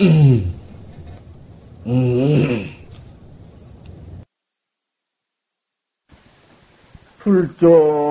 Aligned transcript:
음. 0.00 0.54
음. 1.86 2.70
불조 7.18 8.03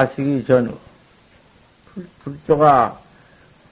나시기 0.00 0.44
전후 0.46 0.78
불, 1.86 2.08
불조가 2.24 2.98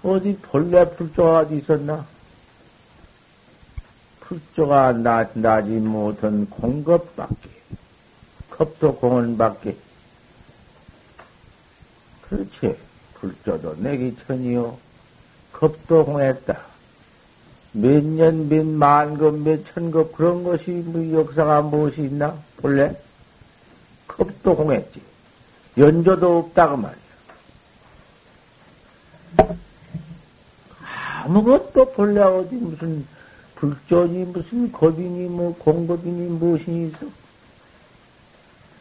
어디 0.03 0.37
본래 0.43 0.85
불조가 0.85 1.41
어디 1.41 1.57
있었나? 1.57 2.05
불조가 4.21 4.93
나, 4.93 5.27
나지 5.33 5.71
못한 5.71 6.49
공급밖에 6.51 7.49
겁도 8.51 8.97
공원밖에 8.97 9.75
그렇지 12.29 12.77
불조도 13.15 13.77
내기 13.79 14.15
천이요 14.27 14.77
겁도 15.53 16.05
공했다. 16.05 16.61
몇 17.73 18.05
년, 18.05 18.49
몇 18.49 18.67
만급, 18.67 19.41
몇 19.41 19.65
천급 19.67 20.13
그런 20.13 20.45
것이 20.45 20.71
뭐 20.71 21.21
역사가 21.21 21.63
무엇이 21.63 22.03
있나? 22.03 22.37
본래 22.59 22.95
겁도 24.07 24.57
공했지. 24.57 25.08
연조도 25.79 26.39
없다고 26.39 26.77
말이야. 26.77 26.99
아무것도 31.25 31.93
본래 31.93 32.21
어디 32.21 32.57
무슨 32.57 33.07
불조니 33.55 34.25
무슨 34.25 34.73
겁이니 34.73 35.29
뭐 35.29 35.55
공급이니 35.57 36.29
무엇이 36.39 36.65
있어? 36.87 37.07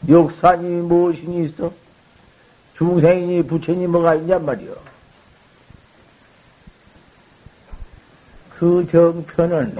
역사니 0.07 0.63
무엇이 0.81 1.23
있어? 1.43 1.71
중생이니 2.77 3.43
부처니 3.43 3.87
뭐가 3.87 4.15
있냔 4.15 4.45
말이여. 4.45 4.75
그 8.57 8.87
정편은 8.91 9.77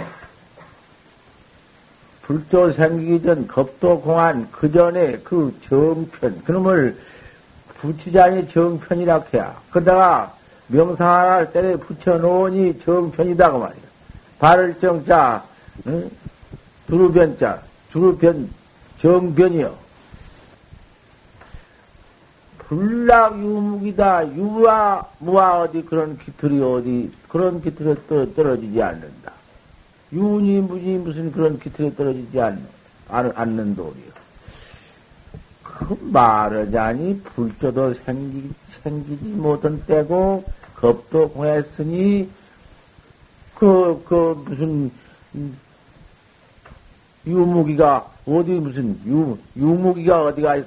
불조 2.23 2.71
생기기 2.73 3.23
전 3.23 3.47
겁도 3.47 4.01
공안 4.01 4.51
그 4.51 4.71
전에 4.71 5.17
그 5.19 5.57
정편 5.67 6.43
그놈을 6.43 6.97
붙이자니 7.87 8.49
정편이라 8.49 9.23
해야 9.33 9.55
그러다가 9.71 10.33
명사 10.67 11.05
하나를 11.05 11.51
때려 11.51 11.77
붙여놓으니 11.77 12.79
정편이다 12.79 13.51
그 13.51 13.57
말이야 13.57 13.81
발을 14.39 14.79
정자 14.79 15.43
응? 15.87 16.09
두루변자 16.87 17.61
두루변 17.91 18.49
정변이요 18.99 19.87
불락 22.67 23.39
유묵이다. 23.39 24.35
유와, 24.35 25.05
무와 25.19 25.61
어디 25.61 25.83
그런 25.83 26.17
기틀이 26.17 26.61
어디, 26.61 27.09
그런 27.29 27.61
기틀에 27.61 27.95
떨어지지 28.35 28.81
않는다. 28.81 29.31
유니, 30.11 30.59
무니, 30.59 30.97
무슨 30.97 31.31
그런 31.31 31.57
기틀에 31.59 31.95
떨어지지 31.95 32.41
않는, 32.41 32.67
않는 33.07 33.75
도리요. 33.75 34.16
그 35.77 35.97
말하자니 36.01 37.21
불조도 37.21 37.93
생기, 38.05 38.49
생기지 38.81 39.25
못한 39.25 39.79
때고, 39.85 40.43
겁도 40.75 41.29
공했으니, 41.29 42.29
그, 43.53 44.03
그, 44.07 44.43
무슨, 44.45 44.91
유무기가 47.27 48.09
어디 48.25 48.51
무슨 48.53 48.99
유, 49.05 49.37
유무기가 49.55 50.23
어디가 50.23 50.57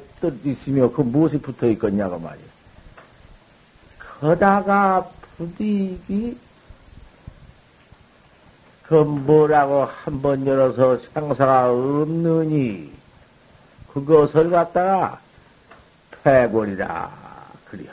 있으며 0.45 0.91
그 0.93 1.01
무엇이 1.01 1.39
붙어 1.39 1.67
있겠냐고 1.67 2.19
말이야. 2.19 2.45
거다가 4.21 5.09
부디기 5.37 6.37
그 8.83 8.95
뭐라고 8.95 9.85
한 9.85 10.21
번 10.21 10.47
열어서 10.47 10.99
상사가 10.99 11.73
없느니 11.73 12.93
그것을 13.93 14.51
갖다가 14.51 15.21
패골이라 16.23 17.11
그려. 17.67 17.91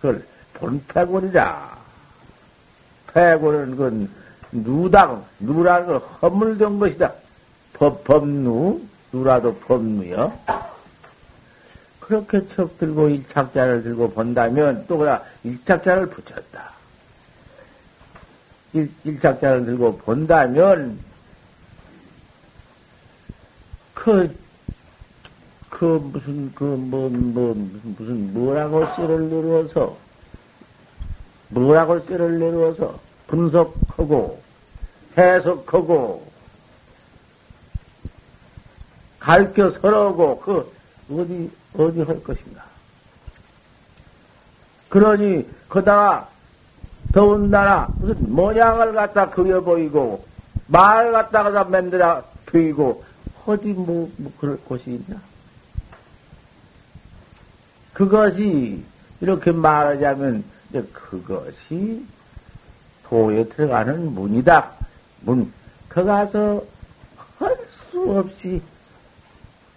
그걸 0.00 0.26
본패골이라. 0.54 1.76
패골은 3.12 3.76
그 3.76 4.10
누당 4.52 5.24
누라는 5.40 5.86
걸 5.86 5.98
허물던 5.98 6.78
것이다. 6.78 7.12
법, 7.72 8.04
법누, 8.04 8.80
누라도 9.12 9.54
법누요. 9.54 10.38
그렇게 12.00 12.46
척 12.48 12.78
들고 12.78 13.08
일착자를 13.08 13.82
들고 13.82 14.12
본다면 14.12 14.84
또 14.86 14.98
그다 14.98 15.22
일착자를 15.42 16.06
붙였다. 16.06 16.72
일, 18.74 18.92
일착자를 19.04 19.64
들고 19.64 19.98
본다면 19.98 20.98
그, 23.92 24.32
그 25.76 26.00
무슨 26.10 26.54
그뭐뭐 26.54 27.54
무슨 27.98 28.32
뭐라고 28.32 28.86
쇠를 28.96 29.28
내려서 29.28 29.94
뭐라고 31.50 32.00
쇠를 32.00 32.38
내려서 32.38 32.98
분석하고 33.26 34.40
해석하고 35.18 36.26
가르쳐 39.18 39.68
서러고 39.68 40.40
그 40.40 40.72
어디 41.10 41.50
어디 41.76 42.00
할 42.00 42.22
것인가? 42.24 42.64
그러니 44.88 45.46
거다가 45.68 46.30
더운나라 47.12 47.88
무슨 47.98 48.34
모양을 48.34 48.94
갖다 48.94 49.28
그려 49.28 49.60
보이고 49.60 50.24
말 50.68 51.12
갖다가 51.12 51.64
만들어 51.64 52.22
보이고 52.46 53.04
어디 53.44 53.74
뭐, 53.74 54.10
뭐 54.16 54.32
그럴 54.40 54.56
곳이 54.60 54.82
있나? 54.86 55.20
그것이 57.96 58.84
이렇게 59.22 59.52
말하자면 59.52 60.44
그것이 60.92 62.04
도에 63.04 63.42
들어가는 63.48 64.12
문이다. 64.12 64.70
문. 65.22 65.50
거 65.88 66.04
가서 66.04 66.62
할 67.38 67.56
수 67.96 68.18
없이 68.18 68.60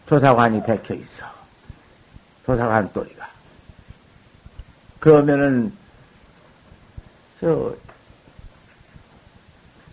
조사관이 0.08 0.62
백혀 0.64 0.94
있어. 0.96 1.26
조사관 2.46 2.92
또리가. 2.92 3.30
그러면은, 5.00 5.72
저, 7.40 7.74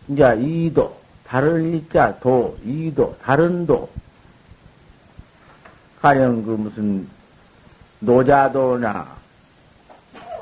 이제 0.09 0.37
이도, 0.41 1.01
다른 1.25 1.75
이자, 1.75 2.19
도, 2.19 2.59
이도, 2.65 3.17
다른 3.23 3.65
도. 3.65 3.89
가령 6.01 6.45
그 6.45 6.51
무슨 6.51 7.09
노자도나, 8.01 9.07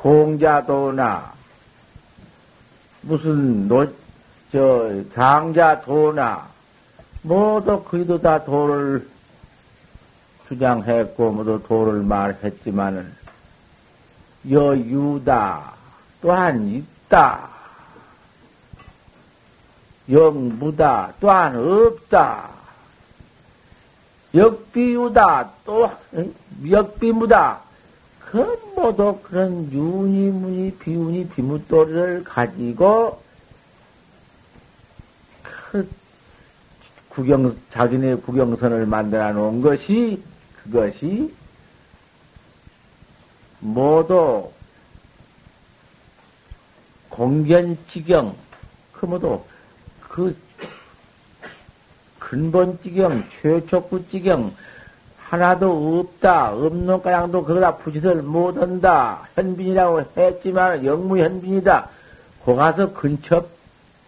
공자도나, 0.02 1.32
무슨 3.02 3.68
노, 3.68 3.86
저, 4.52 4.90
장자도나, 5.12 6.46
모두 7.22 7.82
그이도 7.84 8.20
다 8.20 8.44
도를 8.44 9.08
주장했고 10.48 11.32
모두 11.32 11.62
도를 11.66 12.02
말했지만은 12.02 13.12
여유다 14.50 15.72
또한 16.20 16.68
있다. 16.68 17.48
영무다 20.10 21.14
또한 21.20 21.56
없다. 21.56 22.50
역비유다 24.34 25.52
또 25.64 25.90
역비무다. 26.68 27.60
그 28.18 28.60
모두 28.74 29.18
그런 29.22 29.70
윤이 29.70 30.30
무니 30.30 30.72
비운이 30.72 31.28
비무도리를 31.28 32.24
가지고 32.24 33.22
그 35.42 35.88
구경 37.08 37.56
자기네 37.70 38.16
구경선을 38.16 38.86
만들어 38.86 39.32
놓은 39.32 39.60
것이 39.60 40.20
그것이 40.56 41.32
모두 43.60 44.50
공견지경 47.08 48.34
그 48.92 49.06
모두 49.06 49.40
그 50.00 50.36
근본지경 52.24 53.24
최초구지경 53.42 54.54
하나도 55.18 56.00
없다 56.00 56.54
없는 56.54 57.02
까양도 57.02 57.44
그거다 57.44 57.76
부짓을 57.76 58.22
못한다. 58.22 59.28
현빈이라고 59.34 60.02
했지만 60.16 60.84
영무현빈이다. 60.84 61.88
거 62.44 62.54
가서 62.54 62.92
근처 62.92 63.46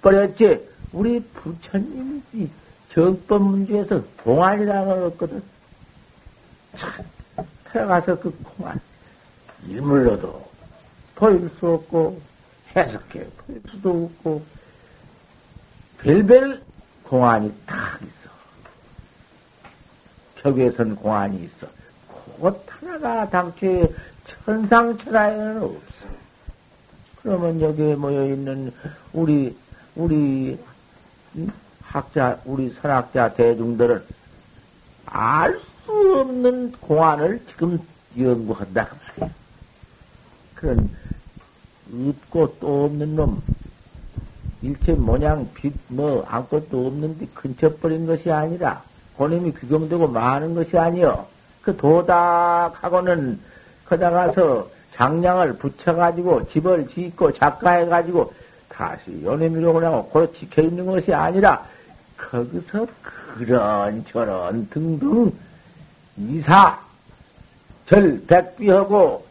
버렸지. 0.01 0.67
우리 0.93 1.21
부처님이 1.21 2.49
정법 2.91 3.43
문제에서 3.43 4.03
공안이라는 4.23 4.87
걸 4.87 5.03
얻거든. 5.05 5.43
참 6.75 7.05
들어가서 7.71 8.19
그 8.19 8.35
공안 8.43 8.81
일물로도 9.69 10.47
보일 11.17 11.49
수 11.59 11.67
없고 11.67 12.21
해석해 12.75 13.27
보일 13.39 13.63
수도 13.69 14.05
없고 14.05 14.43
별별 15.99 16.66
공안이 17.09 17.53
딱 17.67 18.01
있어. 18.03 18.31
벽에선 20.37 20.97
공안이 20.97 21.45
있어. 21.45 21.67
그것 22.09 22.61
하나가 22.69 23.29
당초에 23.29 23.93
천상천하에는 24.25 25.63
없어. 25.63 26.09
그러면 27.23 27.61
여기에 27.61 27.97
모여 27.97 28.25
있는 28.27 28.73
우리 29.13 29.57
우리 29.95 30.59
학자 31.83 32.39
우리 32.45 32.71
선학자 32.71 33.33
대중들은 33.35 34.03
알 35.07 35.61
수 35.87 36.19
없는 36.19 36.73
공안을 36.73 37.41
지금 37.47 37.79
연구한다. 38.19 38.89
그런 40.57 40.91
없고 41.89 42.57
또 42.59 42.87
없는 42.87 43.15
놈, 43.15 43.41
일체 44.67 44.93
모양, 44.95 45.49
빛, 45.55 45.73
뭐, 45.87 46.25
아무것도 46.29 46.89
없는데 46.89 47.27
근처버린 47.35 48.05
것이 48.07 48.31
아니라, 48.33 48.83
본인이 49.17 49.55
규경되고 49.55 50.09
많은 50.09 50.55
것이 50.57 50.77
아니요. 50.77 51.27
그 51.63 51.77
도닥하고는 51.77 53.39
거다가서 53.89 54.69
장량을 54.93 55.59
붙여가지고 55.59 56.49
집을 56.49 56.89
짓고 56.89 57.33
작가해가지고 57.33 58.33
다시 58.69 59.23
연애미로 59.23 59.73
그냥 59.73 60.05
고로 60.11 60.33
지켜있는 60.33 60.85
것이 60.85 61.15
아니라, 61.15 61.65
거기서 62.17 62.87
그런 63.37 64.05
저런 64.07 64.69
등등 64.71 65.33
이사, 66.17 66.77
절 67.87 68.21
백비하고 68.27 69.25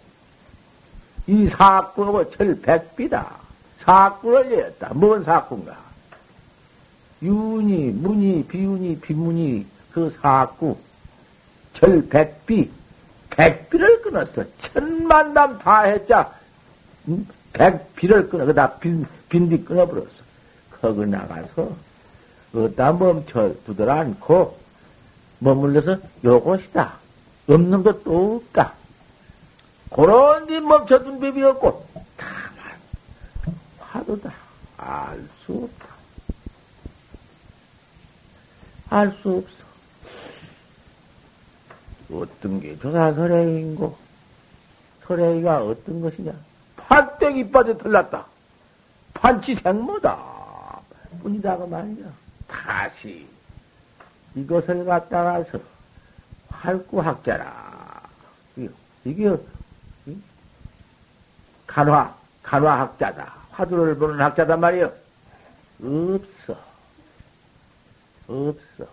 이 1.27 1.45
사구하고 1.45 2.29
절 2.31 2.61
백비다. 2.61 3.44
사구를 3.85 4.49
내었다. 4.49 4.91
뭔 4.93 5.23
사구인가? 5.23 5.77
윤이, 7.21 7.91
문이, 7.91 8.45
비윤이, 8.47 8.99
비문이 8.99 9.65
그 9.91 10.09
사구, 10.09 10.77
절 11.71 12.07
백비, 12.07 12.69
백비를 13.29 14.01
끊었어. 14.01 14.43
천만담 14.59 15.59
다 15.59 15.83
했자, 15.83 16.31
음? 17.07 17.27
백비를 17.53 18.29
끊어. 18.29 18.45
그다 18.45 18.73
빈, 18.79 19.05
빈디 19.29 19.63
끊어버렸어. 19.63 20.25
거기 20.81 21.05
나가서, 21.05 21.71
어디다 22.53 22.91
멈춰 22.93 23.53
두들 23.65 23.89
않고, 23.89 24.57
머물러서 25.39 25.97
요것이다. 26.23 26.93
없는 27.47 27.83
것도 27.83 28.35
없다. 28.35 28.73
그런 29.91 30.47
데 30.47 30.59
멈춰둔 30.59 31.19
법이 31.19 31.43
없고, 31.43 31.85
다 32.17 32.25
만, 34.06 34.07
화두다. 34.07 34.34
알 34.78 35.28
수 35.46 35.54
없다. 35.54 35.86
알 38.90 39.12
수 39.22 39.38
없어. 39.38 39.66
어떤 42.12 42.60
게 42.62 42.78
조사설행인고, 42.78 43.98
설행이가 45.07 45.63
어떤 45.63 46.02
것이냐? 46.02 46.34
판때기 46.78 47.40
이빠에 47.42 47.78
털났다. 47.78 48.25
판치 49.13 49.56
생모다. 49.56 50.36
뿐이다가 51.22 51.66
말이야. 51.66 52.06
다시 52.48 53.28
이것을 54.36 54.86
갖다가서 54.86 55.60
활구학자라. 56.50 58.04
이게 59.06 59.36
간화, 61.66 62.16
간화학자다. 62.44 63.34
화두를 63.60 63.96
보는 63.96 64.19
학자단 64.19 64.60
말이요. 64.60 64.92
없어. 65.81 66.57
없어. 68.28 68.86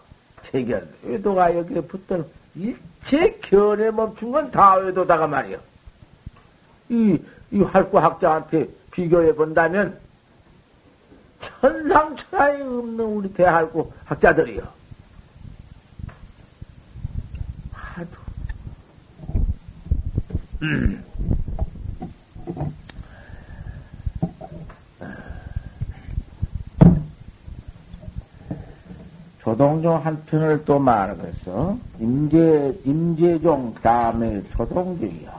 체결, 0.42 0.88
외도가 1.02 1.54
여기에 1.56 1.80
붙던 1.82 2.26
일체 2.54 3.38
견에 3.40 3.90
멈춘 3.90 4.30
건 4.32 4.50
다 4.50 4.74
외도다가 4.74 5.26
말이요. 5.26 5.58
이, 6.88 7.18
이 7.50 7.60
활구 7.60 7.98
학자한테 7.98 8.68
비교해 8.90 9.32
본다면 9.34 9.98
천상천하에 11.40 12.62
없는 12.62 13.00
우리 13.04 13.32
대활구 13.32 13.90
학자들이요. 14.04 14.62
하도. 17.72 18.10
음. 20.62 21.04
조동종 29.42 29.96
한 29.96 30.24
편을 30.26 30.64
또 30.64 30.78
말하겠어. 30.78 31.76
임재, 31.98 32.78
임재종, 32.84 33.74
다음에 33.82 34.40
조동종이야. 34.52 35.36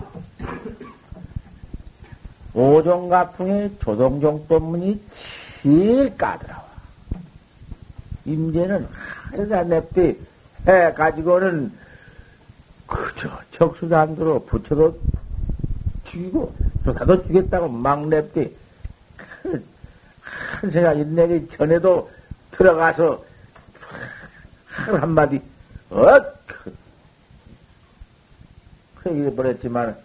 오종가풍의 2.53 3.77
조동종 3.79 4.45
법문이 4.45 5.01
제일 5.62 6.17
까다로워. 6.17 6.63
임재는 8.25 8.88
하루가 8.91 9.63
냅대 9.63 10.17
해가지고는 10.67 11.72
그저 12.86 13.29
적수단으로 13.51 14.43
붙여도 14.43 15.00
죽이고 16.03 16.53
조사도 16.83 17.24
죽겠다고 17.24 17.69
막 17.69 18.05
냅대. 18.07 18.51
그, 19.41 19.65
한세가 20.22 20.93
인내기 20.93 21.48
전에도 21.55 22.12
들어가서 22.51 23.33
한 24.74 24.96
한마디, 24.96 25.39
어, 25.92 26.06
그, 26.48 26.75
그 28.96 29.10
얘기해버렸지만, 29.12 29.96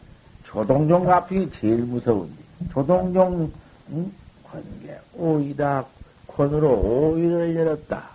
조동종 0.45 1.05
가풍이 1.05 1.51
제일 1.53 1.79
무서운데, 1.79 2.35
조동종, 2.71 3.51
응? 3.91 4.13
관계, 4.45 4.99
오이다, 5.15 5.85
권으로 6.27 7.13
오이를 7.13 7.57
열었다. 7.57 8.09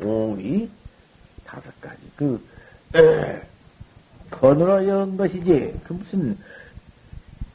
오이, 0.00 0.68
다섯 1.44 1.70
가지. 1.80 2.00
그, 2.16 2.42
에, 2.94 3.40
권으로 4.30 4.88
연 4.88 5.16
것이지. 5.16 5.80
그 5.84 5.92
무슨, 5.92 6.36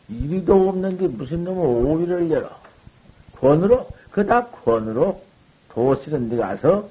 이리도 0.07 0.69
없는 0.69 0.97
게 0.97 1.07
무슨 1.07 1.43
놈의 1.43 1.65
오이를 1.65 2.29
열어. 2.29 2.49
권으로, 3.39 3.87
그다 4.11 4.45
권으로 4.47 5.21
도 5.69 5.95
쓰는 5.95 6.29
데 6.29 6.37
가서 6.37 6.87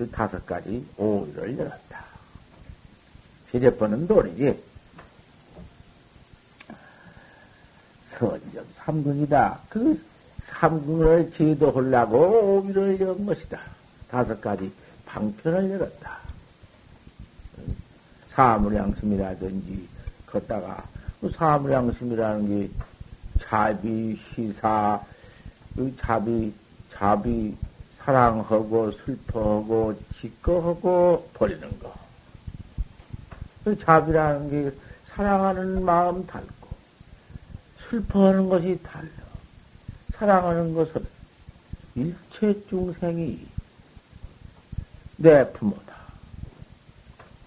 그 0.00 0.10
다섯 0.10 0.46
가지 0.46 0.82
오이를 0.96 1.58
열었다. 1.58 2.02
세례번은 3.50 4.08
돌이지. 4.08 4.58
선정 8.18 8.64
삼근이다. 8.76 9.60
그 9.68 10.02
삼근을 10.46 11.30
제도하려고 11.32 12.62
오이를 12.64 12.98
연 12.98 13.26
것이다. 13.26 13.60
다섯 14.10 14.40
가지 14.40 14.72
방편을 15.04 15.70
열었다. 15.72 16.16
사물양심이라든지 18.30 19.86
걷다가 20.24 20.82
그 21.20 21.30
사물양심이라는 21.30 22.48
게 22.48 22.70
자비, 23.38 24.18
시사, 24.34 24.98
그 25.76 25.94
자비, 25.98 26.54
자비, 26.90 27.54
사랑하고 28.04 28.92
슬퍼하고 28.92 30.00
지꺼하고 30.20 31.28
버리는 31.34 31.78
거. 31.78 31.94
그 33.64 33.78
잡이라는 33.78 34.50
게 34.50 34.76
사랑하는 35.08 35.84
마음 35.84 36.26
달고 36.26 36.68
슬퍼하는 37.88 38.48
것이 38.48 38.78
달라. 38.82 39.08
사랑하는 40.14 40.74
것은 40.74 41.04
일체 41.94 42.66
중생이 42.68 43.46
내 45.16 45.50
부모다. 45.52 45.94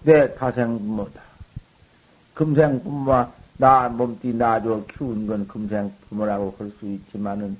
내 0.02 0.34
타생 0.34 0.78
부모다. 0.78 1.20
금생 2.34 2.82
부모와 2.82 3.32
나 3.56 3.88
몸띠 3.88 4.34
나줘 4.34 4.84
키운 4.90 5.26
건 5.26 5.46
금생 5.48 5.92
부모라고 6.08 6.54
할 6.58 6.70
수 6.78 6.86
있지만은 6.86 7.56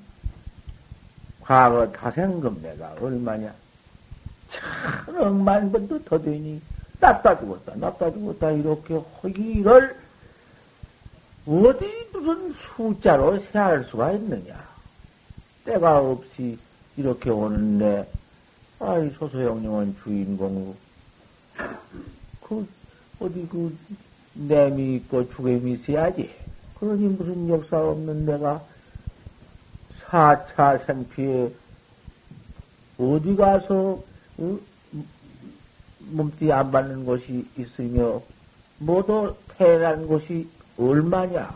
과거 1.45 1.91
타생금 1.91 2.61
내가 2.61 2.95
얼마냐? 2.99 3.53
천 5.05 5.21
억만 5.21 5.71
번도 5.71 6.03
더 6.03 6.19
되니 6.19 6.59
낫다 6.99 7.39
죽었다, 7.39 7.75
낫다 7.75 8.11
죽었다 8.11 8.51
이렇게 8.51 8.95
허기를 8.95 9.95
어디 11.45 11.85
무슨 12.11 12.53
숫자로 12.53 13.39
세할 13.51 13.83
수가 13.83 14.13
있느냐? 14.13 14.55
때가 15.63 15.99
없이 15.99 16.57
이렇게 16.97 17.29
오는데, 17.29 18.09
아이, 18.79 19.09
소소영령은 19.11 19.95
주인공으로, 20.03 20.75
그, 22.41 22.67
어디 23.19 23.47
그, 23.51 23.77
내미 24.33 24.95
있고 24.95 25.29
죽음이 25.31 25.73
있어야지. 25.73 26.31
그러니 26.79 27.07
무슨 27.09 27.47
역사 27.49 27.79
없는 27.79 28.25
내가 28.25 28.63
4차 30.07 30.85
생피에 30.85 31.51
어디 32.97 33.35
가서, 33.35 33.99
어? 34.37 34.59
몸띠 36.11 36.51
안 36.51 36.71
받는 36.71 37.05
곳이 37.05 37.47
있으며, 37.57 38.21
모두 38.77 39.35
태어난 39.57 40.07
곳이 40.07 40.47
얼마냐? 40.77 41.53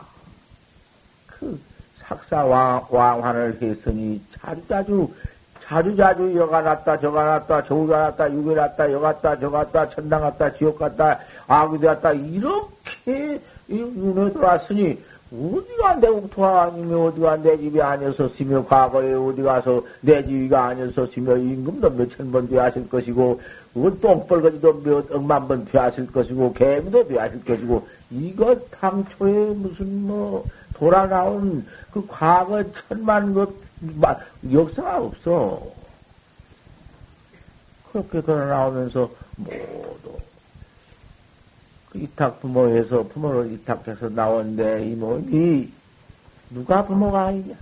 그 1.28 1.60
삭사 2.00 2.46
왕, 2.46 2.86
왕환을 2.90 3.62
했으니 3.62 4.22
자주자주, 4.32 5.14
자주자주 5.64 6.36
여가 6.36 6.62
났다, 6.62 7.00
저가 7.00 7.24
났다, 7.24 7.64
저가 7.64 8.00
났다, 8.00 8.34
육에 8.34 8.56
났다, 8.56 8.92
여 8.92 9.00
갔다, 9.00 9.40
저 9.40 9.50
갔다, 9.52 9.90
천당 9.90 10.22
갔다, 10.22 10.52
지옥 10.56 10.80
갔다, 10.80 11.20
악이 11.48 11.80
되었다, 11.80 12.14
이렇게 12.14 13.40
윤회 13.70 14.34
들어왔으니, 14.34 15.00
어디가 15.32 15.96
내 15.96 16.08
옥토가 16.08 16.64
아니며 16.64 17.06
어디가 17.06 17.38
내 17.38 17.56
집이 17.58 17.80
아니었었으며 17.80 18.66
과거에 18.66 19.14
어디 19.14 19.44
가서 19.44 19.84
내 20.02 20.24
집이가 20.26 20.66
아니었었으며 20.66 21.38
임금도 21.38 21.90
몇천 21.92 22.32
번 22.32 22.48
되었을 22.48 22.90
것이고 22.90 23.40
똥벌거지도 23.74 24.82
몇 24.82 25.12
억만 25.12 25.48
번 25.48 25.66
되었을 25.66 26.08
것이고 26.08 26.54
개미도 26.54 27.08
되었을 27.08 27.44
것이고 27.46 27.88
이거 28.10 28.56
당초에 28.72 29.54
무슨 29.54 30.08
뭐 30.08 30.48
돌아 30.74 31.06
나온 31.06 31.66
그 31.92 32.04
과거 32.08 32.64
천만 32.72 33.34
것 33.34 33.54
역사가 34.52 35.02
없어. 35.02 35.62
그렇게 37.92 38.22
걸어 38.22 38.46
나오면서 38.46 39.10
모두 39.36 39.50
그 40.04 40.29
이탁 41.94 42.40
부모에서 42.42 43.04
부모를 43.04 43.52
이탁해서 43.54 44.10
나온 44.10 44.56
내 44.56 44.86
이몸이 44.90 45.72
누가 46.52 46.86
부모가 46.86 47.26
아니냐? 47.28 47.56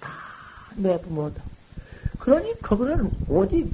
다 0.00 0.10
내 0.76 0.98
부모다. 1.00 1.42
그러니 2.18 2.60
그거는 2.60 3.10
오직 3.28 3.70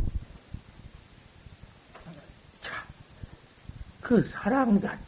자, 2.63 2.75
그 4.01 4.23
사랑 4.25 4.81
자자 4.81 4.99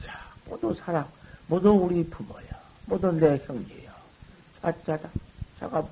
모두 0.46 0.74
사랑, 0.74 1.06
모두 1.46 1.70
우리 1.70 2.04
부모야. 2.08 2.42
모두 2.86 3.12
내 3.12 3.36
형제야. 3.38 3.92
자자다. 4.62 5.08
자가 5.60 5.86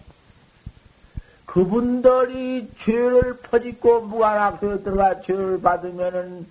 그분들이 1.46 2.70
죄를 2.78 3.36
퍼짓고 3.38 4.02
무관학교에 4.02 4.82
들어가 4.82 5.20
죄를 5.22 5.60
받으면은 5.60 6.46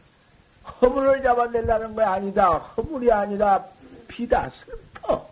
허물을 0.82 1.22
잡아내려는 1.22 1.96
거 1.96 2.04
아니다. 2.04 2.58
허물이 2.58 3.12
아니라 3.12 3.64
비다, 4.08 4.50
슬퍼. 4.50 5.28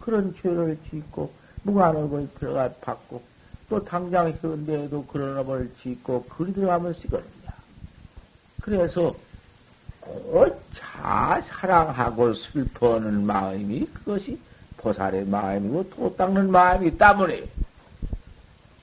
그런 0.00 0.34
죄를 0.42 0.78
짓고 0.90 1.30
무관학교에 1.62 2.26
들어가 2.38 2.68
받고 2.80 3.22
또 3.68 3.84
당장 3.84 4.32
현대에도 4.40 5.04
그런 5.06 5.38
업을 5.38 5.70
짓고 5.80 6.24
그리 6.24 6.52
들어가면 6.52 6.92
쓰거든요. 6.94 7.32
그래서 8.60 9.14
곧자 10.00 11.40
사랑하고 11.46 12.34
슬퍼하는 12.34 13.24
마음이 13.24 13.86
그것이 13.94 14.38
보살의 14.76 15.24
마음이고 15.26 15.88
도 15.90 16.14
닦는 16.16 16.50
마음이기 16.50 16.98
때문에 16.98 17.44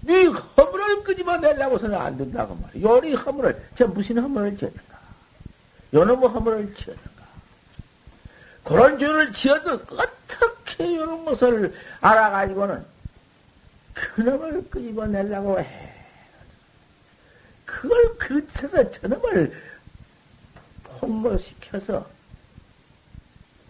네 0.01 0.25
허물을 0.25 1.03
끄집어내려고서는 1.03 1.95
안 1.97 2.17
된다고 2.17 2.55
말이야. 2.55 2.89
요리 2.89 3.13
허물을, 3.13 3.61
저 3.77 3.85
무슨 3.85 4.17
허물을 4.17 4.57
지었는가? 4.57 4.88
요놈의 5.93 6.29
허물을 6.29 6.73
지었는가? 6.75 7.09
그런 8.63 8.99
죄를 8.99 9.31
지어도 9.31 9.73
어떻게 9.73 10.95
요런 10.95 11.25
것을 11.25 11.73
알아가지고는 12.01 12.85
그놈을 13.93 14.69
끄집어내려고 14.69 15.59
해. 15.59 15.89
그걸 17.65 18.17
그쳐서 18.17 18.91
저놈을 18.91 19.53
홍보시켜서 21.01 22.07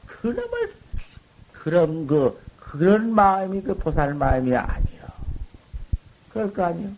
그놈을 0.07 0.73
그런 1.53 2.07
그 2.07 2.39
그런 2.59 3.13
마음이 3.13 3.61
그 3.61 3.75
보살 3.75 4.13
마음이 4.13 4.55
아니요. 4.55 5.01
그럴 6.31 6.53
거 6.53 6.65
아니요. 6.65 6.91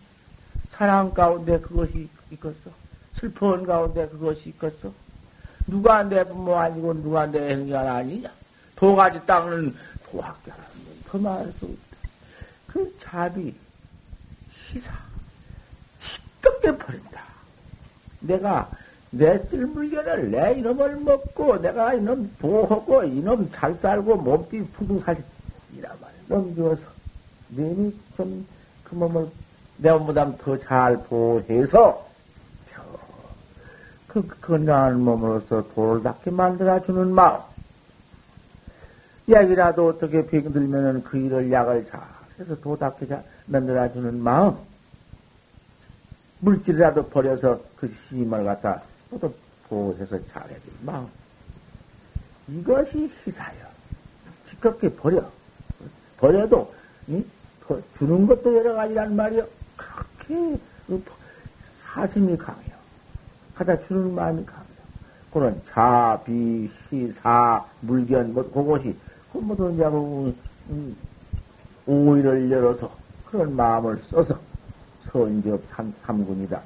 사랑 0.72 1.14
가운데 1.14 1.60
그것이 1.60 2.10
있겠어. 2.32 2.72
슬퍼한 3.18 3.66
가운데 3.66 4.08
그것이 4.10 4.50
있겠어. 4.50 4.92
누가 5.68 6.04
내 6.04 6.24
부모 6.24 6.56
아니고 6.58 6.94
누가 7.02 7.26
내 7.26 7.50
행자 7.52 7.96
아니냐? 7.96 8.30
도가지 8.76 9.26
닦는 9.26 9.76
도학자라는 10.10 10.66
더 11.08 11.18
말할 11.18 11.52
수 11.54 11.66
있다. 11.66 11.98
그 12.68 12.98
자비, 13.00 13.54
시사, 14.50 14.94
집겁해 16.00 16.78
버린다. 16.78 17.22
내가 18.22 18.70
내 19.12 19.38
쓸 19.50 19.66
물건을 19.68 20.32
내 20.32 20.54
이놈을 20.60 20.96
먹고 21.02 21.58
내가 21.62 21.94
이놈 21.94 22.34
보호하고 22.40 23.04
이놈 23.04 23.52
잘 23.52 23.74
살고 23.76 24.16
몸띠 24.16 24.64
푸둥살 24.74 25.22
이란 25.78 25.92
말이야. 26.00 26.22
넘겨서 26.28 26.86
님이 27.50 27.94
좀그 28.16 28.96
몸을 28.96 29.28
내 29.78 29.92
몸보다 29.92 30.38
더 30.38 30.58
잘 30.58 30.98
보호해서 31.04 32.08
그 34.12 34.28
건강한 34.42 35.00
몸으로서 35.00 35.66
돌을 35.74 36.04
닦게 36.04 36.32
만들어주는 36.32 37.14
마음. 37.14 37.40
약이라도 39.30 39.88
어떻게 39.88 40.26
병들면은 40.26 41.04
그 41.04 41.18
일을 41.18 41.50
약을 41.50 41.86
잘 41.86 42.02
해서 42.38 42.60
도 42.60 42.78
닦게 42.78 43.08
만들어주는 43.46 44.22
마음. 44.22 44.58
물질이라도 46.40 47.08
버려서 47.08 47.62
그 47.78 47.88
시임을 48.10 48.44
갖다 48.44 48.82
또 49.12 49.34
보호해서 49.70 50.20
잘해야 50.28 50.58
돼. 50.58 50.64
마음. 50.82 51.08
이것이 52.50 53.10
희사요. 53.24 53.66
지껍게 54.50 54.94
버려. 54.94 55.24
버려도, 56.18 56.74
응? 57.10 57.24
주는 57.98 58.28
것도 58.28 58.58
여러 58.58 58.74
가지란 58.76 59.16
말이요. 59.16 59.48
그렇게 59.78 60.60
사심이 61.82 62.36
강해 62.38 62.71
요. 63.62 63.72
하다 63.72 63.88
주는 63.88 64.14
마음이 64.14 64.46
강해요. 64.46 64.66
그런 65.32 65.62
자, 65.72 66.20
비, 66.26 66.70
시 66.90 67.10
사, 67.10 67.64
물견, 67.82 68.34
뭐, 68.34 68.44
그것이, 68.52 68.96
그 69.32 69.40
이제, 69.74 69.88
뭐, 69.88 70.34
음, 70.70 70.96
오의를 71.86 72.52
열어서 72.52 72.92
그런 73.30 73.56
마음을 73.56 74.00
써서 74.00 74.38
선지업 75.12 75.62
삼, 75.70 75.94
삼군이다. 76.04 76.60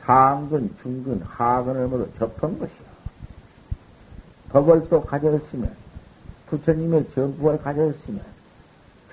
상근, 0.00 0.74
중근, 0.82 1.22
하근을 1.22 1.86
모두 1.86 2.08
접한 2.18 2.58
것이야. 2.58 2.92
법을 4.48 4.88
또 4.88 5.02
가졌으면, 5.04 5.72
부처님의 6.48 7.10
정법을 7.14 7.62
가졌으면, 7.62 8.20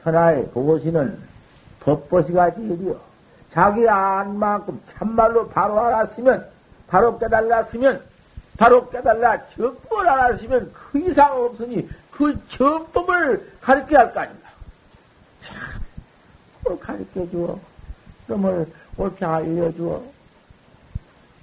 천하의 0.02 0.50
보고시는 0.50 1.20
법보시가 1.82 2.56
제일이요. 2.56 3.00
자기 3.52 3.88
안만큼 3.88 4.82
참말로 4.88 5.48
바로 5.50 5.80
알았으면, 5.80 6.59
바로 6.90 7.18
깨달았으면, 7.18 8.02
바로 8.58 8.90
깨달라 8.90 9.48
정법을 9.50 10.08
알았으면 10.10 10.74
그 10.74 11.00
이상 11.00 11.32
없으니 11.42 11.88
그 12.12 12.38
정법을 12.50 13.54
가르쳐야 13.62 14.00
할 14.00 14.14
거 14.14 14.20
아닌가. 14.20 14.50
참, 15.42 15.56
그걸 16.58 16.80
가르쳐 16.80 17.30
주어. 17.32 17.60
그럼을 18.26 18.68
옳게 18.98 19.24
알려주어. 19.26 20.04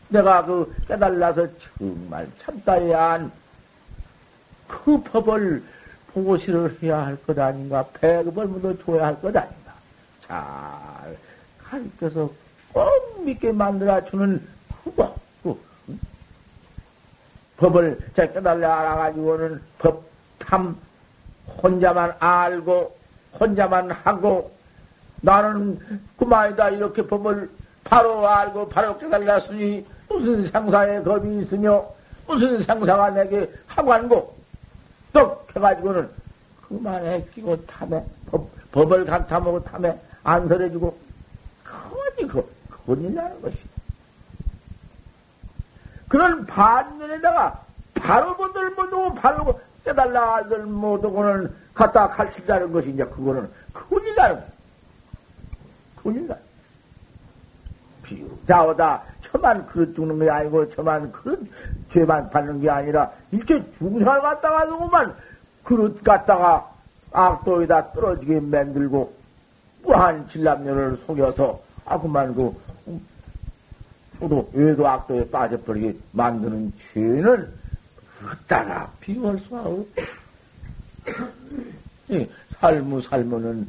내가 0.08 0.44
그 0.44 0.74
깨달라서 0.86 1.46
정말 1.78 2.28
참다야 2.38 3.12
한 3.12 3.32
그 4.68 5.00
법을 5.00 5.62
보시를 6.12 6.76
해야 6.82 7.06
할 7.06 7.16
것 7.22 7.38
아닌가, 7.38 7.84
배급을 7.94 8.46
묻어 8.46 8.76
줘야 8.84 9.06
할 9.06 9.20
것 9.20 9.34
아닌가. 9.36 9.72
잘 10.26 11.16
가르쳐서 11.64 12.30
꼭 12.72 13.22
믿게 13.24 13.52
만들어주는 13.52 14.46
그 14.84 14.90
법, 14.92 15.16
그, 15.54 15.98
법을 17.56 17.98
제 18.14 18.30
깨달라 18.32 18.80
알아가지고는 18.80 19.62
법탐 19.78 20.76
혼자만 21.62 22.14
알고, 22.18 22.96
혼자만 23.38 23.90
하고, 23.90 24.50
나는 25.20 25.78
그만이다. 26.18 26.70
이렇게 26.70 27.06
법을 27.06 27.48
바로 27.84 28.28
알고 28.28 28.68
바로 28.68 28.98
깨달았으니 28.98 29.86
무슨 30.08 30.46
상사의 30.46 31.02
겁이 31.04 31.38
있으며 31.38 31.84
무슨 32.26 32.58
상사가 32.58 33.10
내게 33.10 33.50
하관고 33.66 34.34
떡 35.12 35.48
해가지고는 35.54 36.08
그만해 36.68 37.24
끼고 37.32 37.64
탐해. 37.66 38.04
법, 38.30 38.48
법을 38.72 39.04
강탐하고 39.06 39.62
탐해. 39.64 39.96
안설해주고. 40.24 40.96
그거지 41.62 42.26
그 42.26 42.48
큰일 42.86 43.14
나는 43.14 43.40
것이 43.40 43.58
그런 46.08 46.46
반면에다가 46.46 47.60
바로 47.94 48.36
보들 48.36 48.70
못하고 48.70 49.14
바로 49.14 49.60
깨달라 49.84 50.36
알들 50.36 50.66
못하고는 50.66 51.52
갖다 51.74 52.08
가르치자는 52.08 52.72
것이 52.72 52.90
이제 52.90 53.04
그거는 53.04 53.48
큰일 53.72 54.14
나는 54.14 54.36
거야. 54.36 54.46
큰일 56.02 56.28
나. 56.28 56.36
비유자오다. 58.02 59.02
저만 59.20 59.66
그릇 59.66 59.94
죽는 59.94 60.20
게 60.20 60.30
아니고, 60.30 60.68
저만 60.70 61.10
그릇 61.12 61.40
죄만 61.88 62.30
받는 62.30 62.60
게 62.60 62.70
아니라, 62.70 63.10
일체 63.32 63.62
중생을 63.72 64.22
갖다가 64.22 64.64
누구만 64.64 65.14
그릇 65.64 66.02
갖다가 66.02 66.70
악도에다 67.12 67.92
떨어지게 67.92 68.40
만들고, 68.40 69.12
무한 69.82 70.28
진람녀를 70.28 70.96
속여서, 70.96 71.60
아, 71.84 71.98
그만 71.98 72.34
그, 72.34 72.54
저도 74.18 74.48
외도 74.52 74.86
악도에 74.86 75.28
빠져버리게 75.30 75.96
만드는 76.12 76.72
죄는 76.92 77.48
따라 78.46 78.90
비교할 79.00 79.38
수가 79.38 79.60
없다. 79.62 80.02
삶무 82.60 83.00
살무는 83.00 83.68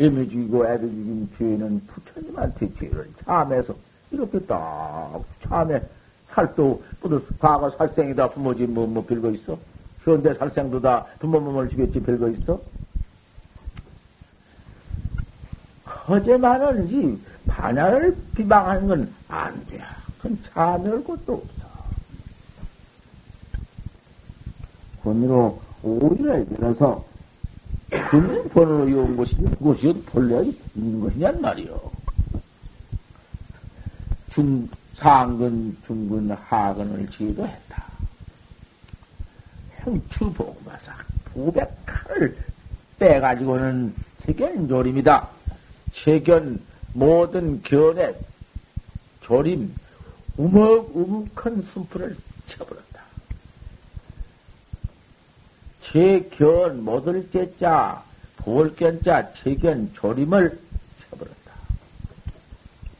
애미 0.00 0.28
죽이고 0.30 0.64
애들 0.64 0.88
죽인 0.88 1.30
죄는 1.36 1.86
부처님한테 1.86 2.72
죄를 2.74 3.08
참해서 3.16 3.74
이렇게 4.10 4.38
딱 4.40 5.22
참해 5.40 5.82
살도 6.30 6.82
뿌듯 7.00 7.38
과거 7.38 7.70
살생이다 7.70 8.28
부모지 8.30 8.66
뭐, 8.66 8.86
뭐 8.86 9.04
별거 9.04 9.30
있어? 9.30 9.58
현대 10.02 10.32
살생도 10.32 10.80
다 10.80 11.04
부모 11.18 11.40
몸을 11.40 11.68
죽였지 11.68 12.00
별거 12.00 12.28
있어? 12.30 12.60
허제만은 16.08 16.88
이 16.88 17.18
반야를 17.46 18.16
비방하는 18.34 18.88
건 18.88 19.18
안 19.28 19.66
돼. 19.66 19.78
그건 20.16 20.38
참여할 20.42 21.04
것도 21.04 21.34
없어. 21.34 21.68
권위로 25.02 25.60
오히려 25.82 26.44
들어서 26.46 27.04
그것은 27.90 28.48
번호로 28.48 28.88
이온 28.88 29.16
것이니 29.16 29.50
그것이 29.58 29.92
본래 30.06 30.52
있는 30.74 31.00
것이냔 31.00 31.40
말이요. 31.40 31.90
중, 34.30 34.68
상근, 34.96 35.76
중근, 35.86 36.30
하근을 36.32 37.08
지도 37.10 37.46
했다. 37.46 37.84
형추 39.76 40.32
보고마사 40.32 40.92
보백칼을 41.32 42.36
빼가지고는 42.98 43.94
세견 44.24 44.68
조림이다. 44.68 45.37
세견 45.90 46.60
모든 46.92 47.62
견에 47.62 48.14
조림, 49.20 49.74
우먹 50.36 50.96
우묵한 50.96 51.62
순풀을 51.62 52.16
쳐버렸다. 52.46 53.02
제견 55.82 56.84
못을 56.84 57.28
제자 57.32 58.02
볼견자 58.36 59.32
제견 59.32 59.92
조림을 59.94 60.58
쳐버렸다. 61.00 61.52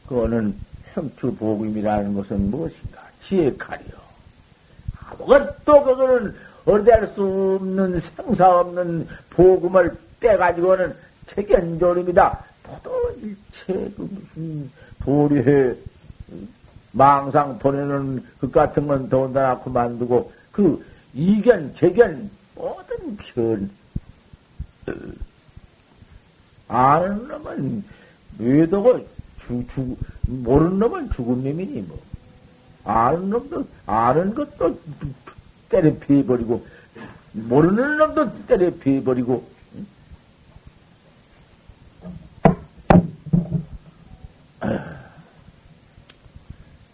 그거는 0.07 0.55
형추복임이라는 0.93 2.13
것은 2.13 2.49
무엇인가? 2.51 3.03
지혜 3.23 3.55
칼이요. 3.55 3.99
아무것도 5.09 5.83
그거는 5.83 6.35
어디할 6.65 7.07
수 7.07 7.57
없는 7.59 7.99
생사 7.99 8.59
없는 8.59 9.07
복음을 9.29 9.97
빼가지고는 10.19 10.95
체견조림이다. 11.27 12.48
일체 13.21 13.91
그 13.95 14.09
무슨 14.11 14.71
도리해 15.03 15.75
망상 16.91 17.59
보내는 17.59 18.23
그 18.39 18.49
같은 18.49 18.87
건 18.87 19.09
더군다나 19.09 19.59
그만두고 19.59 20.31
그 20.51 20.83
이견, 21.13 21.73
재견 21.75 22.29
모든 22.55 23.17
편, 23.17 23.69
아는 26.67 27.27
놈은 27.27 27.83
외도고 28.37 29.05
죽, 29.39 29.67
죽, 29.73 29.97
모르는 30.27 30.79
놈은 30.79 31.09
죽은 31.11 31.43
놈이니 31.43 31.81
뭐. 31.81 31.99
아는 32.83 33.29
놈도, 33.29 33.65
아는 33.85 34.33
것도 34.33 34.79
때려 35.67 35.97
피해버리고, 35.99 36.65
모르는 37.33 37.97
놈도 37.97 38.45
때려 38.45 38.71
피해버리고, 38.75 39.43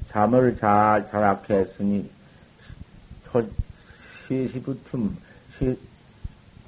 잠을 0.09 0.55
잘 0.57 1.07
자락해 1.09 1.53
했으니, 1.55 2.09
시시부터 4.27 4.97
시, 5.57 5.77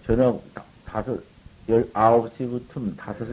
저녁 0.05 0.43
다섯, 0.86 1.21
열 1.69 1.89
아홉 1.93 2.33
시부터 2.36 2.81
다섯, 2.95 3.25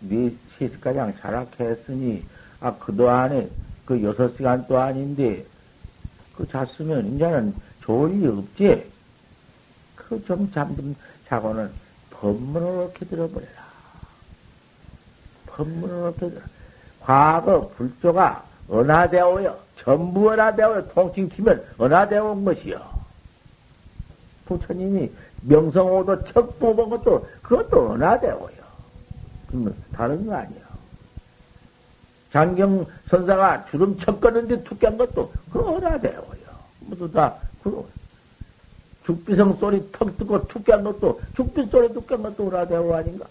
네 0.00 0.34
시까지 0.58 0.98
자락했으니, 1.20 2.24
아, 2.60 2.74
그동안에 2.76 3.48
그 3.84 4.02
여섯 4.02 4.28
시간 4.36 4.66
또 4.66 4.78
아닌데, 4.78 5.44
그 6.36 6.46
잤으면 6.48 7.14
이제는 7.14 7.54
좋을 7.82 8.18
리 8.18 8.26
없지. 8.26 8.90
그 9.96 10.22
좀 10.24 10.50
잠 10.52 10.76
좀 10.76 10.94
자고는 11.26 11.70
법문을 12.10 12.68
이렇게 12.84 13.06
들어버려라. 13.06 13.62
법문을 15.46 15.88
이렇게 15.98 16.30
들어. 16.30 16.42
과거 17.04 17.68
불조가 17.76 18.44
은하되어요. 18.70 19.56
전부 19.76 20.32
은하되어요. 20.32 20.88
통칭 20.88 21.28
치면 21.30 21.62
은하되어 21.80 22.24
온 22.24 22.44
것이요. 22.44 22.80
부처님이 24.46 25.10
명성오도 25.42 26.24
척 26.24 26.58
뽑은 26.58 26.90
것도 26.90 27.26
그것도 27.42 27.94
은하대오요. 27.94 28.62
그러면 29.48 29.74
다른 29.92 30.26
거 30.26 30.34
아니야. 30.34 30.62
장경 32.32 32.86
선사가 33.06 33.66
주름 33.66 33.98
쳤거는데 33.98 34.62
툭한 34.62 34.96
것도 34.96 35.32
그 35.52 35.58
은하대오요. 35.58 36.42
모두 36.80 37.10
다그 37.10 37.88
죽비성 39.04 39.56
소리 39.56 39.90
턱 39.90 40.16
뜨고 40.16 40.46
툭한 40.46 40.84
것도 40.84 41.20
죽비 41.34 41.66
소리 41.66 41.92
툭한 41.92 42.22
것도 42.22 42.48
은하대오 42.48 42.94
아닌가? 42.94 43.26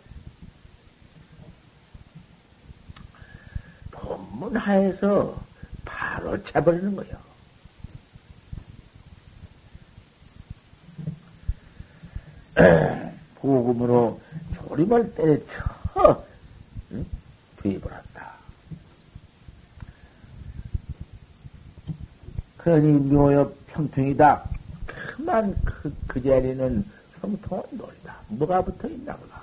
법문하에서 4.11 5.41
바로 5.85 6.43
채버리는 6.43 6.95
거예요. 6.95 7.17
보금으로 13.35 14.19
조림을 14.55 15.15
때려쳐 15.15 16.25
응? 16.91 17.05
투입을 17.57 17.91
한다. 17.91 18.33
그러니 22.57 22.91
묘여 23.11 23.53
평통이다. 23.67 24.43
그만 24.85 25.55
그, 25.63 25.95
그 26.07 26.21
자리는 26.21 26.85
평통은 27.21 27.63
놀이다. 27.71 28.15
뭐가 28.27 28.61
붙어 28.61 28.87
있나 28.87 29.15
보다. 29.15 29.41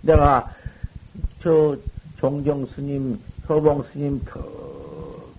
내가 0.00 0.52
저 1.42 1.76
종정 2.22 2.64
스님, 2.66 3.18
효봉 3.48 3.82
스님 3.82 4.22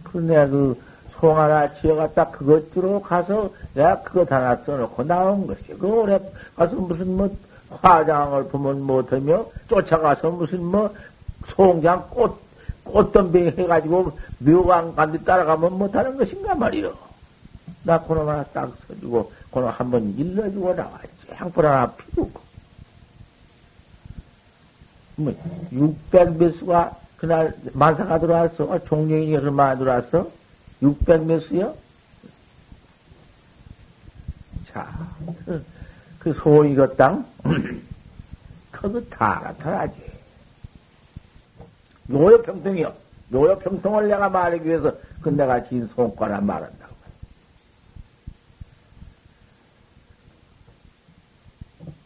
더큰내그 0.04 0.78
통 1.14 1.40
하나 1.40 1.74
지어갖다 1.76 2.32
그것으로 2.32 3.02
가서 3.02 3.50
내가 3.74 4.02
그거 4.02 4.26
하나 4.28 4.58
써놓고 4.58 5.06
나온 5.06 5.48
것이. 5.48 5.64
그 5.80 5.88
오래 5.88 6.20
가서 6.58 6.76
무슨 6.76 7.16
뭐 7.16 7.34
화장을 7.70 8.44
보면 8.50 8.82
못하며 8.82 9.46
쫓아가서 9.70 10.32
무슨 10.32 10.62
뭐 10.66 10.94
송장 11.48 12.06
꽃, 12.10 12.38
꽃덤뱅이 12.84 13.54
해가지고 13.58 14.12
묘강 14.40 14.94
간데 14.94 15.24
따라가면 15.24 15.78
못하는 15.78 16.18
것인가 16.18 16.54
말이요. 16.54 16.94
나 17.84 17.98
그놈 18.02 18.28
하나 18.28 18.44
딱 18.52 18.70
써주고, 18.90 19.32
그놈 19.54 19.70
한번 19.70 20.14
일러주고 20.18 20.74
나와야지. 20.74 21.08
향불 21.32 21.66
하나 21.66 21.90
피우고. 21.94 22.43
뭐, 25.16 25.34
600매수가 25.72 26.94
그날 27.18 27.56
만사가 27.74 28.20
들어왔어. 28.20 28.74
아, 28.74 28.80
종료인이 28.80 29.36
얼마나 29.38 29.78
들어왔어? 29.78 30.30
600매수요? 30.82 31.74
자, 34.72 34.92
그, 35.46 35.64
그 36.20 36.34
소이것 36.34 36.98
땅, 36.98 37.26
그거 38.72 39.00
다 39.10 39.42
나타나지. 39.44 39.94
요요 42.12 42.42
평통이요. 42.42 42.94
요요 43.34 43.58
평통을 43.60 44.10
내가 44.10 44.28
말하기 44.30 44.66
위해서 44.66 44.94
그 45.22 45.30
내가 45.30 45.64
진 45.64 45.88
손가락 45.88 46.44
말한다고. 46.44 46.94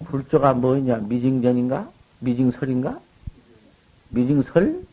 불조가 0.06 0.54
뭐냐? 0.54 0.98
미징전인가? 0.98 1.97
미징설인가? 2.20 3.00
미징설? 4.10 4.84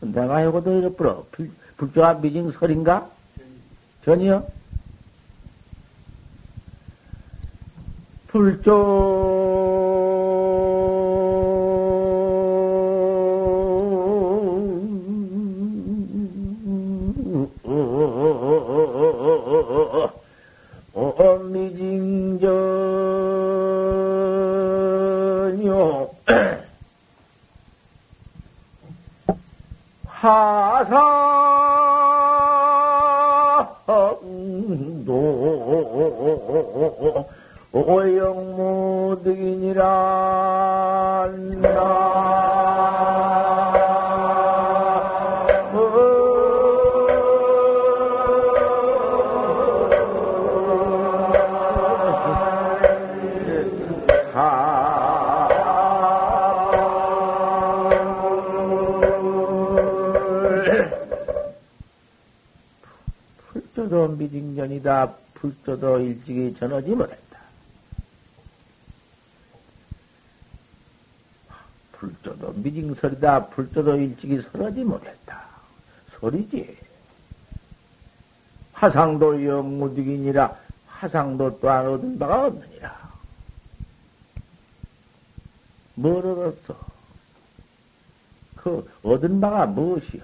내가 0.00 0.42
이거도 0.44 0.78
이렇불어. 0.78 1.26
불조가 1.76 2.14
미징설인가? 2.14 3.10
전이요? 4.04 4.46
불조 8.28 8.72
미징설이다. 73.28 73.48
불도도 73.48 73.96
일찍이 73.96 74.40
설하지 74.40 74.82
못했다. 74.84 75.44
소리지. 76.12 76.78
화상도 78.72 79.44
영무득이니라 79.44 80.56
화상도 80.86 81.58
또한 81.60 81.86
얻은 81.86 82.18
바가 82.18 82.46
없느니라. 82.46 83.08
뭘 85.96 86.24
얻었어? 86.24 86.78
그 88.56 88.90
얻은 89.02 89.40
바가 89.40 89.66
무엇이요? 89.66 90.22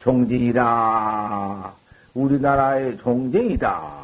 종진이라 0.00 1.74
우리나라의 2.14 2.98
종정이다. 2.98 4.02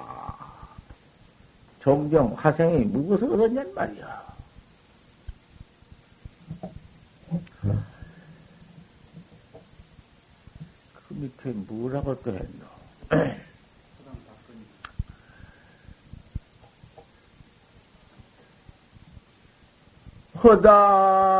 종정, 1.80 2.34
화생이 2.34 2.84
무엇을 2.84 3.32
얻었냔 3.32 3.74
말이야. 3.74 4.28
그 11.08 11.14
밑에 11.14 11.50
뭐라고 11.78 12.20
또 12.22 12.32
했노? 12.32 12.66
허다. 20.42 21.38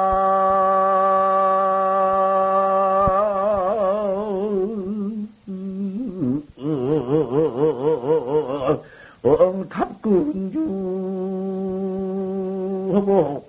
엉탑근주하고 12.89 13.49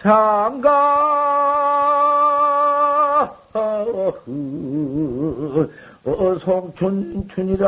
장가 0.00 1.05
송춘춘이라 6.06 7.66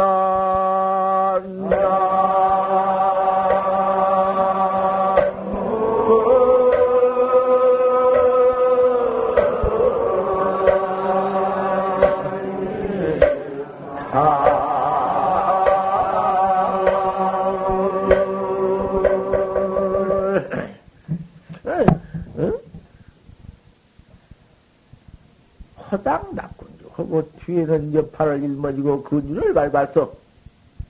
뒤에는 27.49 27.89
이제 27.89 28.11
팔을 28.11 28.43
일머지고 28.43 29.03
근주를 29.03 29.55
밟았어. 29.55 30.13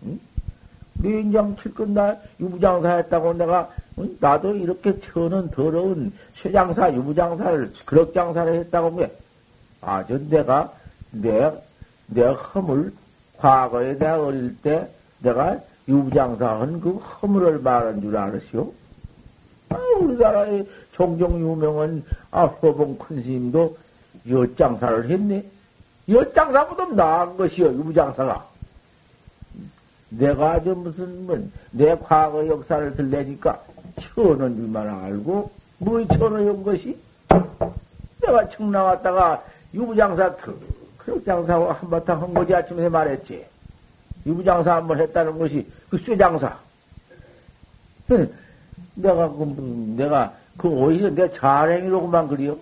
응? 0.05 0.21
민장 0.95 1.57
칠끝 1.57 1.89
날 1.91 2.21
유부장사 2.41 2.97
했다고 2.97 3.35
내가 3.35 3.71
응? 3.99 4.17
나도 4.21 4.57
이렇게 4.57 4.99
천은 4.99 5.51
더러운 5.53 6.13
쇠장사, 6.43 6.93
유부장사를, 6.93 7.73
그럭장사를 7.85 8.55
했다고 8.55 8.97
왜? 8.97 9.17
아, 9.81 10.05
저 10.07 10.19
내가, 10.19 10.73
내, 11.13 11.53
내 12.07 12.23
허물, 12.25 12.93
과거에 13.37 13.97
내가 13.97 14.21
어릴 14.25 14.57
때 14.61 14.89
내가 15.21 15.61
유부장사 15.89 16.61
한 16.61 16.81
그 16.81 16.97
허물을 16.97 17.61
말한 17.61 18.01
줄 18.01 18.17
알았시오? 18.17 18.73
아, 19.69 19.77
우리나라의 20.01 20.67
종종 20.93 21.39
유명한 21.41 22.03
아, 22.33 22.47
허봉 22.47 22.99
큰 22.99 23.23
스님도 23.23 23.77
여장사를 24.29 25.09
했네. 25.09 25.45
엿장사보다 26.09 26.87
나은 26.95 27.37
것이요, 27.37 27.67
유부장사가. 27.67 28.47
내가 30.11 30.53
아주 30.53 30.71
무슨, 30.71 31.27
뭐, 31.27 31.39
내 31.71 31.95
과거 31.99 32.47
역사를 32.47 32.97
들려니까 32.97 33.61
천원 34.01 34.57
줄만 34.57 34.89
알고, 34.89 35.51
뭐 35.79 36.07
천원 36.09 36.49
온 36.49 36.63
것이? 36.63 36.97
내가 38.23 38.49
청 38.49 38.71
나왔다가 38.71 39.43
유부장사, 39.75 40.35
그, 40.37 40.59
그장사하고 40.99 41.73
한바탕 41.73 42.23
한 42.23 42.35
거지 42.35 42.55
아침에 42.55 42.89
말했지. 42.89 43.45
유부장사 44.27 44.77
한 44.77 44.87
번 44.87 44.99
했다는 44.99 45.39
것이 45.39 45.67
그 45.91 45.99
쇠장사. 45.99 46.57
내가 48.95 49.29
그, 49.29 49.95
내가 49.97 50.33
그 50.57 50.69
오히려 50.69 51.11
내 51.11 51.31
자랭이로구만 51.33 52.29
그리요. 52.29 52.57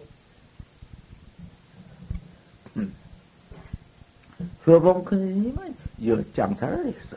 교봉 4.66 5.04
큰 5.04 5.18
스님은 5.18 5.76
엿장사를 6.04 6.86
했어. 6.86 7.16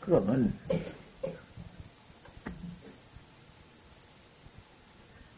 그러면 0.00 0.54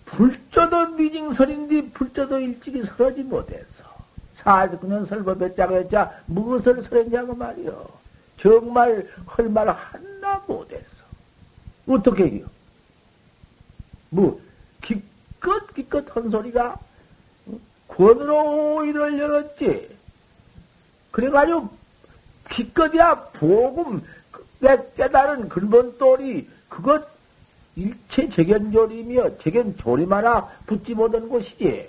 불조도 0.04 0.88
미징설인데 0.88 1.90
불조도 1.92 2.38
일찍이 2.40 2.82
설하지 2.82 3.22
못했어. 3.22 3.84
49년 4.36 5.06
설법했자고 5.06 5.88
무엇을 6.26 6.82
설했냐고 6.82 7.34
말이요. 7.34 7.88
정말 8.38 9.08
할 9.26 9.48
말 9.48 9.68
하나 9.68 10.42
못했어. 10.46 10.84
어떻게 11.88 12.24
해요? 12.28 12.46
뭐, 14.10 14.40
기껏, 14.82 15.72
기껏 15.74 16.04
한 16.14 16.30
소리가, 16.30 16.78
권으로 17.96 18.76
오이를 18.76 19.18
열었지. 19.18 19.88
그래가지고, 21.10 21.68
기껏이야, 22.50 23.14
복음, 23.32 24.02
깨달은 24.96 25.48
근본돌이, 25.48 26.48
그것, 26.68 27.06
일체 27.74 28.28
재견조림이여, 28.28 29.38
재견조림 29.38 30.12
하나 30.12 30.48
붙지 30.66 30.94
못한 30.94 31.28
곳이지. 31.28 31.88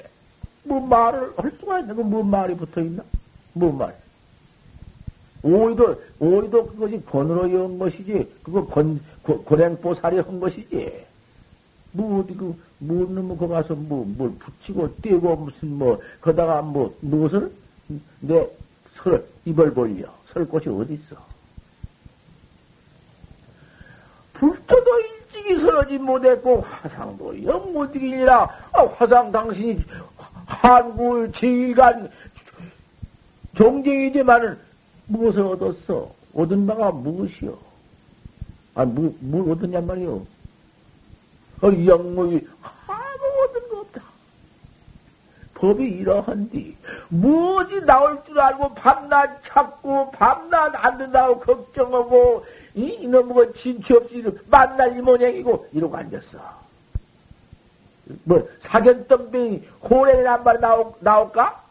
뭐 0.63 0.85
말을 0.85 1.33
할 1.37 1.51
수가 1.59 1.79
있나? 1.79 1.93
그뭔 1.93 2.29
말이 2.29 2.55
붙어 2.55 2.81
있나? 2.81 3.03
뭔 3.53 3.77
말? 3.77 3.95
오이도, 5.43 6.01
오이도 6.19 6.67
그것이 6.67 7.01
권으로 7.05 7.53
연 7.53 7.79
것이지. 7.79 8.29
그거 8.43 8.65
권, 8.65 8.99
권행보살이 9.23 10.19
한 10.19 10.39
것이지. 10.39 11.05
뭐, 11.93 12.19
어디, 12.19 12.35
그, 12.35 12.55
뭐, 12.79 13.07
놈, 13.09 13.37
거 13.37 13.47
가서 13.47 13.73
뭐, 13.75 14.05
뭘 14.05 14.31
붙이고, 14.37 14.95
떼고, 15.01 15.35
무슨, 15.35 15.77
뭐, 15.77 16.01
거다가 16.21 16.61
뭐, 16.61 16.95
무엇을? 17.01 17.51
내 18.19 18.47
설, 18.93 19.25
입을 19.45 19.73
벌려. 19.73 20.05
설 20.31 20.45
곳이 20.47 20.69
어디 20.69 20.93
있어? 20.93 21.15
불조도 24.33 24.99
일찍이 24.99 25.57
서러지 25.57 25.97
못했고, 25.97 26.61
화상도 26.61 27.43
영못 27.43 27.95
이기니라. 27.95 28.43
아, 28.73 28.85
화상 28.97 29.31
당신이 29.31 29.83
한국 30.45 31.33
제일간 31.33 32.11
정쟁이지만은 33.55 34.57
무엇을 35.07 35.41
얻었어? 35.41 36.11
얻은 36.33 36.67
바가 36.67 36.91
무엇이요? 36.91 37.57
아, 38.75 38.85
무, 38.85 39.15
뭘 39.19 39.49
얻었냔 39.51 39.87
말이요? 39.87 40.36
어, 41.61 41.67
영무이 41.67 42.47
아무 42.87 43.23
얻은 43.43 43.69
거 43.69 43.79
없다. 43.79 44.01
법이 45.55 45.83
이러한디, 45.83 46.77
무엇이 47.09 47.81
나올 47.81 48.23
줄 48.25 48.39
알고 48.39 48.75
밤낮 48.75 49.41
찾고, 49.43 50.11
밤낮 50.11 50.71
안 50.75 50.97
된다고 50.97 51.39
걱정하고, 51.39 52.45
이, 52.75 52.85
이놈의 53.01 53.53
진취 53.53 53.93
없이 53.93 54.23
만날 54.51 54.95
이 54.95 55.01
모양이고, 55.01 55.67
이러고 55.73 55.97
앉았어. 55.97 56.39
뭐, 58.23 58.47
사견덤빙, 58.59 59.65
호랭이 59.89 60.25
한 60.25 60.43
마리 60.43 60.59
나올, 60.59 60.93
나올까? 60.99 61.63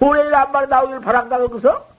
호랭이 0.00 0.32
한 0.32 0.52
마리 0.52 0.68
나오기를 0.68 1.00
바란다, 1.00 1.38
거기서? 1.38 1.96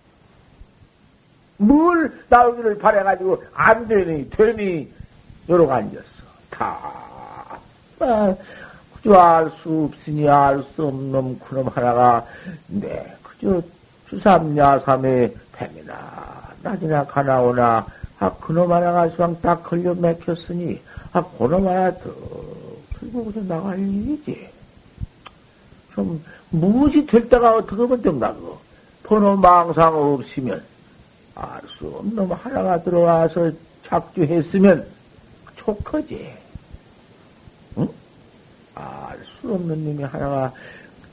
뭘 1.57 2.11
나오기를 2.29 2.77
바래가지고 2.77 3.43
안 3.53 3.87
되니 3.87 4.29
되니 4.29 4.91
요러고 5.49 5.73
앉았어. 5.73 6.16
다. 6.49 7.59
아, 7.99 8.35
그저 8.95 9.13
알 9.13 9.51
수 9.61 9.89
없으니 9.91 10.27
알 10.27 10.63
수 10.75 10.87
없는 10.87 11.39
그놈 11.39 11.67
하나가 11.67 12.25
네 12.67 13.05
그저 13.23 13.61
주삼야삼의 14.09 15.35
뱀이나 15.53 15.95
낮이나 16.63 17.05
가나오나 17.05 17.85
아 18.19 18.31
그놈 18.39 18.71
하나가 18.71 19.07
수왕 19.09 19.39
딱 19.41 19.63
걸려 19.63 19.93
맥혔으니 19.93 20.79
아 21.13 21.23
그놈 21.37 21.67
하나 21.67 21.91
더 21.91 22.09
들고 22.99 23.25
그저 23.25 23.41
나갈 23.41 23.79
일이지. 23.79 24.49
좀 25.93 26.23
무엇이 26.49 27.05
될 27.05 27.27
때가 27.27 27.55
어떻게 27.55 27.81
하면 27.81 28.01
된가 28.01 28.33
그거. 28.33 28.59
번호 29.03 29.35
망상 29.35 29.95
없으면 29.95 30.61
알 31.35 31.61
수 31.77 31.87
없는 31.87 32.29
하나가 32.31 32.81
들어와서 32.81 33.51
착주했으면 33.85 34.85
좋거지. 35.67 36.33
응? 37.77 37.87
알 38.75 39.19
수 39.41 39.53
없는 39.53 39.83
놈이 39.83 40.03
하나가 40.03 40.53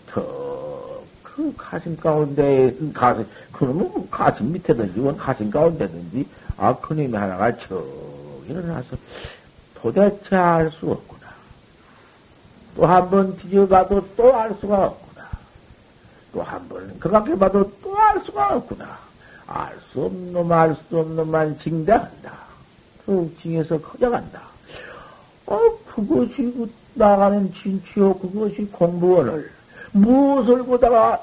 더그 0.06 1.52
가슴 1.56 1.96
가운데 1.96 2.72
가슴 2.92 3.26
그러면 3.52 4.08
가슴 4.10 4.52
밑에든지 4.52 5.00
원 5.00 5.16
가슴 5.16 5.50
가운데든지 5.50 6.26
아그 6.56 6.94
놈이 6.94 7.12
하나가 7.12 7.56
저 7.58 7.82
일어나서 8.48 8.96
도대체 9.74 10.36
알 10.36 10.70
수 10.70 10.90
없구나. 10.92 11.34
또 12.76 12.86
한 12.86 13.10
번 13.10 13.36
뒤져봐도 13.36 14.06
또 14.16 14.32
알 14.34 14.54
수가 14.60 14.86
없구나. 14.86 15.28
또 16.32 16.42
한 16.42 16.68
번 16.68 16.98
그렇게 17.00 17.36
봐도 17.36 17.68
또 17.82 17.96
알 17.96 18.20
수가 18.24 18.54
없구나. 18.56 18.98
알 19.46 19.76
수 19.90 20.04
없는 20.04 20.32
놈, 20.32 20.52
알 20.52 20.76
수 20.88 20.98
없는 20.98 21.16
놈만 21.16 21.58
징대한다. 21.58 22.43
그 23.06 23.34
징에서 23.40 23.80
커져간다. 23.80 24.42
어, 25.46 25.58
그것이 25.86 26.36
그 26.36 26.70
나가는 26.94 27.52
진취요, 27.54 28.14
그것이 28.18 28.66
공부원을 28.72 29.50
무엇을 29.92 30.62
보다가, 30.64 31.20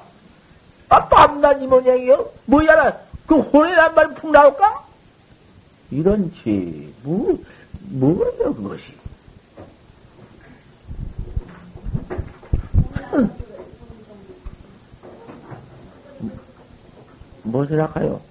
아, 0.89 1.07
밤낮 1.07 1.61
이 1.61 1.67
모양이요? 1.67 2.29
뭐야, 2.45 2.97
그 3.25 3.39
혼이란 3.39 3.95
말 3.95 4.13
푹 4.13 4.31
나올까? 4.31 4.85
이런지, 5.89 6.93
뭐, 7.03 7.37
뭐예요, 7.89 8.53
그것이? 8.53 8.93
무엇을 17.43 17.77
나가요? 17.77 18.21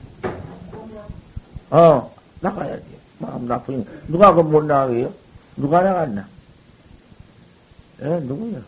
어, 1.70 2.14
나가야지. 2.40 2.99
마음 3.20 3.46
나쁘니. 3.46 3.86
누가 4.08 4.32
그 4.34 4.42
못 4.42 4.64
나가게요? 4.64 5.12
누가 5.56 5.82
나갔나? 5.82 6.26
예, 8.02 8.20
누구요? 8.20 8.62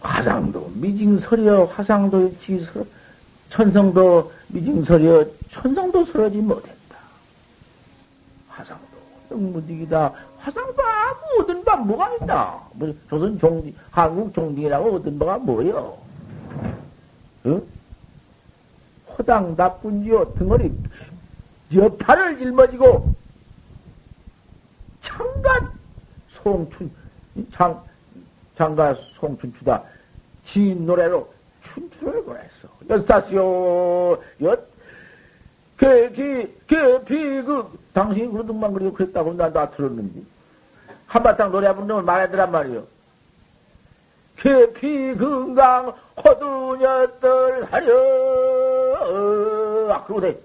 화상도 0.00 0.68
미징설이여, 0.74 1.64
화상도 1.66 2.36
지설, 2.40 2.84
천성도 3.50 4.32
미징설이여, 4.48 5.24
천성도 5.50 6.04
설하지 6.06 6.38
못했다. 6.38 6.96
화상도 8.48 8.84
영무득이다. 9.30 10.12
화상도 10.38 10.82
아무 10.82 11.42
얻은 11.42 11.64
바 11.64 11.76
뭐가 11.76 12.12
있나? 12.16 12.60
뭐, 12.72 12.92
조선 13.08 13.38
종, 13.38 13.72
한국 13.92 14.34
종딩이라고 14.34 14.96
얻은 14.96 15.18
바가 15.20 15.38
뭐요? 15.38 15.96
응? 17.46 17.62
허당 19.18 19.54
나쁜지요 19.56 20.34
등허리 20.34 20.72
여파를 21.74 22.38
짊어지고 22.38 23.14
창가 25.02 25.72
송춘 26.30 26.90
장 27.52 27.82
장가 28.56 28.96
송춘추다 29.18 29.82
지인 30.46 30.86
노래로 30.86 31.32
춘추를 31.64 32.24
보냈어. 32.24 32.68
여사시오 32.90 34.22
엿개기개비그 35.80 37.78
당신이 37.92 38.30
그런 38.30 38.46
등만 38.46 38.72
그리고 38.74 38.92
그랬다고 38.92 39.32
나나 39.34 39.70
들었는지 39.70 40.26
한바탕 41.06 41.52
노래 41.52 41.72
부르면 41.74 42.04
말하더란 42.04 42.50
말이요. 42.50 42.84
계피 44.42 45.16
건강 45.16 45.94
호두녀들 46.16 47.72
하려 47.72 47.92
아, 49.94 50.04
그러고 50.04 50.42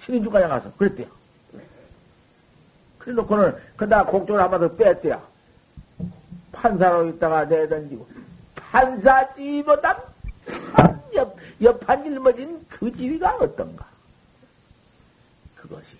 신인주가에 0.00 0.48
가서 0.48 0.72
그랬대요. 0.78 1.06
그래 2.98 3.14
놓고는 3.14 3.54
그다 3.76 4.06
곡조를 4.06 4.42
한번 4.42 4.60
더 4.60 4.74
뺐대요. 4.74 5.22
판사로 6.52 7.08
있다가 7.10 7.44
내던지고 7.44 8.08
판사지보다 8.54 10.02
옆, 11.14 11.36
옆판 11.60 12.02
짊어진 12.02 12.64
그 12.70 12.90
지위가 12.96 13.36
어떤가? 13.36 13.84
그것이 15.54 15.98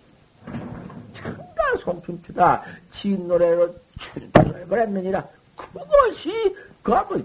참가 1.12 1.76
송춘추다 1.78 2.64
지인 2.90 3.28
노래로 3.28 3.74
춘추를 3.98 4.66
벌였느니라 4.66 5.28
그것이 5.56 6.56
그뭐 6.82 7.22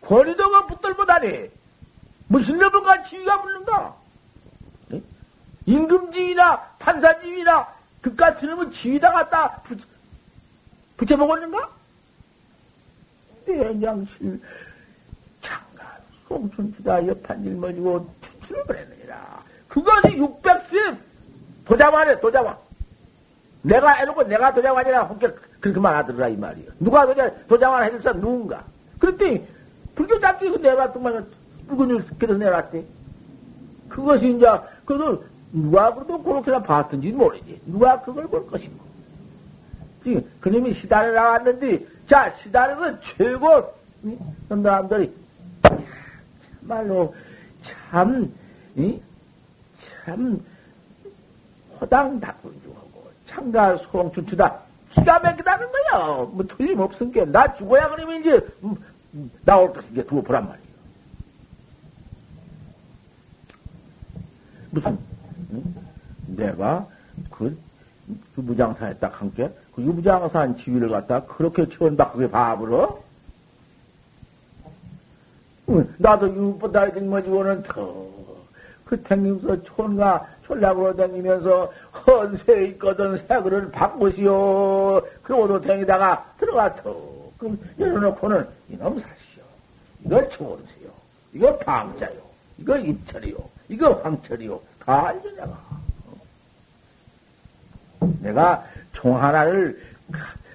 권위도가 0.00 0.66
붙들보다니 0.66 1.50
무슨 2.28 2.58
놈은가 2.58 3.04
지위가 3.04 3.42
붙는다. 3.42 3.94
네? 4.88 5.02
임금지위나 5.66 6.56
판사지위나 6.78 7.74
그깟 8.02 8.44
놈은 8.46 8.72
지위다 8.72 9.12
갖다 9.12 9.56
붙, 9.62 9.80
붙여먹었는가? 10.96 11.70
대양실 13.46 14.40
장가 15.42 15.98
송춘주다 16.28 17.06
옆판 17.06 17.44
일머지고 17.44 18.12
추출을 18.22 18.64
보냈느니라. 18.64 19.44
그것이 19.68 20.16
600세 20.16 20.98
도자만에 21.64 22.20
도자만. 22.20 22.56
내가 23.62 23.92
해놓고 23.94 24.22
내가 24.24 24.52
도자만이라 24.52 25.04
혼자 25.04 25.32
그렇게 25.60 25.80
말하더라 25.80 26.28
이 26.28 26.36
말이요. 26.36 26.70
누가 26.78 27.06
도자 27.06 27.32
도자만 27.46 27.84
해줄사 27.84 28.12
누군가. 28.12 28.64
그랬더니 28.98 29.46
불교 29.94 30.20
잡기 30.20 30.50
그 30.50 30.56
내놨더만 30.56 31.26
붉은 31.68 31.88
뉴스께서 31.88 32.34
내놨대. 32.34 32.84
그것이 33.88 34.36
이제 34.36 34.46
그걸 34.84 35.20
누가 35.52 35.94
그래도 35.94 36.22
그렇게나 36.22 36.62
봤든지 36.62 37.12
모르지. 37.12 37.60
누가 37.66 38.00
그걸 38.00 38.26
볼. 38.26 38.46
지금 40.06 40.22
그놈이 40.38 40.72
시달에 40.72 41.12
나왔는데, 41.12 41.84
자, 42.06 42.32
시달에서 42.40 43.00
최고, 43.00 43.74
사람들이, 44.48 45.12
참말로, 46.60 47.12
참, 47.64 48.32
이? 48.76 49.00
참, 50.04 50.40
허당다군주하고, 51.80 53.10
창가 53.26 53.76
소홍춘추다. 53.78 54.65
기가 54.96 55.18
막히다는 55.18 55.66
거야. 55.70 56.06
뭐 56.30 56.44
틀림없은 56.46 57.12
게, 57.12 57.24
나 57.24 57.52
죽어야 57.54 57.88
그러면 57.88 58.20
이제, 58.20 58.40
음, 58.62 58.76
음, 59.14 59.30
나올 59.44 59.72
것인 59.72 59.94
게 59.94 60.04
두고 60.04 60.22
보란 60.22 60.48
말이야. 60.48 60.66
무슨, 64.70 64.98
응? 65.52 65.74
내가, 66.26 66.86
그, 67.30 67.58
그 68.34 68.40
무장사에 68.40 68.94
딱 68.94 69.20
함께, 69.20 69.50
그 69.74 69.82
유무장사한 69.82 70.56
지위를 70.58 70.88
갖다 70.88 71.24
그렇게 71.24 71.68
천박하게 71.68 72.30
밥으로? 72.30 73.02
응, 75.68 75.94
나도 75.98 76.28
유보다 76.28 76.90
징머지고는 76.92 77.62
더, 77.64 78.06
그 78.84 79.02
댕기면서 79.02 79.62
촌가 79.64 80.28
촌락으로 80.46 80.94
댕기면서 80.96 81.72
헌세 82.06 82.64
있거든 82.66 83.16
새그를 83.26 83.70
바꾸시오. 83.70 85.02
그러고도 85.22 85.60
댕기다가 85.60 86.32
들어가 86.38 86.74
터. 86.76 86.94
그럼 87.38 87.58
열어놓고는 87.78 88.48
이놈 88.68 88.98
사시오. 88.98 89.42
이거 90.04 90.28
초원세요. 90.28 90.88
이거 91.32 91.56
방자요. 91.58 92.14
이거 92.58 92.78
입철이요. 92.78 93.36
이거 93.68 93.92
황철이요. 94.02 94.60
다 94.84 95.08
알죠, 95.08 95.30
내가. 95.32 95.58
내가 98.20 98.64
총 98.92 99.20
하나를 99.20 99.80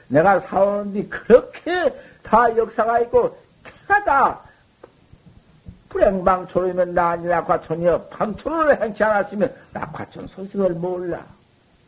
내가 0.07 0.39
사오는데 0.39 1.07
그렇게 1.07 1.93
다 2.23 2.55
역사가 2.55 3.01
있고 3.01 3.37
태가 3.63 4.03
다 4.03 4.41
불행방초로면 5.91 6.93
나니 6.93 7.27
낙화촌이여 7.27 8.03
방초로를 8.09 8.81
행치 8.81 9.03
않았으면 9.03 9.53
낙화촌 9.73 10.27
소식을 10.27 10.71
몰라. 10.71 11.23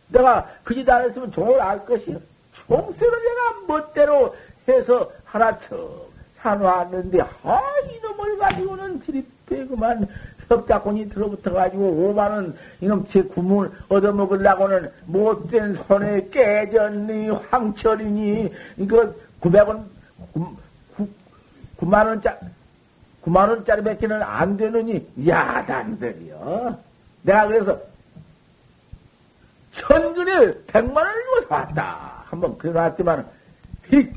내가 0.09 0.47
그 0.63 0.75
짓 0.75 0.87
안 0.89 1.03
했으면 1.03 1.31
종을 1.31 1.59
알 1.61 1.83
것이요. 1.85 2.19
총세를 2.67 3.17
내가 3.23 3.41
멋대로 3.67 4.35
해서 4.67 5.09
하나 5.25 5.57
척 5.59 6.11
사놓았는데 6.41 7.21
아 7.43 7.61
이놈을 7.89 8.37
가지고는 8.37 8.99
드립해 9.01 9.65
그만 9.67 10.07
협작권이 10.49 11.09
들어붙어가지고 11.09 12.13
5만원 12.13 12.53
이놈 12.81 13.07
제 13.07 13.23
구물 13.23 13.71
얻어먹으려고는 13.87 14.91
못된 15.05 15.75
손에 15.87 16.27
깨졌니 16.29 17.29
황철이니 17.49 18.53
이거 18.77 19.13
900원 19.41 19.85
9, 20.97 21.85
만원짜리 21.85 22.37
9만원짜리 23.23 23.83
밖에는 23.83 24.21
안 24.21 24.57
되느니 24.57 25.07
야단들이요 25.27 26.77
내가 27.23 27.47
그래서 27.47 27.79
천근에 29.71 30.53
100만원을 30.67 31.23
주고 31.23 31.47
사왔다 31.47 32.23
한번 32.25 32.57
그래 32.57 32.73
놨더만 32.73 33.25
히 33.87 34.11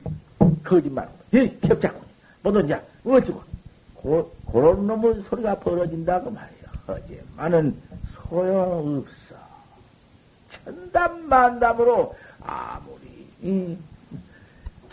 거짓말 0.63 1.09
히 1.33 1.57
협작권 1.63 2.03
뭐든지 2.43 2.75
어쩌고 3.05 3.57
고, 4.07 4.33
그런 4.53 4.87
놈의 4.87 5.23
소리가 5.23 5.57
벌어진다고 5.57 6.31
말이야. 6.31 6.67
하지만은 6.87 7.77
소용없어. 8.15 9.35
천담만담으로 10.65 12.15
아무리 12.41 13.27
이 13.43 13.77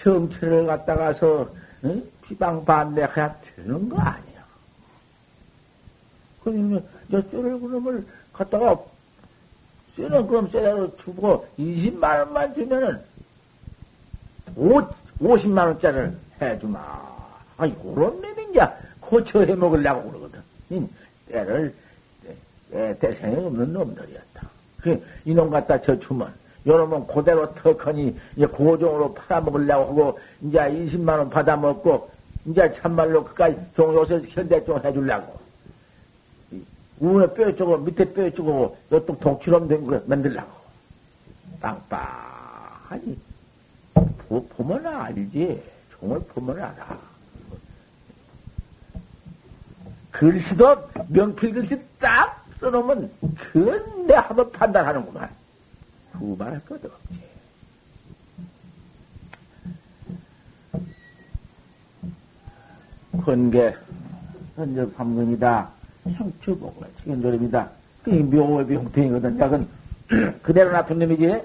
정체를 0.02 0.66
갖다가서 0.66 1.48
응? 1.84 2.04
비방반대해야 2.24 3.36
되는 3.56 3.90
거 3.90 3.98
아니야. 4.00 4.44
그러면 6.44 6.86
여쭈를 7.12 7.60
그놈을 7.60 8.06
갖다가 8.34 8.78
쇠는 9.96 10.28
그럼 10.28 10.50
쇠대로 10.50 10.96
주고 10.98 11.48
20만 11.58 12.20
원만 12.20 12.54
주면은 12.54 13.00
5, 14.56 14.82
50만 15.20 15.68
원짜리를 15.68 16.18
해주마. 16.42 17.14
아니, 17.58 17.76
그런 17.82 18.22
놈이 18.22 18.52
냐 18.54 18.76
고쳐 19.00 19.42
해 19.42 19.54
먹으려고 19.54 20.10
그러거든. 20.10 20.42
때를, 21.28 21.74
때, 22.72 22.98
대생이 23.00 23.46
없는 23.46 23.74
놈들이었다. 23.74 24.50
그, 24.82 25.06
이놈 25.26 25.50
갖다 25.50 25.80
저 25.82 25.98
주면, 26.00 26.34
요놈은 26.66 27.08
그대로 27.08 27.54
턱하니, 27.56 28.18
이제 28.36 28.46
고종으로 28.46 29.14
팔아먹으려고 29.14 29.90
하고, 29.90 30.20
이제 30.42 30.58
20만 30.60 31.18
원 31.20 31.30
받아먹고, 31.30 32.10
이제 32.46 32.72
참말로 32.74 33.24
그까지 33.24 33.58
종, 33.76 33.94
요새 33.96 34.22
현대종 34.28 34.84
해주려고. 34.84 35.40
우에 37.00 37.34
뼈 37.34 37.56
쪼고, 37.56 37.78
밑에 37.78 38.14
뼈 38.14 38.30
쪼고, 38.30 38.78
요쪽 38.92 39.20
독처럼 39.20 39.68
된거 39.68 40.02
만들려고. 40.06 40.52
빵빵하니, 41.60 43.18
보면 44.28 44.86
알지. 44.86 45.62
종을 46.00 46.20
보면 46.20 46.60
알아. 46.60 47.00
글씨도 50.12 50.90
명필 51.08 51.54
글씨 51.54 51.82
딱 52.00 52.46
써놓으면 52.60 53.12
그건 53.38 54.08
내 54.08 54.14
한번 54.14 54.52
판단하는구만. 54.52 55.30
두말할 56.12 56.60
것도 56.66 56.88
없지. 56.88 57.33
권계 63.24 63.76
현재 64.56 64.86
삼근이다. 64.96 65.70
형추복을 66.16 66.88
책임조립이다. 67.00 67.70
그게 68.04 68.18
묘의 68.20 68.76
형태이거든. 68.76 69.40
약은 69.40 69.68
그대로 70.44 70.72
놔둔 70.72 71.00
놈이지. 71.00 71.42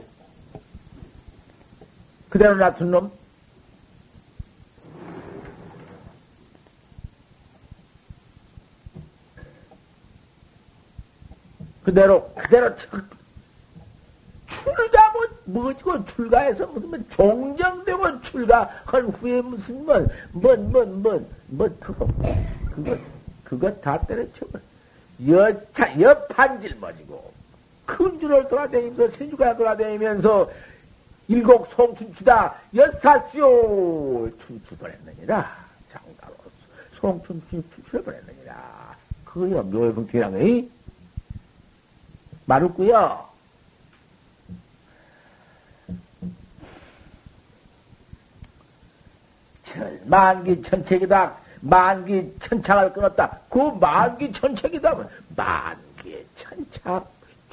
그대로 2.28 2.56
놔둔 2.56 2.90
놈. 2.90 3.10
그대로, 11.84 12.30
그대로 12.34 12.76
출가, 12.76 13.06
뭐, 15.48 15.62
뭐지고 15.62 16.04
출가해서 16.04 16.66
무슨, 16.66 16.90
뭐, 16.90 16.98
종정되고 17.08 18.20
출가한 18.20 19.06
후에 19.06 19.40
무슨, 19.40 19.84
뭐, 19.84 20.06
뭐, 20.32 20.56
뭐, 21.46 21.76
그거, 21.80 22.06
그거, 22.74 22.96
그거 23.44 23.74
다 23.80 23.98
때려쳐버. 23.98 24.58
여차, 25.26 25.98
여판질 26.00 26.76
머지고, 26.78 27.32
큰 27.86 28.20
줄을 28.20 28.46
돌아다니면서, 28.48 29.16
신주가 29.16 29.56
돌아다니면서, 29.56 30.50
일곡 31.28 31.66
송춘추다, 31.68 32.54
여사시오! 32.74 34.30
춘추버렸느니라. 34.38 35.56
장가로, 35.90 36.34
송춘추 36.94 37.62
춘추를 37.74 38.04
버렸느니라. 38.04 38.96
그거요, 39.24 39.62
묘의 39.62 39.94
거, 39.94 40.70
말없고요. 42.44 43.28
만기 50.04 50.62
천책이다. 50.62 51.32
만기 51.60 52.36
천착을 52.40 52.92
끊었다. 52.92 53.38
그 53.48 53.58
만기 53.58 54.32
천책이다. 54.32 54.96
만기 55.36 56.26
천착 56.36 57.10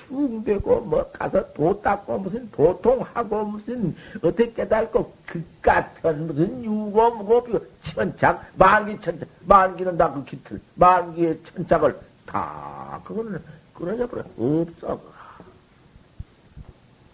중되고 0.08 0.82
뭐 0.82 1.10
가서 1.12 1.52
도 1.54 1.82
닦고 1.82 2.20
무슨 2.20 2.50
도통하고 2.52 3.46
무슨 3.46 3.96
어떻게 4.18 4.54
깨달고 4.54 5.12
그 5.26 5.44
같은 5.62 6.28
무슨 6.28 6.64
유고 6.64 7.16
무고 7.16 7.60
천착 7.84 8.46
만기 8.56 9.02
천착 9.02 9.28
만기는 9.48 9.98
다 9.98 10.14
그 10.14 10.24
기틀 10.26 10.62
만기의 10.76 11.40
천착을 11.44 11.98
다 12.26 13.02
그거는 13.04 13.42
끊어져 13.74 14.08
버려. 14.08 14.24
없어. 14.38 15.00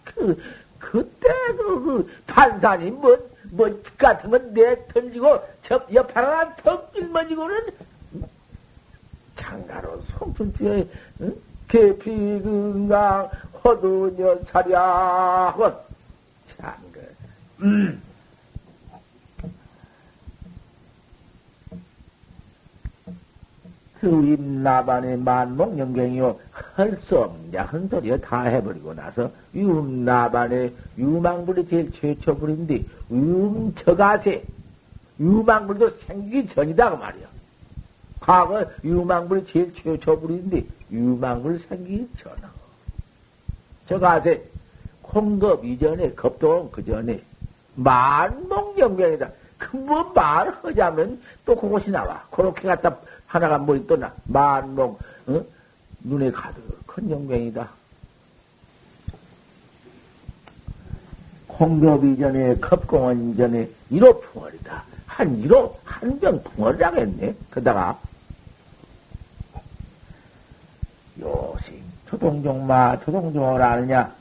그, 0.04 0.42
그때 0.78 1.28
그, 1.56 1.82
그, 1.84 2.10
판단이 2.26 2.90
뭐, 2.90 3.16
뭐, 3.52 3.68
건내 3.98 4.86
던지고, 4.88 5.38
저, 5.62 5.84
옆 5.92 6.16
하나 6.16 6.56
턱 6.56 6.90
찔머지고는, 6.94 7.66
장가로 9.36 10.00
송춘주의, 10.08 10.88
응? 11.20 11.34
계피 11.68 12.40
건강, 12.42 13.30
허두녀 13.62 14.38
사랴, 14.44 15.48
하고, 15.48 15.70
참, 16.56 16.74
그, 16.92 17.14
음. 17.60 18.02
그 24.00 24.08
입나반의 24.08 25.18
만목 25.18 25.78
영경이요. 25.78 26.36
할 26.74 26.96
수 27.02 27.18
없냐 27.18 27.64
한 27.64 27.86
소리에 27.88 28.16
다 28.18 28.42
해버리고 28.42 28.94
나서 28.94 29.30
유음나반의 29.54 30.72
유망불이 30.98 31.68
제일 31.68 31.92
최초불인데 31.92 32.84
음처가세 33.12 34.42
유망불도 35.20 35.90
생기기 35.90 36.54
전이다 36.54 36.90
그 36.90 36.96
말이야. 36.96 37.26
과거 38.20 38.64
유망불이 38.82 39.46
제일 39.46 39.74
최초불인데 39.74 40.64
유망불 40.90 41.58
생기기 41.60 42.08
전하. 42.18 42.50
저가세 43.88 44.42
콩겁 45.02 45.64
이전에 45.64 46.14
겁동 46.14 46.70
그 46.70 46.84
전에 46.84 47.22
만몽경경이다. 47.74 49.30
그뭐 49.58 50.12
말하자면 50.14 51.20
또 51.44 51.54
그것이 51.54 51.90
나와. 51.90 52.24
그렇게 52.30 52.66
갖다 52.68 52.96
하나가 53.26 53.58
뭐 53.58 53.76
있더나 53.76 54.12
만몽 54.24 54.98
어? 55.26 55.44
눈에 56.00 56.30
가득 56.30 56.62
큰 56.86 57.10
영병이다. 57.10 57.68
콩겹 61.62 62.02
이전에 62.04 62.56
컵공원 62.56 63.30
이전에 63.30 63.70
1호 63.92 64.20
풍월이다. 64.20 64.82
한 65.06 65.42
1호 65.42 65.72
한병 65.84 66.42
풍월이라겠네. 66.42 67.34
그러다가 67.50 67.96
요식 71.20 71.80
초동종마 72.08 72.98
초동종을 73.04 73.62
아느냐 73.62 74.12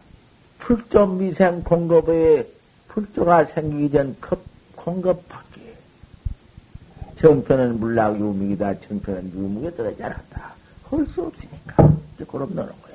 풀점 0.60 1.18
미생 1.18 1.64
콩겁에 1.64 2.48
풀조가 2.90 3.46
생기기 3.46 3.92
전 3.92 4.16
컵, 4.22 4.40
콩겁 4.76 5.28
밖에 5.28 5.76
정편은 7.20 7.80
물락 7.80 8.20
유묵이다. 8.20 8.82
정편은 8.82 9.32
유묵에 9.34 9.76
떨어지 9.76 10.04
않았다. 10.04 10.54
할 10.92 11.08
수 11.08 11.24
없으니까 11.24 11.92
이제 12.14 12.24
그럼 12.26 12.54
넣는 12.54 12.72
거야. 12.84 12.91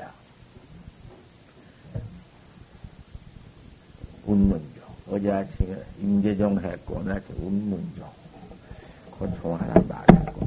운문종 4.27 4.83
어제 5.09 5.31
아침에 5.31 5.77
임재종 6.01 6.59
했고 6.59 6.97
오늘 6.97 7.15
아침에 7.15 7.39
운문종 7.39 8.11
그종 9.19 9.55
하나 9.55 9.75
말했고. 9.89 10.47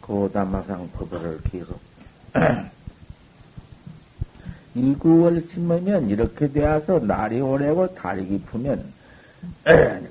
고담마상 0.00 0.90
법을 0.92 1.42
계속 1.44 1.78
일구월심이면 4.78 6.08
이렇게 6.08 6.50
되어서 6.50 6.98
날이 6.98 7.40
오래고 7.40 7.94
달이 7.94 8.26
깊으면 8.26 8.92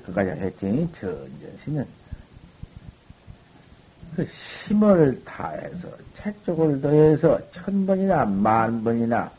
그까지 0.04 0.30
했더니 0.30 0.88
전전시는 1.00 1.86
그 4.16 4.26
힘을 4.66 5.22
다해서 5.24 5.88
채쪽을 6.16 6.80
더해서 6.80 7.38
천 7.52 7.86
번이나 7.86 8.24
만 8.24 8.82
번이나 8.82 9.30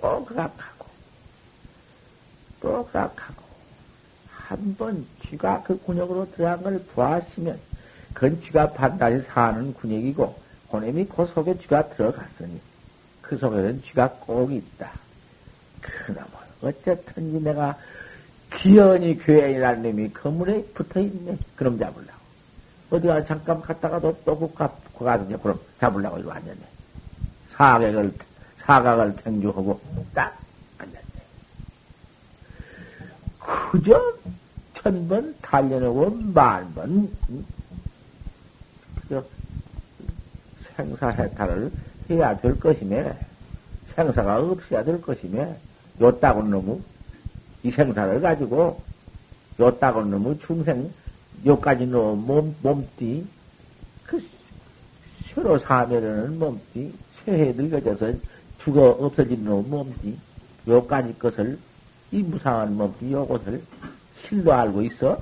또 0.00 0.24
그락하고 0.24 0.86
또 2.60 2.84
그락하고 2.86 3.44
한 4.30 4.76
번 4.76 5.06
쥐가 5.22 5.62
그 5.62 5.78
군역으로 5.80 6.30
들어간 6.32 6.62
걸 6.62 6.78
보았으면 6.94 7.58
그건 8.12 8.40
쥐가 8.42 8.72
반드시 8.72 9.26
사는 9.26 9.72
군역이고 9.74 10.38
고놈이 10.68 11.06
그 11.06 11.26
속에 11.34 11.58
쥐가 11.58 11.88
들어갔으니 11.90 12.60
그 13.26 13.36
속에는 13.36 13.82
쥐가 13.82 14.08
꼭 14.20 14.52
있다. 14.52 14.90
그놈은 15.80 16.28
어쨌든지 16.62 17.42
내가 17.42 17.76
기연이 18.52 19.18
교회이라는 19.18 19.82
놈이 19.82 20.12
건물에 20.12 20.62
붙어 20.74 21.00
있네. 21.00 21.36
그럼 21.56 21.78
잡으려고. 21.78 22.24
어디가 22.90 23.24
잠깐 23.24 23.60
갔다가도 23.60 24.20
또그 24.24 24.54
가서 24.54 25.24
이제 25.24 25.36
그럼 25.36 25.58
잡으려고 25.80 26.18
이거 26.18 26.32
앉았네. 26.32 26.60
사각을, 27.52 28.12
사각을 28.58 29.16
팽주하고 29.16 29.80
딱 30.12 30.38
앉았네. 30.78 31.00
그저 33.38 34.14
천번 34.74 35.34
달려놓고 35.40 36.10
만 36.34 36.72
번, 36.74 37.10
그저 39.00 39.24
생사해탈을 40.76 41.70
해야 42.10 42.36
될 42.38 42.58
것이며, 42.58 43.14
생사가 43.94 44.38
없어야 44.38 44.84
될 44.84 45.00
것이며, 45.00 45.54
요따군 46.00 46.50
놈의 46.50 46.80
이 47.62 47.70
생사를 47.70 48.20
가지고, 48.20 48.80
요따군 49.58 50.10
놈의 50.10 50.38
중생, 50.40 50.92
요까지 51.46 51.86
놈 51.86 52.26
몸, 52.26 52.54
몸띠, 52.62 53.26
그, 54.04 54.22
새로 55.24 55.58
사면은 55.58 56.38
몸띠, 56.38 56.92
쇠해 57.24 57.52
늙어져서 57.52 58.12
죽어 58.58 58.90
없어진 58.90 59.44
놈 59.44 59.68
몸띠, 59.70 60.16
요까지 60.68 61.18
것을, 61.18 61.58
이 62.12 62.22
무상한 62.22 62.76
몸띠, 62.76 63.12
요것을 63.12 63.62
실로 64.22 64.52
알고 64.52 64.82
있어? 64.82 65.20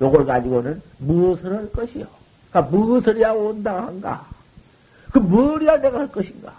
요걸 0.00 0.26
가지고는 0.26 0.80
무엇을 0.98 1.56
할 1.56 1.72
것이요? 1.72 2.06
그러니까 2.50 2.76
무엇을 2.76 3.16
해야 3.16 3.32
온다 3.32 3.86
한가? 3.86 4.26
그 5.12 5.18
뭘이야 5.18 5.78
내가 5.78 5.98
할 6.00 6.08
것인가? 6.08 6.52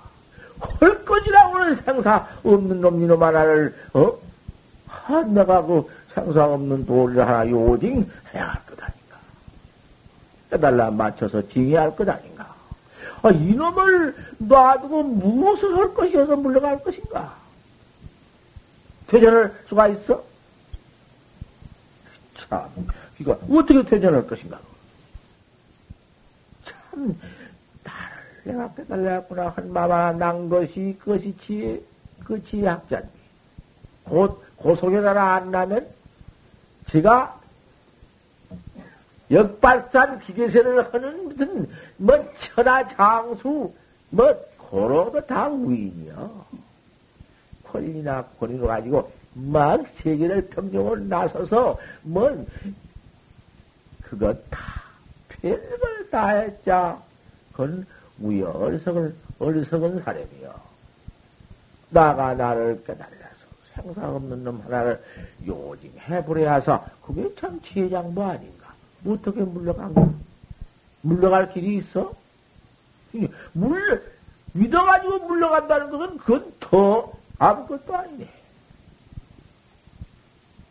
할 0.80 1.06
것이라고는 1.06 1.76
생사 1.76 2.28
없는 2.44 2.82
놈 2.82 3.02
이놈 3.02 3.22
하나를 3.22 3.76
어? 3.94 4.14
아, 4.88 5.22
내가 5.24 5.62
그 5.64 5.88
생사 6.14 6.46
없는 6.46 6.86
도리를 6.86 7.26
하나 7.26 7.50
요징 7.50 8.10
해야 8.34 8.48
할 8.48 8.62
것 8.66 8.82
아닌가? 8.82 9.18
깨달라 10.50 10.92
맞춰서 10.92 11.48
징해야 11.48 11.82
할것 11.82 12.08
아닌가? 12.08 12.54
아, 13.22 13.30
이놈을 13.30 14.16
놔두고 14.38 15.04
무엇을 15.04 15.78
할 15.78 15.94
것이어서 15.94 16.36
물러갈 16.36 16.82
것인가? 16.84 17.36
퇴전할 19.08 19.54
수가 19.68 19.88
있어? 19.90 20.24
참, 22.36 22.70
이거 23.20 23.38
어떻게 23.52 23.84
퇴전할 23.84 24.26
것인가? 24.28 24.60
참, 26.66 27.20
내가 28.44 28.74
깨달았구나 28.74 29.50
한 29.50 29.72
마마 29.72 30.14
난 30.14 30.50
것이 30.50 30.98
그것이 31.00 31.36
그 32.24 32.44
지혜 32.44 32.68
학자니. 32.68 33.08
곧, 34.04 34.44
고속에 34.58 35.00
나라 35.00 35.36
안 35.36 35.52
나면, 35.52 35.88
제가 36.88 37.40
역발산 39.32 40.20
기계세를 40.20 40.94
하는 40.94 41.30
무슨, 41.30 41.70
뭐, 41.98 42.18
천하 42.38 42.88
장수, 42.88 43.72
뭐, 44.10 44.34
고로도 44.58 45.26
다 45.26 45.48
우인이요. 45.48 46.46
권리나 47.64 48.24
권위로 48.40 48.68
가지고, 48.68 49.12
막 49.34 49.88
세계를 49.96 50.48
평정을 50.48 51.08
나서서, 51.08 51.78
뭐, 52.02 52.46
그거 54.02 54.34
다, 54.50 54.82
별걸 55.30 56.10
다 56.10 56.28
했자. 56.30 57.00
그건 57.52 57.86
우여 58.22 58.50
어리석은, 58.50 59.16
어리석은 59.40 60.04
사람이요. 60.04 60.70
나가 61.90 62.34
나를 62.34 62.84
깨달아서 62.86 63.46
생사 63.74 64.10
없는 64.10 64.44
놈 64.44 64.62
하나를 64.62 65.04
요징 65.48 65.92
해부려서 65.98 66.86
그게 67.02 67.34
참 67.36 67.62
지혜장부 67.62 68.22
아닌가? 68.24 68.74
어떻게 69.06 69.42
물러간가? 69.42 70.10
물러갈 71.02 71.54
길이 71.54 71.78
있어? 71.78 72.14
물러, 73.54 73.98
믿어가지고 74.54 75.20
물러간다는 75.28 75.90
것은 75.90 76.18
그건 76.18 76.54
더 76.60 77.14
아무것도 77.40 77.96
아니네. 77.96 78.30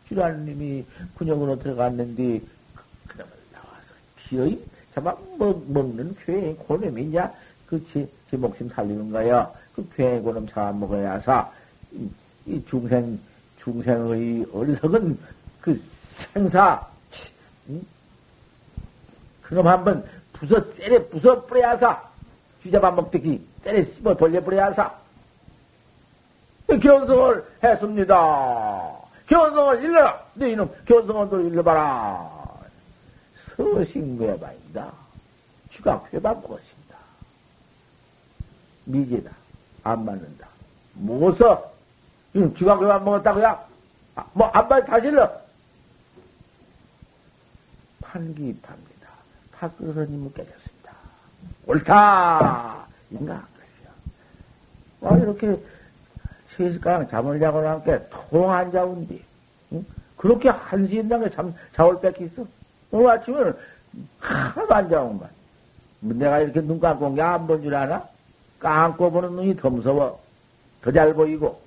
주라님이 0.07 0.85
군역으로 1.15 1.59
들어갔는데, 1.59 2.39
그, 2.75 2.83
그놈을 3.07 3.31
나와서 3.51 3.87
기어이 4.27 4.63
잡아 4.99 5.15
먹, 5.37 5.63
먹는 5.71 6.15
괴 6.25 6.53
고놈이 6.67 7.03
이제 7.05 7.23
그 7.65 7.83
지, 7.87 8.07
지 8.29 8.35
목숨 8.35 8.69
살리는 8.69 9.11
거야. 9.11 9.49
그괴 9.73 10.19
고놈 10.19 10.47
잡아 10.47 10.71
먹어야 10.73 11.13
해서 11.13 11.51
이, 11.91 12.09
이 12.45 12.63
중생, 12.65 13.17
중생의 13.63 14.47
어리석은 14.53 15.17
그 15.61 15.81
생사, 16.33 16.85
응? 17.69 17.81
그놈 19.41 19.67
한번 19.67 20.03
부서, 20.33 20.61
때려 20.73 21.03
부서 21.07 21.45
뿌려야사. 21.45 22.09
쥐잡아 22.61 22.91
먹듯이 22.91 23.41
때려 23.63 23.85
씹어 23.85 24.17
돌려 24.17 24.41
뿌려야사. 24.41 24.93
견성을 26.67 27.45
했습니다. 27.63 28.91
견성을 29.27 29.83
일러라! 29.83 30.21
너 30.33 30.45
이놈 30.45 30.69
견성을 30.85 31.29
또 31.29 31.39
일러봐라. 31.39 32.38
서신괴반이다. 33.59 34.93
쥐가 35.73 36.07
괴반 36.09 36.39
무엇입니다. 36.41 36.97
미제다. 38.85 39.31
안 39.83 40.05
맞는다. 40.05 40.47
못 40.93 41.37
써. 41.37 41.71
이건 42.33 42.55
쥐가 42.55 42.77
그만 42.77 43.03
먹었다고야? 43.03 43.67
아, 44.15 44.25
뭐, 44.33 44.47
안말 44.47 44.85
다질러. 44.85 45.29
판기입합니다. 48.01 49.09
파크선님은 49.51 50.33
깨졌습니다. 50.33 50.93
옳다! 51.65 52.85
인가? 53.11 53.45
그러죠. 55.01 55.15
아, 55.15 55.17
이렇게 55.17 55.61
시시강 56.55 57.09
잠을 57.09 57.39
자고 57.39 57.61
나니까 57.61 58.07
통한 58.29 58.71
자운디. 58.71 59.23
응? 59.73 59.85
그렇게 60.17 60.49
한시인당에 60.49 61.29
잠, 61.29 61.53
자올 61.73 61.99
뺏기 62.01 62.25
있어. 62.25 62.45
오늘 62.91 63.09
아침에는 63.11 63.53
하나도 64.19 64.73
안 64.73 64.89
자온만. 64.89 65.29
내가 66.01 66.39
이렇게 66.39 66.61
눈 66.61 66.79
감고 66.79 67.07
온 67.07 67.15
게 67.15 67.21
안 67.21 67.45
본 67.47 67.61
줄 67.61 67.75
아나? 67.75 68.07
감고 68.59 69.11
보는 69.11 69.31
눈이 69.33 69.57
더 69.57 69.69
무서워. 69.69 70.21
더 70.81 70.91
잘 70.91 71.13
보이고. 71.13 71.61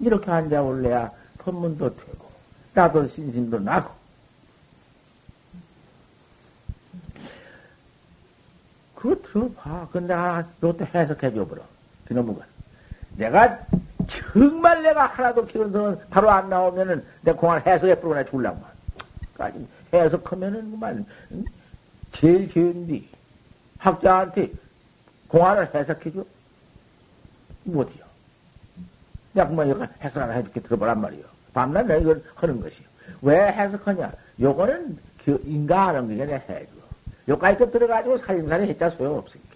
이렇게 0.00 0.30
앉아 0.30 0.60
올래야 0.62 1.10
법문도 1.38 1.96
되고, 1.96 2.28
나도 2.74 3.08
신심도 3.08 3.60
나고. 3.60 3.94
그거 8.94 9.16
들어봐. 9.22 9.88
그 9.92 9.98
내가 9.98 10.46
이것도 10.58 10.86
해석해 10.94 11.32
줘 11.32 11.46
버려. 11.46 11.62
그놈은. 12.06 12.36
내가 13.16 13.60
정말 14.08 14.82
내가 14.82 15.06
하나도 15.06 15.46
기운성은 15.46 15.98
바로 16.10 16.30
안 16.30 16.48
나오면은 16.48 17.04
내 17.22 17.32
공안 17.32 17.60
해석해 17.64 18.00
버리고 18.00 18.30
죽을란 18.30 18.60
말. 19.38 19.52
해석하면은 19.92 20.70
그만 20.70 21.06
제일 22.12 22.50
쉬운디 22.50 23.08
학자한테 23.78 24.50
공안을 25.28 25.74
해석해줘? 25.74 26.24
못해요. 27.64 28.04
내가 29.32 29.48
그만 29.48 29.68
이거 29.68 29.86
해석 30.02 30.22
하나 30.22 30.34
해줄게 30.34 30.60
들어보란 30.60 31.00
말이요. 31.00 31.24
밤낮 31.52 31.82
내가 31.82 32.00
이걸 32.00 32.22
하는 32.34 32.60
것이요. 32.60 32.86
왜 33.22 33.52
해석하냐? 33.52 34.12
요거는 34.40 34.98
그 35.24 35.42
인가하는 35.44 36.08
게 36.08 36.24
내가 36.24 36.36
해줘. 36.36 36.70
요까지 37.28 37.58
또 37.58 37.70
들어가지고 37.70 38.18
살림살이 38.18 38.68
했자 38.68 38.90
소용없으니까. 38.90 39.54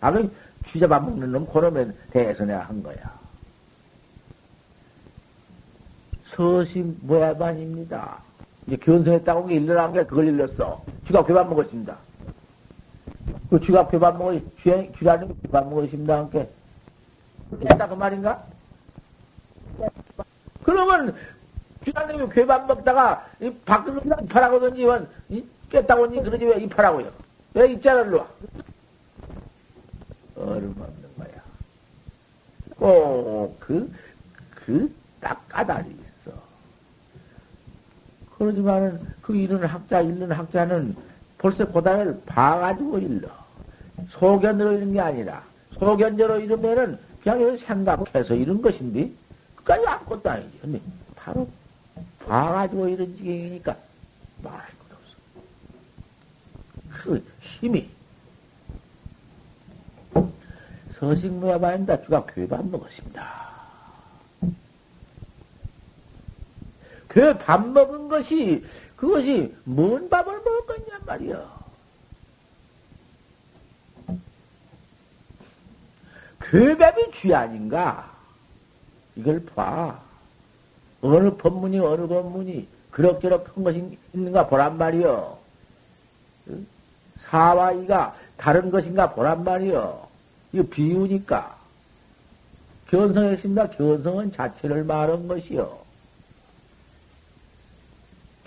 아, 0.00 0.12
그 0.12 0.32
쥐잡아 0.66 1.00
먹는 1.00 1.32
놈, 1.32 1.46
그놈에 1.46 1.88
대해서 2.10 2.44
내가 2.44 2.60
한 2.60 2.82
거야. 2.82 2.96
서심 6.26 6.98
모야반입니다. 7.02 8.18
이제 8.66 8.76
견성했다고 8.76 9.50
일러난 9.50 9.92
게 9.92 10.04
그걸 10.04 10.26
일렀어. 10.26 10.82
쥐가 11.06 11.24
괴밥 11.24 11.48
먹었습니다. 11.48 11.96
그 13.48 13.60
쥐가 13.60 13.88
괴밥 13.88 14.18
먹어, 14.18 14.38
쥐, 14.60 14.92
쥐라는 14.98 15.28
게 15.28 15.34
괴밥 15.42 15.68
먹었습니다. 15.68 16.18
함께. 16.18 16.48
깼다 17.60 17.88
그 17.88 17.94
말인가? 17.94 18.42
그러면 20.64 21.14
쥐라는 21.84 22.28
게 22.28 22.34
괴밥 22.34 22.66
먹다가 22.66 23.24
이 23.40 23.50
밖으로 23.64 24.00
이파라고든지 24.24 24.84
이 25.28 25.44
깼다고 25.70 26.06
니 26.08 26.22
그러지 26.22 26.44
왜 26.44 26.56
이파라고요? 26.64 27.10
왜 27.54 27.72
입자를 27.72 28.10
놔? 28.10 28.26
얼음없는 30.36 31.16
거야. 31.16 31.42
꼭 32.76 33.58
그, 33.60 33.92
그, 34.50 34.94
딱 35.20 35.48
까다리 35.48 35.88
있어. 35.88 36.32
그러지만은 38.36 39.00
그 39.22 39.34
이런 39.34 39.64
학자, 39.64 40.00
읽는 40.00 40.30
학자는 40.32 40.94
벌써 41.38 41.66
고단을 41.66 42.22
봐가지고 42.26 42.98
일러. 42.98 43.28
소견으로 44.10 44.72
이런 44.74 44.92
게 44.92 45.00
아니라, 45.00 45.42
소견제로 45.72 46.38
이러면은 46.38 46.98
그냥 47.22 47.56
생각해서 47.56 48.34
이런 48.34 48.60
것인데, 48.60 49.10
그까지 49.56 49.86
아무것도 49.86 50.30
아니지. 50.30 50.58
근데 50.60 50.80
바로 51.16 51.48
봐가지고 52.26 52.88
이런 52.88 53.16
지경이니까 53.16 53.76
말할 54.42 54.60
것 54.60 54.92
없어. 54.92 55.16
그 56.90 57.24
힘이 57.40 57.88
서식무야반입니다. 60.98 62.02
주가 62.02 62.24
괴밥 62.26 62.66
먹었습니다. 62.66 63.46
괴밥 67.08 67.68
먹은 67.68 68.08
것이 68.08 68.64
그것이 68.96 69.54
뭔 69.64 70.08
밥을 70.08 70.40
먹었냐 70.42 71.00
말이야. 71.04 71.56
괴밥이 76.40 77.10
쥐 77.12 77.34
아닌가? 77.34 78.10
이걸 79.16 79.44
봐. 79.44 79.98
어느 81.02 81.34
법문이 81.36 81.78
어느 81.78 82.06
법문이 82.06 82.68
그럭저럭 82.90 83.54
한 83.54 83.64
것이 83.64 83.98
있는가 84.14 84.46
보란 84.48 84.78
말이요. 84.78 85.38
사와 87.20 87.72
이가 87.72 88.16
다른 88.36 88.70
것인가 88.70 89.12
보란 89.14 89.44
말이요. 89.44 90.05
이거 90.56 90.66
비유니까. 90.70 91.54
견성했습니다. 92.88 93.70
견성은 93.70 94.32
자체를 94.32 94.84
말한 94.84 95.28
것이요. 95.28 95.78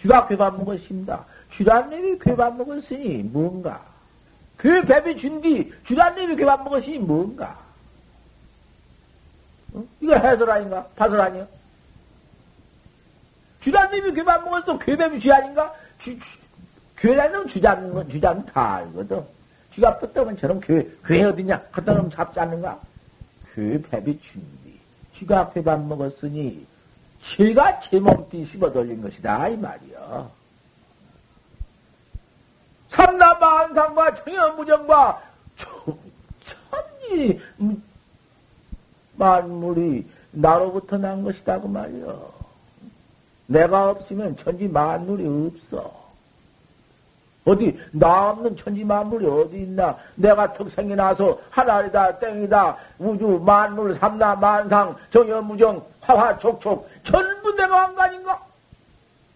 쥐가 0.02 0.28
괴밥 0.28 0.58
먹었습니다. 0.58 1.26
쥐란님이 1.56 2.18
괴밥 2.20 2.56
먹었으니 2.58 3.18
뭔가? 3.24 3.84
그 4.58 4.82
뱀이 4.82 5.18
준뒤 5.18 5.72
쥐란님이 5.86 6.36
괴밥 6.36 6.64
먹었으니 6.64 6.98
뭔가? 6.98 7.60
어? 9.74 9.84
이거 10.02 10.16
해설 10.16 10.50
아닌가? 10.50 10.88
파설 10.96 11.20
아니야? 11.20 11.46
쥐란님이 13.62 14.14
괴밥 14.14 14.46
먹었어. 14.46 14.80
괴뱀이 14.80 15.20
쥐 15.20 15.32
아닌가? 15.32 15.74
쥐, 16.02 16.18
쥐, 16.18 16.26
괴라는 16.96 17.50
쥐 17.50 17.62
잡는 17.62 17.94
건, 17.94 18.10
쥐 18.10 18.22
잡는 18.22 18.46
다 18.46 18.78
알거든. 18.78 19.22
쥐가 19.80 19.98
뻗다면 20.00 20.36
저런 20.36 20.60
괴, 20.60 20.86
괴 21.06 21.24
어디냐? 21.24 21.70
갖다 21.72 21.94
놓으면 21.94 22.12
잡지 22.12 22.38
않는가? 22.40 22.78
괴 23.54 23.82
배비 23.82 24.20
준비. 24.20 24.78
쥐가 25.18 25.52
괴밥 25.52 25.86
먹었으니, 25.86 26.66
쥐가 27.22 27.80
제 27.80 28.00
몸띠 28.00 28.46
씹어 28.46 28.74
돌린 28.74 29.02
것이다. 29.02 29.48
이 29.48 29.58
말이여. 29.58 30.32
삼남만상과 32.90 34.16
청연무정과 34.16 35.24
천지 35.56 37.40
만물이 39.16 40.10
나로부터 40.32 40.98
난 40.98 41.24
것이다. 41.24 41.62
그 41.62 41.68
말이여. 41.68 42.34
내가 43.48 43.92
없으면 43.92 44.36
천지 44.38 44.68
만물이 44.68 45.26
없어. 45.26 45.99
어디 47.46 47.80
나 47.92 48.30
없는 48.32 48.56
천지 48.58 48.84
만물이 48.84 49.26
어디 49.26 49.58
있나? 49.62 49.98
내가 50.16 50.54
특생이 50.54 50.96
나서 50.96 51.40
하나이다 51.50 52.20
땡이다 52.20 52.78
우주 53.00 53.42
만물 53.44 53.96
삼나 53.96 54.36
만상 54.36 54.96
정여무정 55.12 55.82
화화 56.02 56.38
촉촉 56.38 56.90
전부 57.04 57.52
내가 57.56 57.84
한 57.84 57.96
거 57.96 58.02
아닌가? 58.04 58.40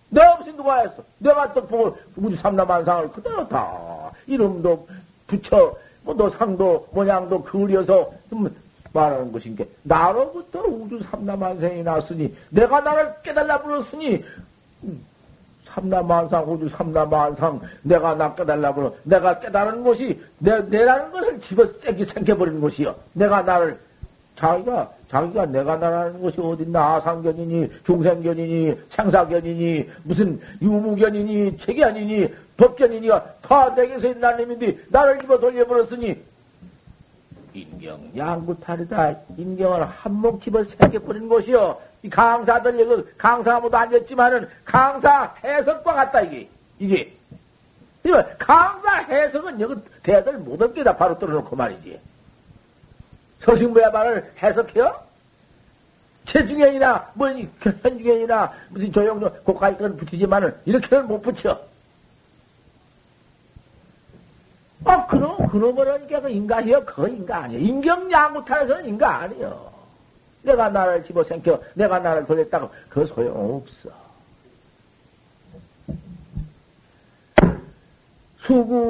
내가 0.09 0.33
없이 0.33 0.51
누가 0.55 0.77
했어? 0.81 0.95
내가 1.17 1.53
또 1.53 1.65
보고 1.65 1.97
우주 2.15 2.35
삼나 2.37 2.65
만상을 2.65 3.11
그대로 3.13 3.47
다 3.47 4.11
이름도 4.27 4.87
붙여 5.27 5.75
뭐너 6.03 6.29
상도 6.29 6.87
모양도 6.91 7.41
그려서 7.43 8.11
말하는 8.91 9.31
것인게 9.31 9.67
나로부터 9.83 10.59
우주 10.61 10.99
삼나 11.09 11.35
만상이 11.35 11.81
났으니 11.81 12.35
내가 12.49 12.81
나를 12.81 13.13
깨달라 13.23 13.59
불렀으니 13.61 14.23
삼라만상, 15.73 16.43
우주 16.51 16.69
삼라만상, 16.69 17.61
내가 17.81 18.15
나 18.15 18.33
깨달라고, 18.35 18.97
내가 19.03 19.39
깨달은 19.39 19.83
것이, 19.83 20.21
내, 20.37 20.61
내라는 20.61 21.11
것을 21.11 21.41
집어 21.41 21.65
쎄기 21.65 22.05
생겨버리는 22.05 22.61
것이요. 22.61 22.95
내가 23.13 23.41
나를, 23.41 23.79
자기가, 24.37 24.89
자기가 25.09 25.45
내가 25.47 25.77
나라는 25.77 26.21
것이 26.21 26.39
어딨나, 26.39 26.95
아상견이니, 26.95 27.71
중생견이니, 27.85 28.75
생사견이니, 28.89 29.89
무슨 30.03 30.39
유무견이니, 30.61 31.57
체견이니, 31.57 32.33
법견이니가 32.57 33.25
다 33.41 33.69
내게서 33.69 34.07
있는 34.09 34.37
놈인데, 34.37 34.77
나를 34.89 35.19
집어 35.19 35.39
돌려버렸으니, 35.39 36.21
인경, 37.53 37.99
양구탈이다. 38.17 39.15
인경을 39.37 39.85
한몫 39.85 40.41
집어 40.41 40.63
새겨버린 40.63 41.29
것이요. 41.29 41.77
이 42.03 42.09
강사들 42.09 42.79
여기 42.79 43.03
강사 43.17 43.55
아무도 43.55 43.77
앉았지만은 43.77 44.49
강사 44.65 45.33
해석과 45.43 45.93
같다 45.93 46.21
이게 46.21 46.49
이게 46.77 47.13
이거 48.03 48.23
강사 48.37 48.97
해석은 48.97 49.61
여기 49.61 49.81
대들 50.03 50.37
못 50.39 50.61
얻게다 50.61 50.97
바로 50.97 51.17
떨어놓고 51.17 51.55
말이지 51.55 51.99
서신부야 53.39 53.89
말을 53.89 54.31
해석해요? 54.41 55.01
최중현이나 56.25 57.11
뭐 57.13 57.29
현중현이나 57.61 58.53
무슨 58.69 58.91
조용조 58.91 59.31
고가이 59.43 59.77
건 59.77 59.97
붙이지만은 59.97 60.55
이렇게는 60.65 61.07
못 61.07 61.21
붙여. 61.21 61.59
아 64.85 64.91
아, 64.91 65.05
그럼, 65.07 65.47
그런 65.47 65.75
거라니까 65.75 66.21
그 66.21 66.29
인간이요? 66.29 66.85
그거 66.85 67.07
인간 67.07 67.43
아니에요. 67.43 67.61
인경양구탈에서는 67.61 68.85
인간 68.85 69.23
아니에요. 69.23 69.72
내가 70.43 70.69
나를 70.69 71.03
집어생겨, 71.03 71.59
내가 71.73 71.99
나를 71.99 72.25
돌렸다고, 72.25 72.69
그거 72.89 73.05
소용없어. 73.05 73.89
수궁 78.45 78.83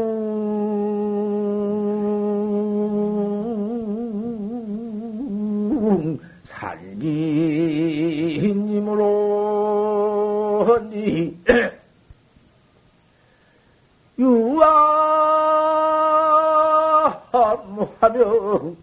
산기님으로 6.46 7.44
하니 10.68 11.38
유아 14.18 14.94
하며 17.32 18.74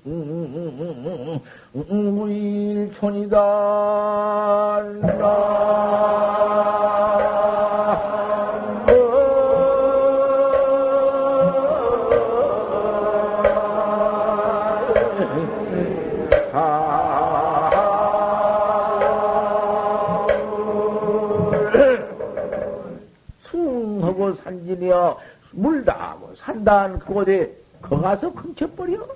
그곳에 27.21 27.55
거가서 27.83 28.33
근처버려. 28.33 29.07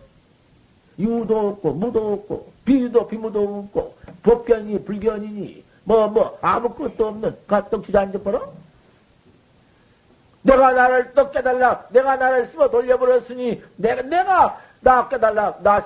유도 0.99 1.49
없고 1.49 1.73
무도 1.73 2.13
없고 2.13 2.53
비도 2.65 3.09
비무도 3.09 3.43
없고 3.43 3.97
법견이 4.23 4.85
불견이니 4.85 5.65
뭐뭐 5.85 6.09
뭐, 6.09 6.39
아무것도 6.41 7.07
없는 7.09 7.37
가떡지도 7.47 7.99
앉아버려. 7.99 8.49
내가 10.43 10.73
나를 10.73 11.15
떡 11.15 11.33
깨달라 11.33 11.85
내가 11.91 12.17
나를 12.17 12.51
씹어 12.51 12.71
돌려버렸으니 12.71 13.63
내가 13.77 14.03
내가 14.03 14.61
나 14.81 15.09
깨달라. 15.09 15.57
나 15.63 15.83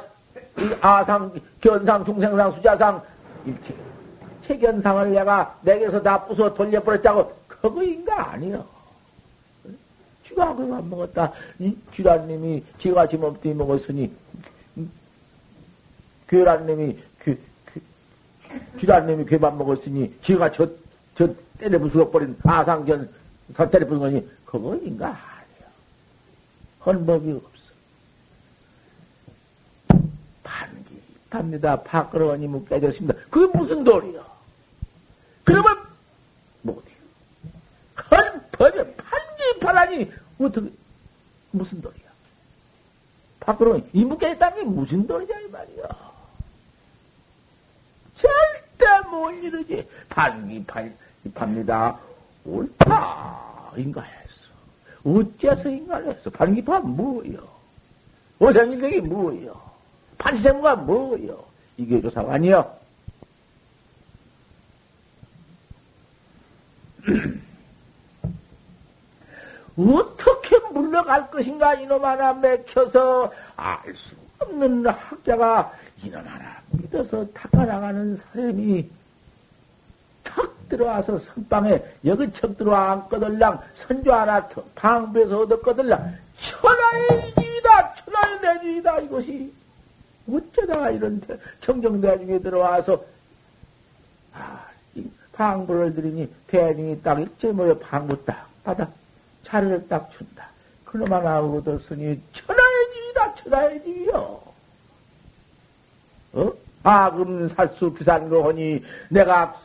아상 0.81 1.33
견상 1.61 2.05
중생상 2.05 2.53
수자상 2.53 3.03
일체 3.47 3.75
체견상을 4.47 5.13
내가 5.13 5.55
내게서 5.63 6.03
다 6.03 6.25
부숴 6.27 6.55
돌려버렸자고 6.55 7.33
그거인가 7.47 8.33
아니요. 8.33 8.78
쥐가 10.39 10.55
그만 10.55 10.89
먹었다. 10.89 11.33
이 11.59 11.77
쥐란님이 11.93 12.63
쥐가 12.79 13.09
지몸띠 13.09 13.53
먹었으니 13.55 14.13
괴란님이 16.29 16.97
그, 17.19 17.39
그, 17.65 17.81
쥐란님이 18.79 19.25
괴만 19.25 19.59
먹었으니 19.59 20.15
쥐가 20.23 20.53
저, 20.53 20.71
저 21.17 21.29
때려 21.59 21.79
부수어 21.81 22.09
버린 22.11 22.37
아상견 22.45 23.11
더 23.55 23.69
때려 23.69 23.85
부순 23.87 23.99
거니 24.01 24.29
그거 24.45 24.77
인가 24.77 25.09
아니야. 25.09 25.69
헌법이 26.87 27.33
없어. 27.33 27.49
반기 30.45 31.03
답니다. 31.29 31.83
파끄러워님은 31.83 32.65
깨졌습니다. 32.67 33.15
그게 33.29 33.59
무슨 33.59 33.83
도리야? 33.83 34.25
그러면 35.43 35.79
못해요. 36.63 36.97
헌법이 38.11 38.95
판단이 39.89 40.13
어떻게 40.39 40.71
무슨 41.51 41.81
도리야? 41.81 42.09
밖으로 43.41 43.81
이묵에 43.93 44.33
있다는 44.33 44.57
게 44.57 44.63
무슨 44.65 45.07
도리냐 45.07 45.41
이 45.41 45.49
말이야. 45.49 45.85
절대 48.17 49.09
못 49.11 49.31
이루지. 49.31 49.89
반기판입니다. 50.09 51.99
옳다. 52.45 53.73
인가했어. 53.77 54.19
어째서 55.05 55.69
인가했어? 55.71 56.31
반기판 56.31 56.97
뭐요? 56.97 57.49
어생일경이 58.39 59.01
뭐요? 59.01 59.61
판시생무가 60.19 60.77
뭐요? 60.77 61.45
이게 61.77 62.01
조사가 62.03 62.35
아니요. 62.35 62.77
어떻게 69.79 70.59
물러갈 70.73 71.31
것인가 71.31 71.75
이놈 71.75 72.05
하나 72.05 72.33
맥혀서 72.33 73.33
알 73.57 73.95
수 73.95 74.17
없는 74.41 74.87
학자가 74.87 75.73
이놈 76.03 76.19
하나 76.27 76.61
믿어서 76.71 77.25
닦아나가는 77.33 78.17
사람이 78.17 78.89
턱 80.25 80.69
들어와서 80.69 81.19
선방에 81.19 81.81
여기 82.05 82.31
척 82.33 82.59
들어와 82.59 82.93
앉거들랑 82.93 83.61
선조 83.77 84.13
하나 84.13 84.47
방부에서 84.75 85.41
얻었거들랑 85.43 86.17
천하의 86.41 87.35
지이다 87.35 87.95
천하의 87.95 88.41
내지이다 88.41 88.99
이것이 89.01 89.53
어쩌다가 90.31 90.91
이런 90.91 91.23
청정대중에 91.61 92.41
들어와서 92.41 93.03
아, 94.35 94.61
방부를 95.33 95.95
들이니 95.95 96.29
대중이 96.49 97.01
딱 97.03 97.19
일제 97.21 97.51
모여 97.51 97.79
방부 97.79 98.25
딱 98.25 98.47
받아 98.63 98.89
자리를 99.49 99.89
딱 99.89 100.11
준다. 100.17 100.49
그놈 100.85 101.13
하나 101.13 101.41
얻었으니 101.41 102.21
천하의 102.33 102.93
지이다, 102.95 103.35
천하의 103.37 103.83
지요. 103.83 104.41
어? 106.35 106.53
아금 106.83 107.49
살수 107.49 107.93
비싼 107.93 108.29
거 108.29 108.49
하니 108.49 108.83
내가 109.09 109.59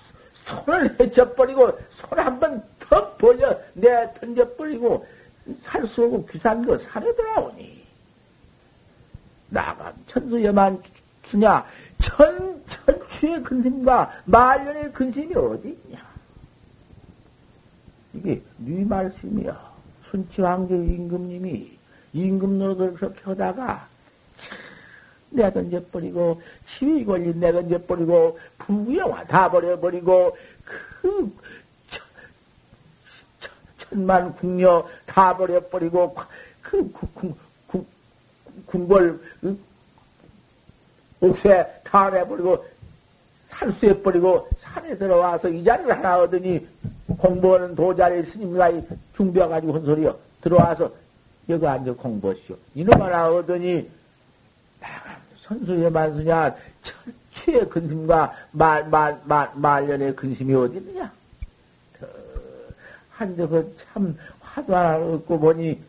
손을 0.46 0.96
헤쳐버리고 1.00 1.72
손 1.94 2.20
한 2.20 2.40
번 2.40 2.62
더 2.80 3.16
벌려 3.16 3.58
내 3.74 3.90
던져버리고 4.20 5.06
살수 5.62 6.04
없고 6.04 6.26
비싼 6.26 6.66
거 6.66 6.78
산에 6.78 7.14
돌아오니 7.16 7.82
나가 9.50 9.94
천수여만 10.08 10.82
주냐 11.24 11.66
천, 12.02 12.62
천추의 12.66 13.42
근심과 13.44 14.22
말년의 14.26 14.92
근심이 14.92 15.34
어디 15.36 15.70
있냐 15.70 16.06
이게 18.14 18.42
네 18.58 18.84
말씀이야 18.84 19.73
순치왕조 20.14 20.76
임금님이 20.76 21.76
임금 22.14 22.60
노릇을 22.60 22.94
그렇게 22.94 23.22
하다가 23.24 23.88
내 25.32 25.52
던져버리고 25.52 26.40
시위 26.68 27.04
권리 27.04 27.34
내 27.34 27.52
던져버리고 27.52 28.40
부귀영화 28.60 29.24
다 29.24 29.50
버려버리고 29.50 30.38
그 30.64 31.36
천만 33.80 34.32
궁녀 34.36 34.88
다 35.08 35.36
버려버리고 35.36 36.16
그 36.62 36.94
궁궐 38.68 39.20
옥새 41.22 41.82
다 41.84 42.12
내버리고 42.12 42.64
살수해버리고 43.54 44.48
산에 44.60 44.98
들어와서 44.98 45.50
이 45.50 45.64
자리를 45.64 45.96
하나 45.96 46.20
얻으니 46.20 46.68
공부하는 47.18 47.76
도자리 47.76 48.24
스님가 48.24 48.72
중비와가지고 49.16 49.74
한 49.74 49.84
소리요. 49.84 50.18
들어와서 50.42 50.92
여기 51.50 51.66
앉아 51.66 51.94
공부하시오. 51.94 52.56
이놈 52.76 53.02
하나 53.02 53.30
얻으니 53.30 53.90
선수의 55.42 55.92
만수냐 55.92 56.56
철치의 56.82 57.70
근심과 57.70 58.34
말년의 58.52 60.16
근심이 60.16 60.54
어디 60.54 60.78
있느냐? 60.78 61.12
한데 63.12 63.48
그참 63.48 64.18
화도 64.40 64.76
하나 64.76 64.98
얻고 64.98 65.40
보니 65.40 65.82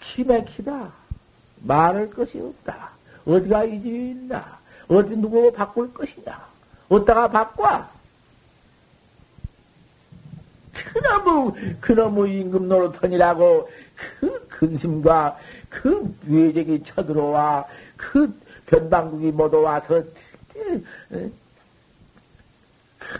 기맥히다. 0.00 0.92
말할 1.62 2.10
것이 2.10 2.40
없다. 2.40 2.90
어디가 3.26 3.64
이 3.64 3.82
집이 3.82 4.10
있나? 4.10 4.58
어디 4.88 5.16
누구 5.16 5.50
바꿀 5.52 5.92
것이냐? 5.92 6.55
어디다가 6.88 7.28
바꿔? 7.28 7.88
그놈의, 10.72 11.76
그놈의 11.80 12.40
임금 12.40 12.68
노릇턴이라고 12.68 13.70
그 14.20 14.48
근심과 14.48 15.38
그 15.68 16.16
외적이 16.26 16.82
쳐들어와 16.84 17.66
그 17.96 18.38
변방국이 18.66 19.32
모두 19.32 19.62
와서 19.62 20.02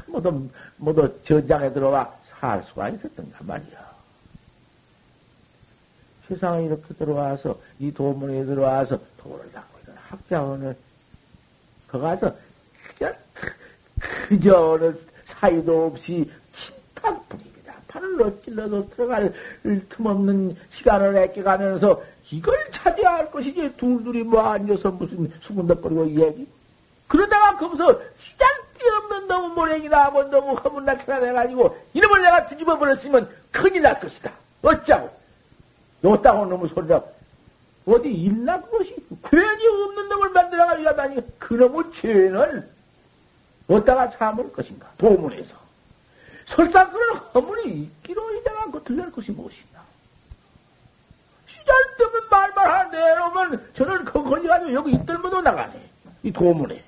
모두, 0.07 0.49
모두 0.77 1.23
전장에 1.25 1.73
들어와 1.73 2.15
살 2.41 2.65
수가 2.69 2.91
있었던가 2.91 3.39
말이야. 3.41 3.87
세상에 6.29 6.67
이렇게 6.67 6.95
들어와서 6.95 7.59
이 7.79 7.93
도문에 7.93 8.45
들어와서 8.45 8.99
도를 9.19 9.51
닦고 9.53 9.79
있는 9.81 9.95
학자원을 10.09 10.77
거 11.87 11.99
가서 12.01 12.35
그저 12.99 13.15
그저 14.29 14.73
어느 14.73 14.95
사이도 15.25 15.87
없이 15.87 16.31
침탁뿐입니다. 16.53 17.75
팔을 17.89 18.23
어찔러도 18.23 18.91
들어갈 18.91 19.33
틈없는 19.89 20.57
시간을 20.71 21.17
아껴가면서 21.17 22.03
이걸 22.31 22.57
찾아야 22.73 23.17
할 23.17 23.31
것이지 23.31 23.77
둘둘이 23.77 24.25
뭐 24.25 24.41
앉아서 24.41 24.91
무슨 24.91 25.31
수군덕거리고 25.41 26.11
얘기? 26.11 26.47
그러다가 27.07 27.57
거기서 27.57 28.01
시장 28.19 28.49
띠없는 28.79 29.29
너무 29.29 29.55
모랭이나 29.55 30.05
하고 30.05 30.25
너무 30.25 30.55
허문나 30.55 30.99
찾아내가지고 30.99 31.77
이름을 31.95 32.23
내가 32.23 32.47
뒤집어 32.47 32.79
버렸으면 32.79 33.29
큰일 33.53 33.83
날 33.83 33.99
것이다. 34.01 34.33
어쩌고? 34.63 35.11
요따고 36.05 36.47
너무 36.47 36.69
소리라 36.69 37.01
어디 37.87 38.11
있나 38.13 38.61
그것이? 38.61 38.95
괜히 39.25 39.67
없는 39.67 40.09
놈을 40.09 40.31
만들어가지고 40.31 40.97
다니 40.97 41.39
그놈의 41.39 41.93
죄는 41.93 42.69
어디다가 43.69 44.11
참을 44.11 44.53
것인가? 44.53 44.89
도문에서. 44.99 45.57
설사 46.47 46.89
그런 46.91 47.17
허물이 47.35 47.69
있기로 47.83 48.35
이다가 48.37 48.71
그 48.71 48.83
들릴 48.85 49.11
것이 49.11 49.33
무엇이냐 49.33 49.85
시잘데없는 51.49 52.21
말만 52.31 52.71
하는데 52.71 52.97
이러면 52.99 53.71
저는 53.75 54.05
그 54.05 54.23
걸려가지고 54.23 54.73
여기 54.73 54.93
있들면도 54.93 55.41
나가네. 55.43 55.91
이 56.23 56.33
도문에. 56.33 56.85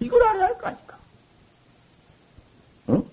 이걸 0.00 0.22
알아야 0.22 0.44
할 0.44 0.58
거 0.58 0.66
아닙니까. 0.68 0.96
응? 2.90 3.04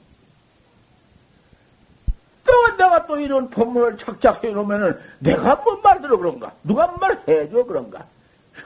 또 2.45 2.77
내가 2.77 3.05
또 3.07 3.19
이런 3.19 3.49
법문을 3.49 3.97
착착해 3.97 4.49
놓으면은 4.51 4.99
내가 5.19 5.55
뭔 5.55 5.81
말 5.81 6.01
들어 6.01 6.17
그런가? 6.17 6.51
누가 6.63 6.87
뭔말 6.87 7.21
해줘 7.27 7.63
그런가? 7.63 8.05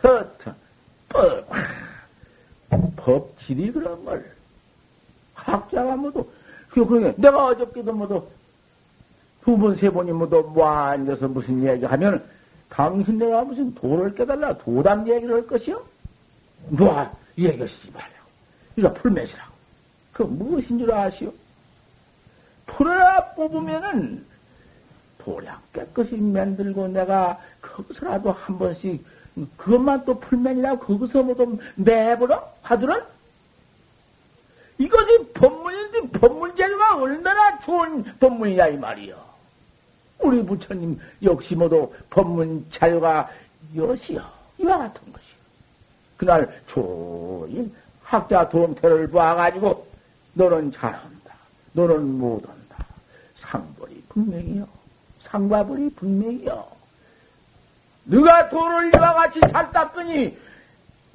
허튼, 0.04 0.54
법, 1.10 1.46
법질이 2.96 3.72
그런 3.72 4.04
걸. 4.06 4.32
학자가 5.34 5.96
뭐도, 5.96 6.30
그러게, 6.70 7.14
내가 7.18 7.46
어저께도 7.48 7.94
뭐도, 7.94 8.30
두 9.44 9.58
번, 9.58 9.76
세 9.76 9.90
번이 9.90 10.12
뭐도, 10.12 10.44
뭐 10.44 10.68
앉아서 10.68 11.28
무슨 11.28 11.66
얘기 11.66 11.86
하면, 11.86 12.24
당신 12.70 13.18
내가 13.18 13.44
무슨 13.44 13.74
도를 13.74 14.14
깨달라, 14.14 14.56
도담 14.58 15.08
얘기를 15.08 15.36
할 15.36 15.48
것이요? 15.48 15.82
뭐, 16.70 17.10
얘기하시지 17.38 17.92
말라고. 17.92 18.30
이거 18.76 18.94
풀매시라고. 18.94 19.54
그 20.14 20.24
무엇인 20.24 20.80
줄 20.80 20.92
아시오? 20.92 21.34
풀어라 22.66 23.34
뽑으면은 23.34 24.26
도량 25.18 25.58
깨끗이 25.74 26.16
만들고 26.16 26.88
내가 26.90 27.40
거기서라도 27.62 28.32
한 28.32 28.58
번씩 28.58 29.04
그것만 29.58 30.06
또 30.06 30.20
풀면이라고 30.20 30.80
거기서 30.80 31.24
뭐도 31.24 31.60
매버려? 31.76 32.52
하더라? 32.62 33.06
이것이 34.78 35.32
법문인데 35.34 36.20
법문 36.20 36.56
재료가 36.56 36.98
얼마나 36.98 37.60
좋은 37.60 38.04
법문이냐 38.20 38.68
이 38.68 38.78
말이요. 38.78 39.30
우리 40.20 40.44
부처님 40.44 41.00
역시 41.24 41.56
모두 41.56 41.94
법문 42.10 42.66
자료가 42.72 43.30
여시여 43.76 44.22
이와 44.58 44.78
같은 44.78 45.14
것이요. 45.14 45.30
그날 46.18 46.62
조인 46.68 47.74
학자 48.04 48.50
동태를 48.50 49.12
봐가지고 49.12 49.88
너는 50.34 50.72
잘한다. 50.72 51.36
너는 51.74 52.18
못한다. 52.18 52.86
상벌이 53.36 54.04
분명히요. 54.10 54.68
상과벌이 55.22 55.90
분명히요. 55.92 56.79
누가 58.10 58.50
도를 58.50 58.92
이와 58.96 59.14
같이 59.14 59.40
잘 59.52 59.72
땄더니, 59.72 60.36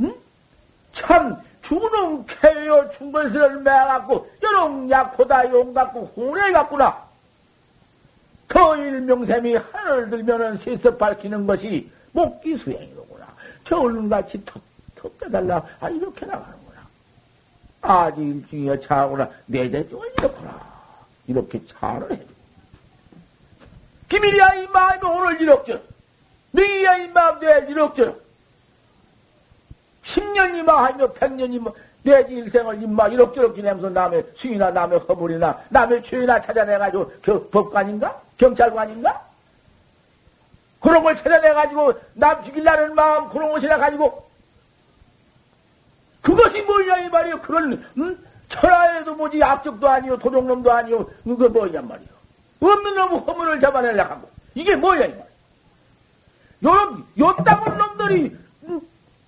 응? 0.00 0.14
참, 0.92 1.36
주는 1.62 2.24
캐요 2.26 2.88
충벌스를 2.96 3.60
매갖고, 3.62 4.30
여롱 4.42 4.88
약호다 4.88 5.50
용 5.50 5.74
갖고, 5.74 6.12
호래 6.16 6.52
갖구나. 6.52 7.02
그 8.46 8.58
일명샘이 8.76 9.56
하늘을 9.56 10.10
들면은 10.10 10.56
세서 10.58 10.96
밝히는 10.96 11.46
것이 11.46 11.90
목기 12.12 12.56
수행이로구나. 12.56 13.26
저 13.64 13.78
얼른같이 13.78 14.44
턱, 14.44 14.62
턱 14.94 15.18
빼달라. 15.18 15.66
아, 15.80 15.88
이렇게 15.88 16.24
나가는구나. 16.24 16.80
아직 17.82 18.20
일중이야 18.22 18.78
차구나. 18.80 19.28
내대 19.46 19.88
쪽은 19.88 20.08
이렇구나. 20.18 20.60
이렇게 21.26 21.60
차를 21.66 22.12
해줘. 22.12 22.24
비밀이야 24.08 24.54
이 24.54 24.66
마음이 24.68 25.00
오늘 25.02 25.40
이럭져. 25.40 25.80
명이야 26.54 26.96
이 26.98 27.08
마음 27.08 27.40
내일 27.40 27.68
이럭져. 27.68 28.14
10년이마 30.04 30.66
하며 30.66 31.12
100년이마 31.12 31.72
내지 32.02 32.34
일생을 32.34 32.82
임마 32.82 33.08
이럭저럭 33.08 33.56
지내면서 33.56 33.88
남의 33.88 34.24
수이나 34.36 34.70
남의 34.70 34.98
허물이나 35.00 35.58
남의 35.70 36.02
죄나 36.02 36.40
찾아내가지고 36.42 37.12
겨, 37.22 37.48
법관인가? 37.48 38.20
경찰관인가? 38.36 39.22
그런 40.80 41.02
걸 41.02 41.16
찾아내가지고 41.16 41.94
남 42.12 42.44
죽일라는 42.44 42.94
마음 42.94 43.30
그런 43.30 43.50
것이나 43.50 43.78
가지고 43.78 44.28
그것이 46.20 46.62
뭐냐 46.62 46.98
이 46.98 47.08
말이요. 47.08 47.40
그런 47.40 47.84
음? 47.96 48.24
천하에도 48.48 49.14
뭐지 49.14 49.42
악적도 49.42 49.88
아니요 49.88 50.18
도둑놈도 50.18 50.70
아니요 50.70 51.06
그거 51.24 51.48
뭐냐 51.48 51.80
말이요. 51.80 52.08
없는 52.60 52.94
놈 52.94 53.16
허물을 53.16 53.60
잡아내려 53.60 54.04
하고 54.04 54.28
이게 54.54 54.76
뭐야 54.76 55.06
이 55.06 55.08
말. 55.08 55.18
요 55.20 55.33
런 56.64 57.04
요땅은 57.18 57.76
놈들이 57.76 58.36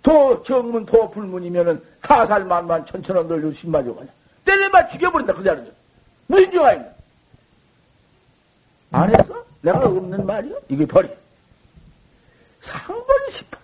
도 0.03 0.43
정문 0.43 0.87
도 0.87 1.11
불문이면은 1.11 1.82
사살 2.01 2.45
만만 2.47 2.87
천천원들 2.87 3.43
요신마저 3.43 3.95
가냐. 3.95 4.09
때려만 4.45 4.89
죽여버린다 4.89 5.34
그 5.34 5.45
자리에. 5.45 5.70
무슨 6.28 6.51
죄가 6.51 6.72
있나? 6.72 6.87
안 8.93 9.14
했어? 9.14 9.45
내가 9.61 9.80
없는 9.80 10.24
말이요? 10.24 10.57
이게 10.68 10.87
벌이. 10.87 11.11
상벌이 12.62 13.30
십벌이. 13.32 13.62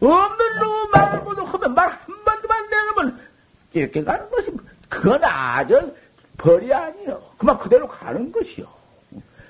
없는 0.00 0.58
놈 0.60 1.24
모두 1.24 1.42
하면 1.42 1.74
말 1.74 1.88
한마디만 1.88 2.70
내놓으면 2.70 3.20
이렇게 3.72 4.04
가는 4.04 4.30
것이 4.30 4.52
그건 4.88 5.24
아주 5.24 5.92
벌이 6.38 6.72
아니요. 6.72 7.20
그만 7.36 7.58
그대로 7.58 7.88
가는 7.88 8.30
것이요. 8.30 8.66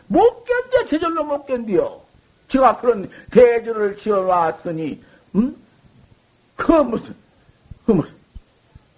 못 0.06 0.44
견뎌, 0.44 0.86
제절로 0.86 1.24
못 1.24 1.44
견뎌. 1.44 2.01
제가 2.52 2.76
그런 2.76 3.10
대주를 3.30 3.96
지어놨으니, 3.96 5.02
음? 5.36 5.56
그 6.54 6.70
무슨, 6.70 7.14
그 7.86 7.92
무슨, 7.92 8.12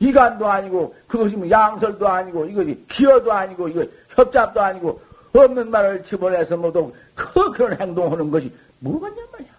이간도 0.00 0.50
아니고, 0.50 0.96
그것이 1.06 1.36
뭐 1.36 1.48
양설도 1.48 2.08
아니고, 2.08 2.46
이것이 2.46 2.84
기어도 2.90 3.32
아니고, 3.32 3.68
이거 3.68 3.86
협잡도 4.10 4.60
아니고, 4.60 5.00
없는 5.32 5.70
말을 5.70 6.02
집어내서 6.04 6.56
모두 6.56 6.92
그, 7.14 7.50
그런 7.52 7.80
행동하는 7.80 8.28
것이 8.28 8.52
뭐겠냔 8.80 9.24
말이야. 9.32 9.50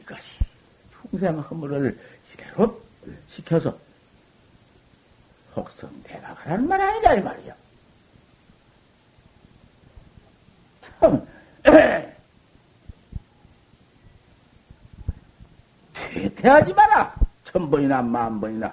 이것이 0.00 0.22
충생 1.10 1.38
허물을 1.38 1.98
이대로 2.34 2.80
시켜서 3.34 3.76
혹성대가 5.54 6.34
가라는 6.34 6.66
말 6.66 6.80
아니다, 6.80 7.14
이 7.14 7.20
말이야. 7.20 7.54
참, 11.00 11.26
퇴퇴하지 15.94 16.72
마라. 16.72 17.14
천 17.44 17.70
번이나 17.70 18.02
만 18.02 18.40
번이나 18.40 18.72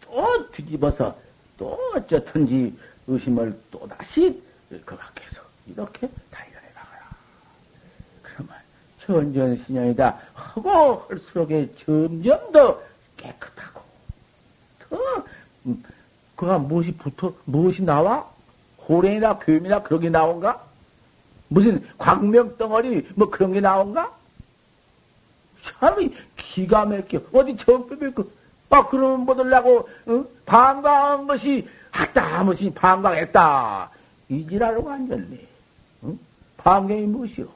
또 0.00 0.50
뒤집어서 0.50 1.16
또 1.56 1.78
어쩌든지 1.94 2.76
의심을 3.06 3.58
또 3.70 3.86
다시 3.88 4.42
그 4.68 4.96
밖에서 4.96 5.42
이렇게 5.66 6.08
달려내 6.30 6.66
나가라. 6.74 7.06
그러면 8.22 8.54
천전신령이다 9.04 10.18
하고 10.34 11.06
할수록에 11.08 11.72
점점 11.84 12.52
더 12.52 12.80
깨끗하고 13.16 13.82
더 14.78 15.24
음, 15.66 15.82
그가 16.36 16.58
무엇이 16.58 16.92
붙어 16.92 17.34
무엇이 17.44 17.82
나와? 17.82 18.26
호랭이나 18.88 19.38
괴이나 19.38 19.82
그런 19.82 20.00
게 20.00 20.08
나온가? 20.08 20.67
무슨 21.48 21.86
광명 21.96 22.56
덩어리 22.56 23.08
뭐 23.14 23.30
그런 23.30 23.52
게 23.52 23.60
나온가? 23.60 24.12
참 25.62 26.10
기가 26.36 26.84
막혀. 26.84 27.20
어디 27.32 27.56
정법이 27.56 28.10
그, 28.12 28.32
아, 28.70 28.86
그러면 28.86 29.20
뭐들라고, 29.20 29.88
어? 30.06 30.24
방광한 30.46 31.26
것이, 31.26 31.68
했다, 31.94 32.44
무엇이 32.44 32.70
방광했다. 32.70 33.90
이지라고 34.28 34.90
앉았네. 34.90 35.46
응? 36.04 36.18
방광이 36.58 37.02
무엇이요? 37.02 37.48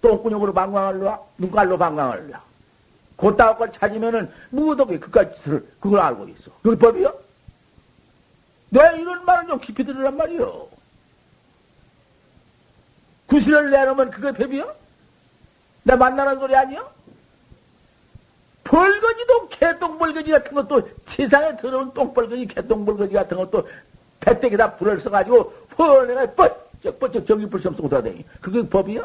똥구녕으로 0.00 0.52
방광을 0.52 0.98
놔? 1.00 1.20
눈깔로 1.38 1.78
방광을 1.78 2.30
놔? 2.30 2.42
곧다가 3.16 3.56
걸 3.56 3.72
찾으면은, 3.72 4.30
무더기 4.50 4.98
그까지 4.98 5.40
그걸 5.80 6.00
알고 6.00 6.28
있어. 6.28 6.50
그게 6.62 6.76
법이요? 6.76 7.14
내가 8.70 8.92
이런 8.92 9.24
말을 9.24 9.48
좀 9.48 9.60
깊이 9.60 9.84
들으란 9.84 10.16
말이요. 10.16 10.68
구실을 13.32 13.70
내놓으면 13.70 14.10
그게 14.10 14.30
법이요? 14.30 14.74
내 15.84 15.96
만나는 15.96 16.38
소리 16.38 16.54
아니요? 16.54 16.86
벌거지도 18.62 19.48
개똥벌거지 19.48 20.30
같은 20.30 20.54
것도 20.54 20.88
세상에 21.06 21.56
더러운 21.56 21.92
똥벌거지 21.94 22.46
개똥벌거지 22.46 23.14
같은 23.14 23.38
것도 23.38 23.66
배때기다 24.20 24.76
불을 24.76 25.00
써가지고 25.00 25.50
펀내가 25.70 26.26
뻗 26.34 26.70
번쩍 26.82 27.00
번쩍 27.00 27.26
전기불 27.26 27.60
시험 27.60 27.74
쓰고 27.74 27.88
다니 27.88 28.24
그게 28.40 28.62
법이야? 28.68 29.02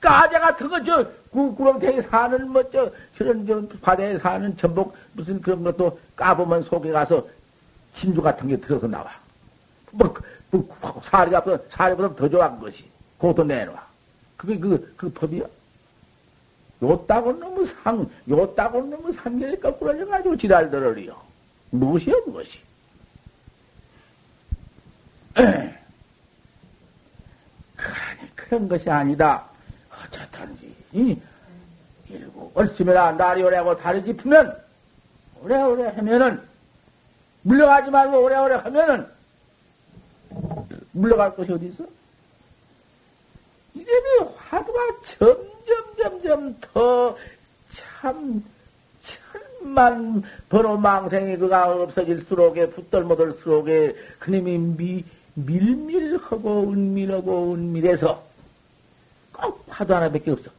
까자 0.00 0.40
같은 0.40 0.68
거, 0.70 0.82
저, 0.82 1.06
구, 1.30 1.54
구렁텅이 1.54 2.00
사는, 2.00 2.48
뭐, 2.48 2.62
저, 2.70 2.90
저런, 3.18 3.46
저, 3.46 3.62
바다에 3.82 4.16
사는 4.16 4.56
전복, 4.56 4.96
무슨 5.12 5.42
그런 5.42 5.62
것도 5.62 6.00
까보면 6.16 6.62
속에 6.62 6.90
가서 6.90 7.22
진주 7.94 8.22
같은 8.22 8.48
게 8.48 8.56
들어서 8.56 8.86
나와. 8.86 9.10
뭐, 9.90 10.14
뭐 10.50 11.02
사리가, 11.04 11.44
사리보다 11.68 12.14
더 12.14 12.26
좋아한 12.26 12.58
것이. 12.58 12.89
그것도 13.20 13.44
내놔. 13.44 13.86
그게 14.36 14.58
그, 14.58 14.94
그 14.96 15.12
법이야? 15.12 15.44
요따고 16.82 17.38
너무 17.38 17.64
상, 17.66 18.08
요따고 18.28 18.86
너무 18.86 19.12
상계를 19.12 19.60
거꾸로 19.60 19.94
해가지고 19.98 20.36
지랄들으리요. 20.38 21.14
무엇이요, 21.70 22.22
무엇이? 22.26 22.58
그러니 25.34 25.76
그런 28.34 28.66
것이 28.66 28.88
아니다. 28.88 29.46
어쨌든지, 29.90 30.74
이, 30.92 31.20
일고, 32.08 32.50
얼씨매라 32.54 33.12
날이 33.12 33.42
오래하고 33.42 33.76
달이 33.76 34.02
짚으면, 34.06 34.56
오래오래 35.42 35.88
하면은, 35.88 36.40
물러가지 37.42 37.90
말고 37.90 38.22
오래오래 38.24 38.54
하면은, 38.54 39.06
물러갈 40.92 41.36
것이 41.36 41.52
어디 41.52 41.66
있어? 41.66 41.84
화두가 44.70 45.02
점점, 45.18 45.96
점점 45.96 46.60
더 46.60 47.16
참, 47.72 48.44
천만 49.02 50.22
번호 50.48 50.76
망생이 50.76 51.36
그가 51.36 51.72
없어질수록에, 51.72 52.70
붙들못들수록에, 52.70 53.94
그님이 54.18 54.58
미, 54.58 55.04
밀밀하고, 55.34 56.70
은밀하고, 56.70 57.54
은밀해서, 57.54 58.22
꼭 59.32 59.64
화두 59.68 59.94
하나밖에 59.94 60.30
없어. 60.30 60.50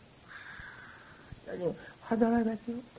화두 2.01 2.25
하나밖에 2.25 2.73
없다. 2.73 2.91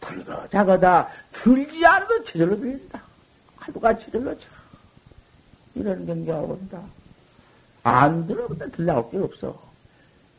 굵어, 0.00 0.48
작아다, 0.50 1.08
들지 1.32 1.84
않아도 1.86 2.24
저절로 2.24 2.58
들린다. 2.58 3.02
화두가 3.56 3.98
저절로 3.98 4.38
쳐. 4.38 4.46
이런 5.74 6.06
경계가 6.06 6.38
온다. 6.40 6.82
안 7.84 8.26
들어보다 8.26 8.66
들나올 8.68 9.10
게 9.10 9.18
없어. 9.18 9.62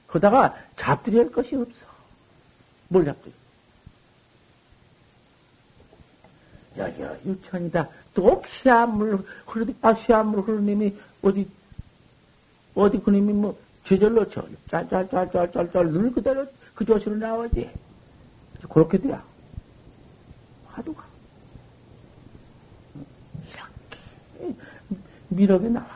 그러다가 0.08 0.58
잡들이 0.76 1.18
할 1.18 1.32
것이 1.32 1.56
없어. 1.56 1.86
뭘 2.89 3.06
잡들이? 3.06 3.34
야, 6.80 6.88
야, 7.02 7.18
유천이다. 7.26 7.88
또 8.14 8.41
시한물 8.46 9.24
흐르디, 9.46 9.76
아, 9.82 9.93
시한물 9.93 10.41
흐르는 10.41 10.66
님이 10.66 10.98
어디, 11.22 11.48
어디 12.74 13.00
그님이 13.00 13.34
뭐, 13.34 13.58
저절로 13.86 14.30
저, 14.30 14.46
짤짤짤짤짤짤, 14.70 15.91
늘 15.91 16.12
그대로 16.12 16.46
그 16.74 16.84
조시로 16.84 17.16
나오지. 17.16 17.70
그렇게 18.70 18.98
돼야. 18.98 19.24
화두가. 20.68 21.06
이렇게 23.46 24.56
미력이 25.30 25.70
나와. 25.70 25.88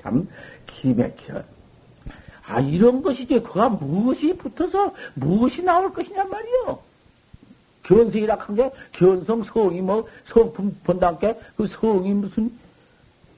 참 0.00 0.28
기맥혀. 0.76 1.42
아, 2.46 2.60
이런 2.60 3.02
것이지. 3.02 3.40
그가 3.40 3.68
무엇이 3.68 4.32
붙어서 4.34 4.92
무엇이 5.14 5.62
나올 5.62 5.92
것이냐 5.92 6.24
말이요. 6.24 6.78
견성이라 7.82 8.36
한 8.36 8.56
게, 8.56 8.70
견성 8.92 9.44
성이 9.44 9.80
뭐, 9.80 10.08
성품 10.26 10.76
본다께, 10.84 11.38
그 11.56 11.66
성이 11.66 12.12
무슨, 12.12 12.52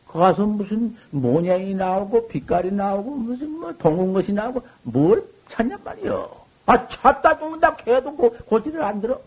가서 0.06 0.46
무슨 0.46 0.96
모양이 1.10 1.74
나오고, 1.74 2.28
빛깔이 2.28 2.72
나오고, 2.72 3.10
무슨 3.10 3.50
뭐, 3.50 3.72
동은 3.74 4.12
것이 4.12 4.32
나오고, 4.32 4.62
뭘 4.82 5.22
찾냔 5.50 5.78
말이요. 5.84 6.30
아, 6.66 6.88
찾다 6.88 7.38
죽는다 7.38 7.76
해도 7.86 8.14
고, 8.14 8.30
고지를 8.46 8.82
안 8.82 9.00
들어. 9.00 9.20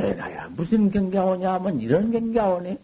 내나야 0.00 0.48
무슨 0.56 0.90
경계하오냐 0.90 1.54
하면 1.54 1.80
이런 1.80 2.10
경계하오네. 2.10 2.78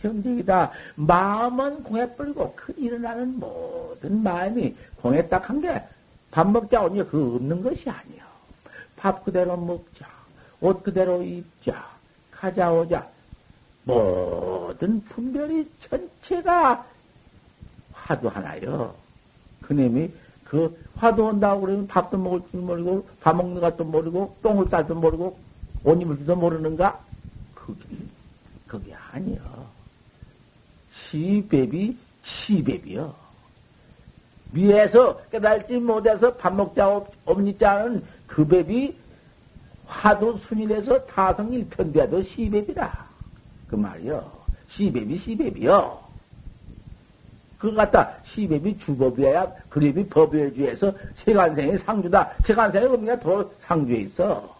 경쟁이다. 0.00 0.70
마음은 0.96 1.82
공에 1.82 2.06
뿌리고 2.14 2.52
그 2.54 2.72
일어나는 2.76 3.38
모든 3.38 4.22
마음이 4.22 4.74
공에 5.00 5.26
딱 5.28 5.48
한 5.50 5.60
게 5.60 5.82
밥 6.30 6.50
먹자 6.50 6.82
오니 6.82 7.08
그 7.08 7.36
없는 7.36 7.62
것이 7.62 7.88
아니야. 7.88 8.26
밥 8.96 9.24
그대로 9.24 9.56
먹자. 9.56 10.06
옷 10.60 10.82
그대로 10.82 11.22
입자. 11.22 11.88
가자 12.30 12.70
오자. 12.72 13.08
모든 13.84 15.02
분별이 15.04 15.66
전체가 15.80 16.84
화두 17.92 18.28
하나요. 18.28 18.94
그님이 19.62 20.10
그 20.48 20.76
화두 20.94 21.24
온다고 21.24 21.62
그러면 21.62 21.86
밥도 21.86 22.16
먹을 22.16 22.40
줄 22.50 22.60
모르고 22.60 23.06
밥 23.20 23.36
먹는 23.36 23.60
것도 23.60 23.84
모르고 23.84 24.36
똥을 24.42 24.68
쌀도 24.68 24.94
모르고 24.94 25.36
옷 25.84 26.00
입을 26.00 26.16
줄도 26.18 26.36
모르는가? 26.36 26.98
그게 27.54 27.80
그게 28.66 28.94
아니요. 29.12 29.40
시배비 30.94 31.96
시배비요. 32.22 33.14
위에서 34.52 35.20
깨달지 35.30 35.76
못해서 35.76 36.32
밥 36.34 36.54
먹자 36.54 37.02
없니 37.24 37.58
자는 37.58 38.02
그 38.26 38.46
배비 38.46 38.96
화두 39.86 40.36
순일에서 40.38 41.04
타성 41.06 41.52
일편돼도 41.52 42.22
시배비라. 42.22 43.06
그 43.68 43.74
말이요. 43.76 44.30
시배비 44.68 45.16
시배비요. 45.16 46.05
그거 47.66 47.78
갖다 47.78 48.14
시배비 48.24 48.78
주법이어야 48.78 49.52
그림이 49.68 50.06
법에 50.06 50.52
주에서 50.54 50.92
세간생이 51.16 51.76
상주다. 51.78 52.34
세간생이 52.44 52.86
의미가 52.86 53.18
더 53.18 53.50
상주에 53.58 53.96
있어. 54.02 54.54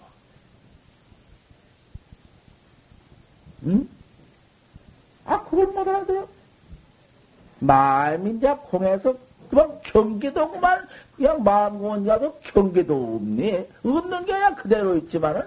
응? 3.66 3.88
아, 5.24 5.40
그걸 5.44 5.66
못 5.68 5.86
알아들어. 5.86 6.26
마음이 7.60 8.38
이제 8.38 8.52
공에서 8.70 9.14
그만 9.50 9.80
경계도 9.84 10.50
그만 10.50 10.88
그냥 11.16 11.44
마음 11.44 11.78
공자도 11.78 12.40
경계도 12.42 13.18
없네. 13.18 13.68
없는 13.84 14.24
게 14.24 14.32
아니라 14.32 14.54
그대로 14.56 14.96
있지만은 14.96 15.42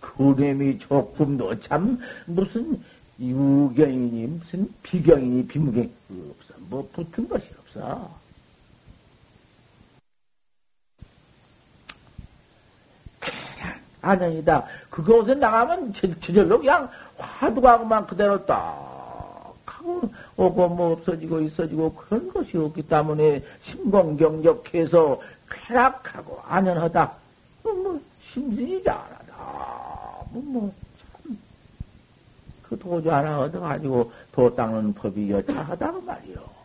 그림이 0.00 0.78
조금도 0.78 1.60
참 1.60 2.00
무슨 2.24 2.82
유경이니 3.20 4.26
무슨 4.26 4.72
비경이니 4.82 5.46
비무경이 5.48 5.90
없어. 6.08 6.54
뭐 6.68 6.88
붙은 6.92 7.28
것이 7.28 7.46
없어. 7.58 8.10
안녕이다. 14.00 14.64
그곳에 14.88 15.34
나가면 15.34 15.92
저절로 16.20 16.58
그냥 16.58 16.88
화두가 17.16 17.78
그만 17.78 18.06
그대로 18.06 18.44
딱 18.46 18.98
하고 19.66 20.10
오고 20.36 20.68
뭐 20.68 20.92
없어지고 20.92 21.40
있어지고 21.40 21.94
그런 21.94 22.32
것이 22.32 22.56
없기 22.56 22.82
때문에 22.82 23.42
심공경적해서 23.62 25.20
쾌락하고 25.50 26.40
안연하다. 26.46 27.12
뭐, 27.62 27.72
뭐 27.74 28.00
심신이 28.32 28.82
잘하다. 28.82 29.34
뭐, 30.30 30.42
뭐. 30.44 30.87
그 32.68 32.78
도주 32.78 33.10
하나 33.10 33.40
얻어가지고 33.40 34.12
도 34.32 34.54
닦는 34.54 34.94
법이 34.94 35.30
여차하다고 35.30 36.02
말이요. 36.02 36.58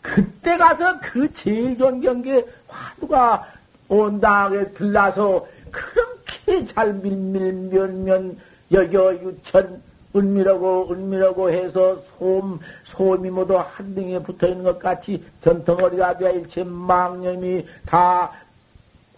그때 0.00 0.56
가서 0.56 0.98
그 1.00 1.32
제일 1.34 1.78
좋은 1.78 2.00
경계 2.00 2.44
화두가 2.66 3.46
온당에 3.88 4.64
들라서 4.72 5.46
그렇게 5.70 6.66
잘 6.66 6.94
밀밀면면 6.94 8.38
여겨 8.72 9.14
유천 9.14 9.82
은밀하고 10.14 10.88
은밀하고 10.90 11.50
해서 11.50 11.96
솜 12.18 12.58
솜이 12.84 13.30
모두 13.30 13.56
한 13.56 13.94
등에 13.94 14.18
붙어 14.18 14.48
있는 14.48 14.64
것 14.64 14.78
같이 14.78 15.24
전덩어리가 15.42 16.18
되어 16.18 16.30
일체 16.32 16.64
망념이 16.64 17.66
다 17.86 18.32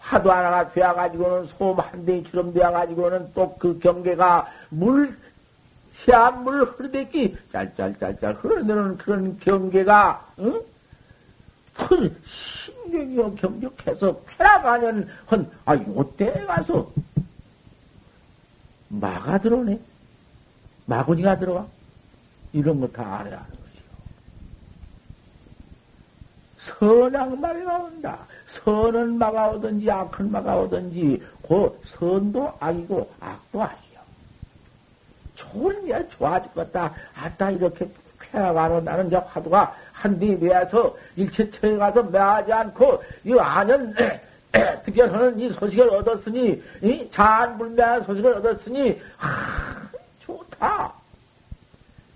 화두 0.05 0.31
하나가 0.31 0.71
되어가지고는 0.71 1.47
솜한 1.47 2.05
댕이처럼 2.05 2.53
되어가지고는 2.53 3.33
또 3.33 3.55
그 3.57 3.79
경계가 3.79 4.47
물, 4.69 5.17
시한물 5.97 6.63
흐르대기 6.65 7.35
짤짤짤짤 7.51 8.35
흐르는 8.35 8.97
그런 8.97 9.39
경계가, 9.39 10.27
응? 10.39 10.61
그 11.73 12.21
신경이 12.25 13.35
경적해서 13.35 14.21
쾌락하는 14.37 15.09
헌, 15.31 15.49
아, 15.65 15.75
요때 15.75 16.45
가서 16.45 16.89
마가 18.89 19.39
들어오네? 19.39 19.79
마구니가 20.85 21.39
들어와? 21.39 21.65
이런 22.53 22.79
거 22.79 22.87
다 22.87 23.01
알아야 23.19 23.37
하는 23.39 23.49
것이요. 23.49 23.83
선악 27.09 27.39
말이 27.39 27.63
나온다. 27.65 28.19
선은 28.63 29.17
막아오든지 29.17 29.89
악은 29.89 30.31
막아오든지 30.31 31.21
그 31.47 31.81
선도 31.85 32.51
악이고 32.59 33.09
악도 33.19 33.61
악이요. 33.61 33.99
좋은 35.35 35.87
일 35.87 36.07
좋아질 36.09 36.53
것 36.53 36.71
같다. 36.71 36.93
아따 37.15 37.51
이렇게 37.51 37.87
쾌락하는 38.19 38.83
나는 38.83 39.09
저 39.09 39.19
화두가 39.19 39.75
한뒤 39.91 40.35
매서 40.35 40.95
일체처에 41.15 41.77
가서 41.77 42.03
매하지 42.03 42.53
않고 42.53 43.03
이 43.23 43.37
안연 43.37 43.93
득견하는 44.85 45.39
이 45.39 45.49
소식을 45.49 45.89
얻었으니 45.89 46.61
이 46.81 47.09
잔불매한 47.11 48.03
소식을 48.03 48.33
얻었으니 48.35 48.99
아 49.19 49.87
좋다. 50.21 50.93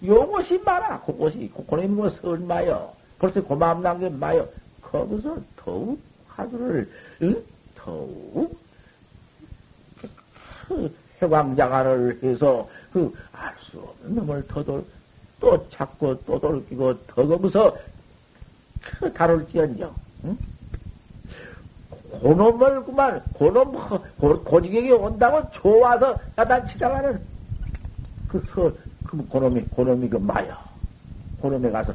요것이 0.04 0.60
많아. 0.60 1.02
그것이 1.02 1.52
그거는 1.56 1.96
뭐 1.96 2.10
설마요. 2.10 2.94
벌써 3.18 3.42
고마움 3.44 3.82
남게 3.82 4.10
마요. 4.10 4.48
거기서 4.82 5.38
더욱 5.58 6.00
화두를 6.40 6.90
응? 7.22 7.44
더욱 7.76 8.58
그 10.68 10.96
해광장화를 11.22 12.20
해서 12.24 12.68
그 12.94 13.12
알 13.34 13.54
수 13.60 13.80
없는 13.80 14.16
놈을 14.16 14.48
더돌 14.48 14.84
또 15.40 15.70
찾고 15.70 16.20
또 16.26 16.40
돌기고 16.40 17.06
더 17.08 17.26
거기서 17.26 17.78
그 18.82 19.14
다룰 19.14 19.48
지언정 19.50 19.94
응? 20.26 20.38
고놈을 22.22 22.84
그만 22.84 23.24
고놈 23.34 23.72
고지객이 24.44 24.92
온다고 24.92 25.50
좋아서 25.52 26.18
야단치다가는 26.38 27.22
그, 28.28 28.44
서, 28.54 28.72
그 29.06 29.26
고놈이 29.28 29.62
고놈이 29.70 30.10
그 30.10 30.18
마야 30.18 30.58
고놈에 31.42 31.70
가서 31.70 31.94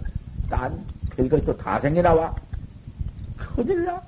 딴 0.49 0.85
별것이 1.11 1.45
또 1.45 1.57
다 1.57 1.81
생겨 1.81 2.01
나와 2.01 2.35
큰일 3.37 3.85
나. 3.85 4.01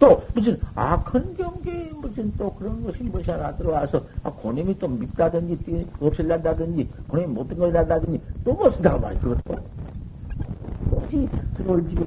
또 0.00 0.20
무슨 0.34 0.58
악한 0.74 1.36
경계에 1.36 1.90
무슨 1.92 2.32
또 2.32 2.52
그런 2.54 2.82
것이 2.82 3.02
무엇이 3.02 3.30
하나 3.30 3.54
들어와서 3.54 4.02
아, 4.22 4.30
고님이 4.30 4.76
또 4.78 4.88
밉다든지 4.88 5.86
없앨란다든지 6.00 6.88
고님이 7.06 7.34
못된 7.34 7.58
거라든지 7.58 8.18
또 8.42 8.54
무엇이다 8.54 8.96
말이야 8.96 9.20
그것도? 9.20 9.62
혹시 10.90 11.28
들어올 11.54 11.86
집에 11.86 12.06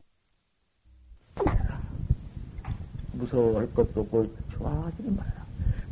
무서워할 3.12 3.72
것도 3.76 4.02
없고 4.02 4.26
좋아하지는 4.54 5.16
말라. 5.16 5.32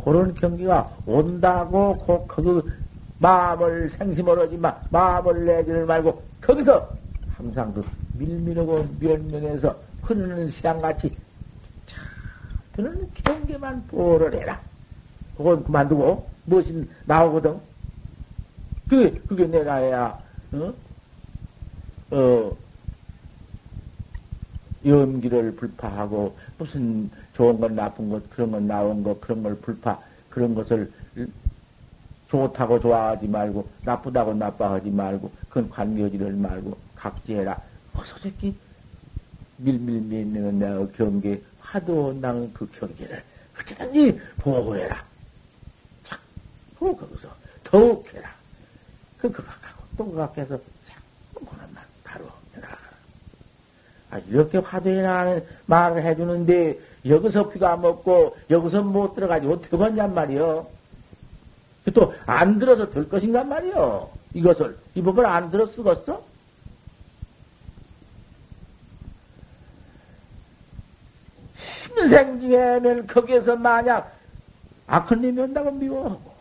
그런 0.03 0.33
경계가 0.33 0.97
온다고 1.05 2.25
그, 2.25 2.25
그 2.27 2.73
마음을 3.19 3.91
생심을 3.91 4.39
하지 4.39 4.57
마 4.57 4.75
마음을 4.89 5.45
내지를 5.45 5.85
말고 5.85 6.19
거기서 6.41 6.89
항상 7.29 7.71
그 7.71 7.85
밀밀하고 8.17 8.87
면면에서 8.99 9.75
흐르는 10.01 10.47
시향같이 10.47 11.15
그런 12.81 13.11
경계만 13.13 13.85
보를 13.87 14.33
해라. 14.33 14.59
그건 15.37 15.63
그만두고 15.63 16.27
무엇이 16.45 16.87
나오거든. 17.05 17.59
그게 18.89 19.11
그게 19.27 19.45
내가 19.45 19.75
해야 19.75 20.19
어? 20.53 20.73
어 22.09 22.57
염기를 24.83 25.55
불파하고 25.55 26.35
무슨 26.57 27.09
좋은 27.35 27.59
건 27.59 27.75
나쁜 27.75 28.09
것 28.09 28.27
그런 28.31 28.51
건 28.51 28.67
나온 28.67 29.03
것 29.03 29.21
그런 29.21 29.43
걸 29.43 29.55
불파 29.57 29.99
그런 30.29 30.55
것을 30.55 30.91
좋다고 32.29 32.79
좋아하지 32.79 33.27
말고 33.27 33.67
나쁘다고 33.83 34.33
나빠하지 34.33 34.89
말고 34.89 35.31
그건 35.49 35.69
관계하지를 35.69 36.33
말고 36.33 36.75
각지해라. 36.95 37.61
어서 37.93 38.17
새끼 38.17 38.55
밀밀밀밀 39.57 40.57
내가 40.57 40.87
경계 40.93 41.41
하도 41.71 42.13
나는 42.19 42.53
그 42.53 42.69
경계를 42.71 43.23
어찌든지 43.59 44.19
보호해라. 44.39 45.03
자꾸 46.05 46.95
거기서 46.95 47.29
더욱 47.63 48.13
해라. 48.13 48.29
그 49.17 49.31
극악하고 49.31 49.83
또 49.97 50.11
극악해서 50.11 50.59
자꾸 50.87 51.45
그런만 51.45 51.83
바로 52.03 52.25
해라. 52.55 52.67
아, 54.09 54.19
이렇게 54.27 54.57
화두에 54.57 55.45
말을 55.65 56.03
해주는데 56.03 56.79
여기서 57.05 57.49
피가 57.49 57.77
먹고 57.77 58.35
여기서 58.49 58.81
못 58.81 59.15
들어가지 59.15 59.47
어떻게 59.47 59.77
하냔 59.77 60.13
말이요. 60.13 60.67
또 61.93 62.13
안 62.25 62.59
들어서 62.59 62.91
될 62.91 63.09
것인가 63.09 63.43
말이요. 63.43 64.09
이것을 64.33 64.77
이 64.95 65.01
법을 65.01 65.25
안 65.25 65.49
들어 65.51 65.65
쓰겠어? 65.65 66.23
신생 71.95 72.39
중에면 72.39 73.07
거기에서 73.07 73.55
만약 73.55 74.15
악한 74.87 75.21
놈이 75.21 75.39
온다고 75.39 75.71
미워하고 75.71 76.31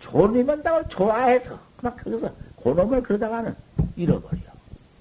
좋은 0.00 0.32
놈이 0.32 0.50
온다고 0.50 0.88
좋아해서 0.88 1.58
막 1.80 1.96
거기서 2.02 2.32
그놈을 2.62 3.02
그러다가는 3.02 3.54
잃어버려. 3.96 4.40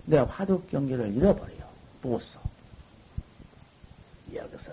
내가 0.06 0.26
화두 0.26 0.62
경계를 0.68 1.14
잃어버려. 1.14 1.54
못 2.02 2.22
써. 2.22 2.40
여기서 4.34 4.72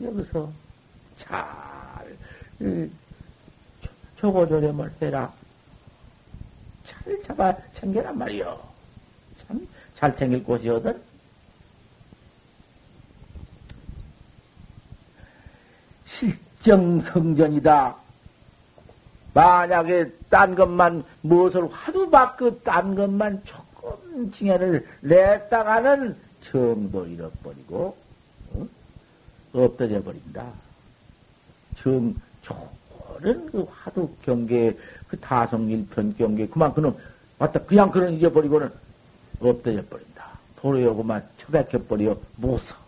여기서 0.00 0.52
잘 1.18 2.16
조고조렴을 4.16 4.92
해라. 5.02 5.32
잘 6.86 7.22
잡아 7.22 7.54
챙겨란 7.74 8.18
말이요. 8.18 8.60
참 9.46 9.66
잘 10.00 10.16
챙길 10.16 10.42
곳이거든. 10.42 10.98
실정성전이다. 16.20 17.96
만약에 19.32 20.12
딴 20.28 20.54
것만, 20.54 21.04
무엇을 21.22 21.68
화두 21.72 22.10
밖그 22.10 22.60
딴 22.64 22.94
것만 22.94 23.42
조금 23.44 24.30
징해를 24.32 24.86
냈다가는 25.00 26.16
정도 26.50 27.06
잃어버리고, 27.06 27.96
어? 28.54 28.68
없어져 29.52 30.02
버린다. 30.02 30.46
정, 31.76 32.14
좋은 32.42 33.50
그 33.50 33.66
화두 33.70 34.08
경계, 34.22 34.76
그 35.08 35.18
타성일편 35.18 36.16
경계, 36.16 36.46
그만 36.46 36.74
그는, 36.74 36.94
맞다. 37.38 37.60
그냥 37.60 37.90
그런 37.90 38.14
잊어버리고는 38.14 38.70
없어져 39.40 39.82
버린다. 39.88 40.30
도로요구만 40.56 41.26
처박혀 41.38 41.78
버려, 41.84 42.16
못 42.36 42.58
써. 42.58 42.79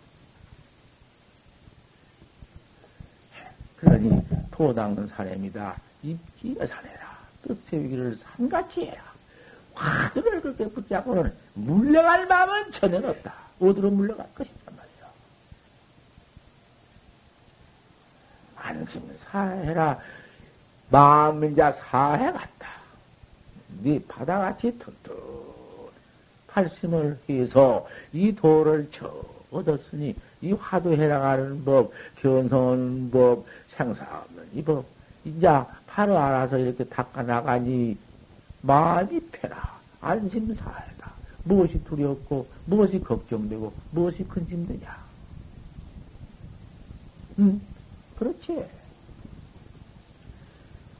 그러니 3.83 4.25
토 4.51 4.73
닦는 4.73 5.07
사람이다. 5.09 5.75
입기가 6.03 6.65
사내라. 6.65 7.17
뜻 7.43 7.57
세우기를 7.69 8.17
산같이 8.17 8.85
해라. 8.85 9.03
화두를 9.73 10.41
그렇게 10.41 10.69
붙잡고는 10.69 11.33
물러갈 11.53 12.25
마음은 12.27 12.71
전혀 12.71 12.97
없다. 13.09 13.33
어디로 13.59 13.91
물러갈 13.91 14.25
것이단 14.35 14.75
말이야. 14.75 15.11
안심 18.55 19.01
사해라. 19.25 19.99
마음인자 20.89 21.73
사해 21.73 22.31
같다. 22.31 22.69
네 23.81 23.99
바다같이 24.07 24.77
튼튼 24.77 25.13
팔심을 26.47 27.19
해서 27.27 27.87
이 28.13 28.33
도를 28.33 28.87
저 28.91 29.11
얻었으니 29.51 30.15
이 30.41 30.51
화두 30.51 30.93
해 30.93 31.07
나가는 31.07 31.63
법, 31.63 31.91
견성하는 32.21 33.11
법, 33.11 33.45
생사 33.75 34.03
없는 34.05 34.47
이 34.53 34.63
법, 34.63 34.85
이제 35.25 35.47
바로 35.87 36.17
알아서 36.17 36.57
이렇게 36.57 36.83
닦아 36.85 37.23
나가니 37.23 37.97
마음이 38.61 39.19
편하, 39.31 39.57
안심사하다. 40.01 41.11
무엇이 41.45 41.83
두렵고, 41.83 42.47
무엇이 42.65 43.01
걱정되고, 43.01 43.73
무엇이 43.91 44.23
큰 44.25 44.45
짐되냐. 44.47 44.97
응? 47.39 47.61
그렇지. 48.17 48.65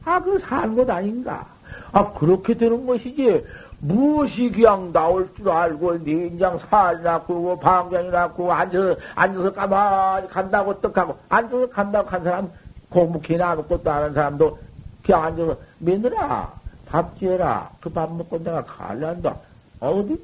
아, 0.04 0.20
그 0.20 0.38
산 0.38 0.74
것 0.76 0.88
아닌가? 0.90 1.46
아, 1.92 2.12
그렇게 2.12 2.54
되는 2.54 2.84
것이지. 2.86 3.42
무엇이 3.80 4.50
그냥 4.50 4.92
나올 4.92 5.32
줄 5.34 5.48
알고, 5.48 5.98
내인장 5.98 6.58
살이나 6.58 7.22
구고, 7.22 7.58
방장이나 7.58 8.30
구고, 8.32 8.52
앉아서, 8.52 8.96
앉아서 9.14 9.52
가만히 9.52 10.28
간다고 10.28 10.78
떡하고, 10.80 11.16
앉아서 11.28 11.68
간다고 11.70 12.08
한 12.10 12.22
사람, 12.22 12.50
공무키나 12.90 13.50
아무것도 13.52 13.90
안 13.90 14.02
하는 14.02 14.14
사람도 14.14 14.58
그냥 15.02 15.24
앉아서 15.24 15.56
며느라 15.78 16.52
밥 16.86 17.18
지어라 17.18 17.70
그 17.80 17.90
밥 17.90 18.12
먹고 18.14 18.38
내가 18.42 18.64
갈란다. 18.64 19.36
어디? 19.80 20.16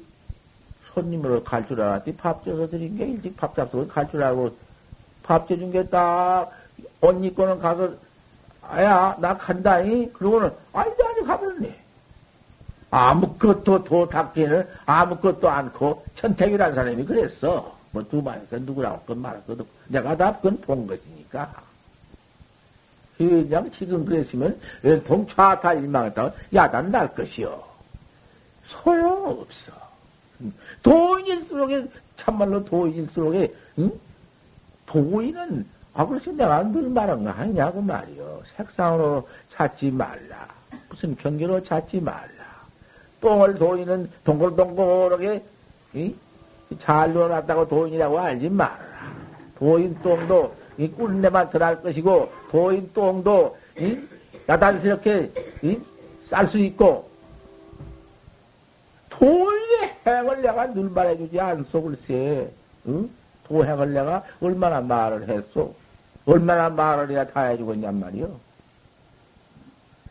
손님으로 0.93 1.43
갈 1.43 1.67
줄 1.67 1.81
알았지. 1.81 2.15
밥 2.17 2.43
지어서 2.43 2.69
드린 2.69 2.97
게 2.97 3.05
일찍 3.05 3.35
밥 3.37 3.55
잡수고 3.55 3.87
갈 3.87 4.09
줄 4.09 4.23
알고 4.23 4.51
밥 5.23 5.47
지어준 5.47 5.71
게 5.71 5.83
딱 5.89 6.49
옷 7.01 7.23
입고는 7.23 7.59
가서 7.59 7.89
아야 8.61 9.15
나 9.19 9.35
간다니 9.37 10.11
그러고는 10.13 10.51
아니 10.73 10.91
아니 10.91 11.25
가버렸네 11.25 11.75
아무것도 12.91 13.83
도 13.83 14.07
닦기는 14.07 14.67
아무것도 14.85 15.49
않고 15.49 16.05
천택이라는 16.17 16.75
사람이 16.75 17.05
그랬어. 17.05 17.75
뭐두 17.91 18.21
마리, 18.21 18.39
그 18.49 18.55
누구라고 18.55 19.15
말할 19.15 19.45
것도 19.45 19.65
내가 19.87 20.15
다 20.15 20.35
그건 20.37 20.59
본 20.61 20.87
것이니까. 20.87 21.51
그냥 23.27 23.71
지금 23.71 24.05
그랬으면 24.05 24.59
동차탈 25.05 25.83
일망했다고 25.83 26.35
야단 26.53 26.91
날 26.91 27.13
것이요. 27.13 27.61
소용없어. 28.65 29.71
도인일수록에, 30.81 31.85
참말로 32.17 32.63
도인일수록에, 32.65 33.53
응? 33.79 33.91
도인은, 34.85 35.65
아, 35.93 36.05
그래서 36.05 36.31
내가 36.31 36.63
늘 36.63 36.89
말한 36.89 37.23
거 37.23 37.29
아니냐고 37.29 37.81
말이요. 37.81 38.41
색상으로 38.55 39.27
찾지 39.53 39.91
말라. 39.91 40.47
무슨 40.89 41.15
경계로 41.15 41.63
찾지 41.63 42.01
말라. 42.01 42.29
똥을 43.19 43.55
도인은 43.55 44.09
동글동글하게, 44.23 45.43
이? 45.93 46.15
잘 46.79 47.13
넣어놨다고 47.13 47.67
도인이라고 47.67 48.19
알지 48.19 48.49
말라. 48.49 48.79
도인 49.57 49.95
똥도 50.01 50.55
이 50.81 50.89
꿀내만 50.89 51.51
들어갈 51.51 51.79
것이고, 51.83 52.31
도인 52.49 52.91
똥도, 52.91 53.55
이? 53.77 53.99
야단스럽게, 54.49 55.31
이? 55.61 55.79
쌀수 56.25 56.57
있고, 56.57 57.07
도인의 59.11 59.95
행을 60.07 60.41
내가 60.41 60.73
늘 60.73 60.89
말해주지 60.89 61.39
않소, 61.39 61.83
글쎄. 61.83 62.49
응? 62.87 63.07
도행을 63.47 63.93
내가 63.93 64.23
얼마나 64.41 64.81
말을 64.81 65.29
했소? 65.29 65.71
얼마나 66.25 66.67
말을 66.69 67.11
해야 67.11 67.27
다 67.27 67.43
해주겠냔 67.43 67.99
말이요. 67.99 68.31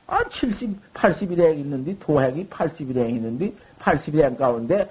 아, 0.07 0.23
70, 0.29 0.95
80일행 0.95 1.59
있는데, 1.59 1.97
도행이 1.99 2.47
80일행 2.47 3.09
있는데, 3.11 3.53
80일행 3.81 4.37
가운데, 4.37 4.89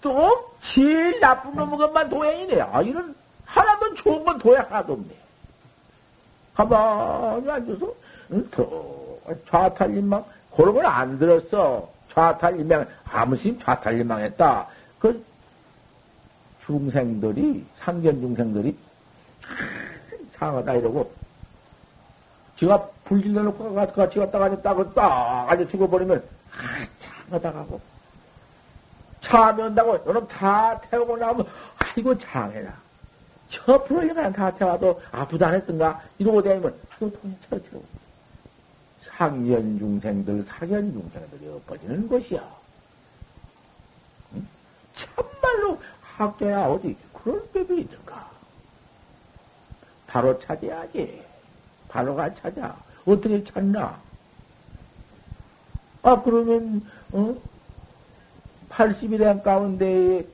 또, 0.00 0.50
제일 0.60 1.20
나쁜 1.20 1.54
놈은 1.54 1.78
것만 1.78 2.08
도행이네. 2.08 2.60
아, 2.60 2.82
이런, 2.82 3.14
하나도 3.44 3.94
좋은 3.94 4.24
건 4.24 4.38
도행 4.38 4.62
하나도 4.62 4.94
없네. 4.94 5.14
가만히 6.54 7.50
앉아서, 7.50 7.92
응, 8.32 8.48
더, 8.50 9.16
좌탈림망, 9.48 10.24
그런 10.54 10.74
걸 10.74 10.86
안 10.86 11.18
들었어. 11.18 11.88
좌탈림망, 12.12 12.86
아무 13.10 13.36
심 13.36 13.58
좌탈림망 13.58 14.20
했다. 14.20 14.68
그, 15.00 15.24
중생들이, 16.64 17.66
상견 17.78 18.20
중생들이, 18.20 18.76
상하다 20.38 20.74
이러고, 20.74 21.12
지가 22.56 22.88
불길러 23.04 23.42
놓고 23.42 23.74
같이 23.74 24.18
갔다가 24.18 24.46
앉았다고 24.46 24.94
딱 24.94 25.50
앉아 25.50 25.66
죽어버리면, 25.68 26.22
아, 26.52 26.86
장하다 27.00 27.52
가고, 27.52 27.80
차면다고, 29.20 30.00
여러분 30.06 30.28
다 30.28 30.80
태우고 30.82 31.16
나면, 31.16 31.46
아이고, 31.78 32.16
장해라. 32.16 32.83
저 33.50 33.82
불을려가 33.84 34.30
다 34.32 34.50
태워도 34.54 35.00
아프다 35.12 35.48
안 35.48 35.54
했던가? 35.54 36.02
이러고 36.18 36.42
다니면, 36.42 36.74
통이 36.98 37.12
쳐쳐. 37.48 37.64
상견 39.04 39.78
중생들, 39.78 40.44
사견 40.44 40.92
중생들이 40.92 41.48
엎어지는 41.48 42.08
것이야. 42.08 42.42
응? 44.34 44.46
참말로 44.96 45.80
학교야 46.02 46.66
어디 46.66 46.96
그런 47.12 47.46
법이 47.52 47.80
있는가? 47.80 48.30
바로 50.06 50.38
찾아야지. 50.40 51.22
바로가 51.88 52.34
찾아. 52.34 52.76
어떻게 53.04 53.44
찾나? 53.44 53.98
아, 56.02 56.22
그러면, 56.22 56.84
어? 57.12 57.36
80일행 58.70 59.42
가운데 59.42 60.26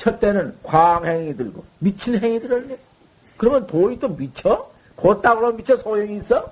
첫 0.00 0.18
때는 0.18 0.56
광행이 0.62 1.36
들고, 1.36 1.62
미친 1.78 2.18
행이 2.18 2.40
들었네. 2.40 2.78
그러면 3.36 3.66
도이 3.66 3.98
또 3.98 4.08
미쳐? 4.08 4.70
곧다으로 4.96 5.52
미쳐 5.52 5.76
소용이 5.76 6.16
있어? 6.16 6.50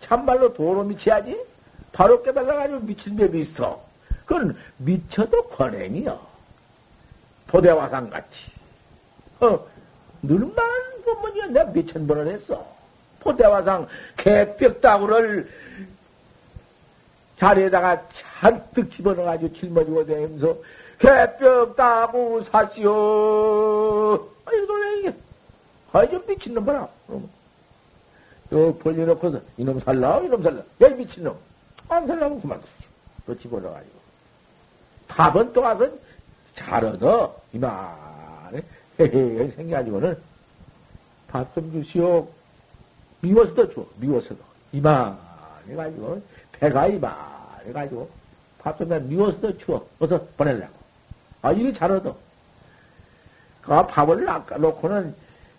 참말로 0.00 0.54
도로 0.54 0.84
미쳐야지? 0.84 1.44
바로 1.92 2.22
깨달아가지고 2.22 2.80
미친 2.80 3.16
법이 3.16 3.40
있어. 3.40 3.82
그건 4.24 4.56
미쳐도 4.76 5.48
권행이요. 5.48 6.20
도대화상 7.48 8.10
같이. 8.10 8.28
어, 9.40 9.66
늘만 10.22 10.54
보면 11.04 11.52
내가 11.52 11.72
몇천 11.72 12.06
번을 12.06 12.28
했어. 12.28 12.64
포대화상 13.18 13.88
개벽다구를 14.16 15.50
자리에다가 17.38 18.04
잔뜩 18.40 18.92
집어넣어가지고 18.92 19.52
짊어지고 19.54 20.06
다니면서 20.06 20.56
개벽다구 20.98 22.44
사시오. 22.50 24.28
아이, 24.44 24.56
놀래, 24.66 24.98
이게. 24.98 25.14
아이, 25.92 26.10
좀 26.10 26.24
미친놈 26.26 26.64
봐라. 26.64 26.88
또 28.50 28.78
벌려놓고서 28.78 29.40
이놈 29.58 29.78
살라, 29.80 30.20
이놈 30.20 30.42
살라. 30.42 30.58
야, 30.82 30.86
이 30.88 30.94
미친놈. 30.94 31.36
안 31.88 32.06
살라면 32.06 32.40
그만 32.40 32.60
두시오. 32.60 32.74
또 33.26 33.38
집어넣어가지고. 33.38 33.98
밥은 35.08 35.52
또 35.52 35.60
와서 35.60 35.88
잘 36.54 36.84
얻어. 36.84 37.36
이만해. 37.52 38.62
헤헤, 39.00 39.50
생겨가지고는 39.50 40.18
밥 41.28 41.54
좀 41.54 41.70
주시오. 41.72 42.26
미워서도 43.20 43.72
줘. 43.72 43.86
미워서도. 43.96 44.38
이만해가지고. 44.72 46.22
배가 46.52 46.86
이만해가지고. 46.88 48.08
밥좀 48.60 49.08
미워서도 49.08 49.58
주어. 49.58 49.86
어서 50.00 50.24
보내려고. 50.36 50.77
아, 51.42 51.52
이리 51.52 51.72
잘 51.72 51.90
얻어. 51.90 52.16
그 53.62 53.86
밥을 53.86 54.24
낚아놓고는 54.24 55.14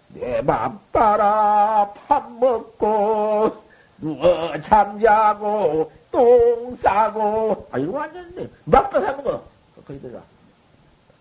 내맘 0.10 0.80
따라 0.92 1.94
밥 2.08 2.32
먹고, 2.32 3.64
누워 4.00 4.60
잠자고, 4.62 5.92
똥 6.12 6.78
싸고, 6.82 7.68
아, 7.72 7.78
이거 7.78 7.92
완전히 7.92 8.50
막 8.66 8.90
뺏어먹어. 8.90 9.44
거기다가. 9.86 10.22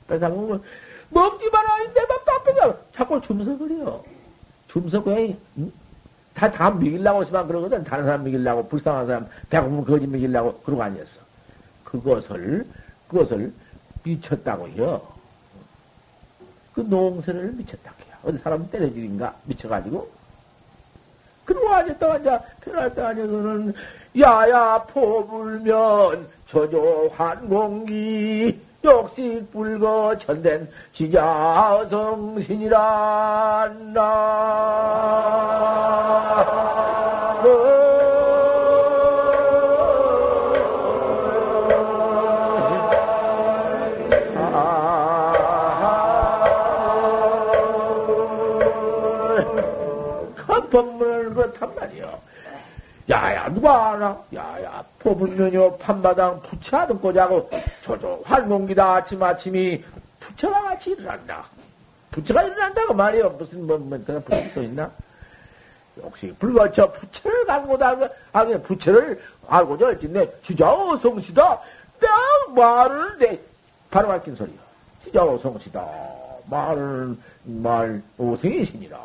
뺏어먹으면, 0.09 0.62
먹지 1.11 1.50
마라! 1.50 1.78
내맘다 1.94 2.42
뺏어! 2.44 2.78
자꾸 2.94 3.20
줌석거려. 3.20 4.02
줌석거려. 4.68 5.35
응? 5.59 5.72
다, 6.35 6.51
다 6.51 6.70
먹이려고 6.70 7.20
하지만 7.20 7.47
그러거든. 7.47 7.85
다른 7.85 8.05
사람 8.05 8.24
먹이려고, 8.24 8.68
불쌍한 8.68 9.06
사람, 9.06 9.28
배고프면 9.51 9.85
거짓 9.85 10.06
먹이려고, 10.06 10.59
그러고 10.60 10.82
아니었어. 10.82 11.20
그것을, 11.85 12.66
그것을 13.09 13.52
미쳤다고요. 14.09 15.02
그 16.74 16.80
농세를 16.80 17.52
미쳤다고요. 17.52 18.09
어디 18.24 18.39
사람 18.39 18.70
때려주긴가? 18.70 19.35
미쳐가지고. 19.44 20.09
그러고 21.44 21.68
앉았다 21.68 22.12
앉아, 22.14 22.43
편할때 22.60 23.02
앉아서는, 23.02 23.74
야야, 24.18 24.82
포불면, 24.85 26.28
저조 26.47 27.10
환공기, 27.16 28.60
역시 28.85 29.47
불거 29.52 30.16
천된 30.18 30.70
지자성신이라 30.94 31.28
나. 33.94 35.39
누가 53.49 53.91
알아? 53.91 54.23
야야, 54.35 54.85
포불면요, 54.99 55.79
판마당 55.79 56.41
부처 56.43 56.87
듣고 56.87 57.12
자고, 57.12 57.51
저도 57.85 58.23
활공기다, 58.25 58.95
아침 58.95 59.23
아침이 59.23 59.85
부처가 60.20 60.62
같이 60.62 60.91
일어난다. 60.91 61.45
부처가 62.11 62.43
일어난다고 62.43 62.95
말이요. 62.95 63.31
무슨, 63.31 63.66
뭐, 63.66 63.79
뭐, 63.79 63.99
그런 64.05 64.23
부처도 64.25 64.62
있나? 64.62 64.91
역시, 66.03 66.35
불거쳐 66.39 66.93
부처를 66.93 67.45
갖고다, 67.47 67.97
아, 68.33 68.45
그 68.45 68.62
부처를 68.62 69.20
알고자 69.49 69.87
할진네, 69.87 70.41
주자오 70.43 70.97
성시다. 70.97 71.61
딱 72.01 72.55
말을 72.55 73.19
내, 73.19 73.41
바로 73.91 74.09
밝힌 74.09 74.37
소리요. 74.37 74.57
주자오 75.05 75.39
성시다. 75.39 75.87
말을, 76.51 77.16
말, 77.45 78.03
오성이시니라. 78.16 78.99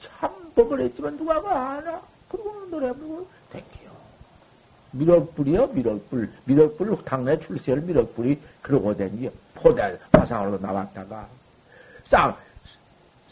참, 0.00 0.30
법을 0.54 0.80
했지만 0.80 1.16
누가 1.16 1.36
아나? 1.36 2.00
그러고 2.36 2.66
노래 2.70 2.92
부르고 2.92 3.26
댕겨요. 3.52 3.94
미륵불이요, 4.92 5.66
미륵불. 5.68 6.30
미륵불 6.44 7.04
당내 7.04 7.38
출세를 7.40 7.82
미륵불이 7.82 8.40
그러고 8.62 8.96
댕겨. 8.96 9.30
포대 9.54 9.98
화상으로 10.12 10.58
나왔다가, 10.58 11.26
쌍, 12.06 12.36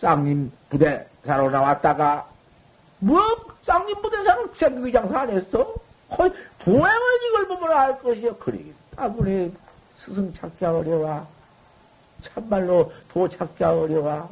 쌍님 0.01 0.51
부대사로 0.71 1.51
나왔다가, 1.51 2.27
뭐, 2.99 3.21
쌍님 3.65 4.01
부대사로 4.03 4.49
생기기 4.57 4.93
장사 4.93 5.21
안 5.21 5.31
했어? 5.31 5.75
거의 6.09 6.33
도행은 6.59 7.01
이걸 7.29 7.49
보면 7.49 7.73
알 7.73 8.03
것이요. 8.03 8.37
그러기 8.37 8.73
때문에 8.97 9.51
스승 9.99 10.33
찾기 10.35 10.65
어려워. 10.65 11.27
참말로 12.23 12.93
도착자 13.13 13.77
어려워. 13.77 14.31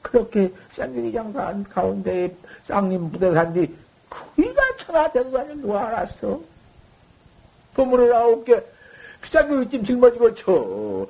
그렇게 0.00 0.52
쌍둥이 0.74 1.12
장사한 1.12 1.64
가운데 1.64 2.34
쌍님 2.66 3.10
부대 3.10 3.32
산뒤 3.32 3.74
그이가 4.12 4.62
천하된 4.78 5.30
거 5.30 5.40
아니야 5.40 5.54
누가 5.54 5.86
알았어? 5.86 6.40
보물을 7.74 8.12
아홉 8.14 8.44
개, 8.44 8.60
그 9.20 9.28
쌍둥이 9.28 9.70
찜 9.70 9.84
짊어지고 9.84 10.34
쳐. 10.34 11.06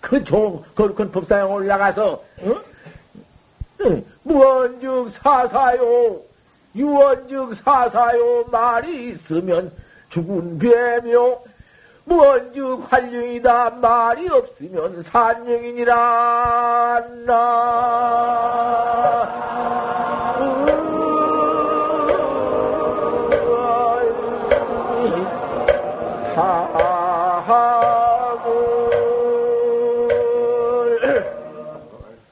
그 0.00 0.24
종, 0.24 0.64
그, 0.74 0.94
그 0.94 1.10
법사에 1.10 1.42
올라가서, 1.42 2.12
어? 2.12 2.62
무언즉 4.22 5.12
사사요, 5.22 6.20
유언즉 6.74 7.56
사사요, 7.56 8.44
말이 8.50 9.10
있으면 9.10 9.70
죽은 10.10 10.58
뱀이요, 10.58 11.42
무언즉 12.04 12.86
활용이다 12.90 13.70
말이 13.70 14.28
없으면 14.28 15.02
산령이니라 15.04 17.02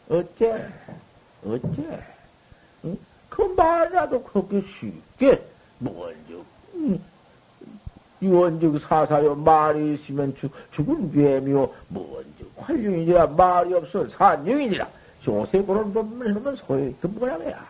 어째 0.08 0.66
어째? 1.44 2.02
응? 2.84 2.98
그 3.28 3.42
말이라도 3.42 4.22
그렇게 4.22 4.62
쉽게 4.62 5.42
무언즉 5.78 6.44
유언즉 8.22 8.80
사사요 8.80 9.34
말이 9.34 9.94
있으면 9.94 10.34
죽, 10.36 10.50
죽은 10.72 11.12
뱀이요 11.12 11.70
뭔즉 11.88 12.50
활용이니라 12.56 13.26
말이 13.28 13.74
없어 13.74 14.08
산용이니라. 14.08 14.88
요새 15.28 15.62
그런 15.62 15.92
법을 15.92 16.34
하면 16.34 16.56
소용이 16.56 16.94
뭐라고야 17.02 17.66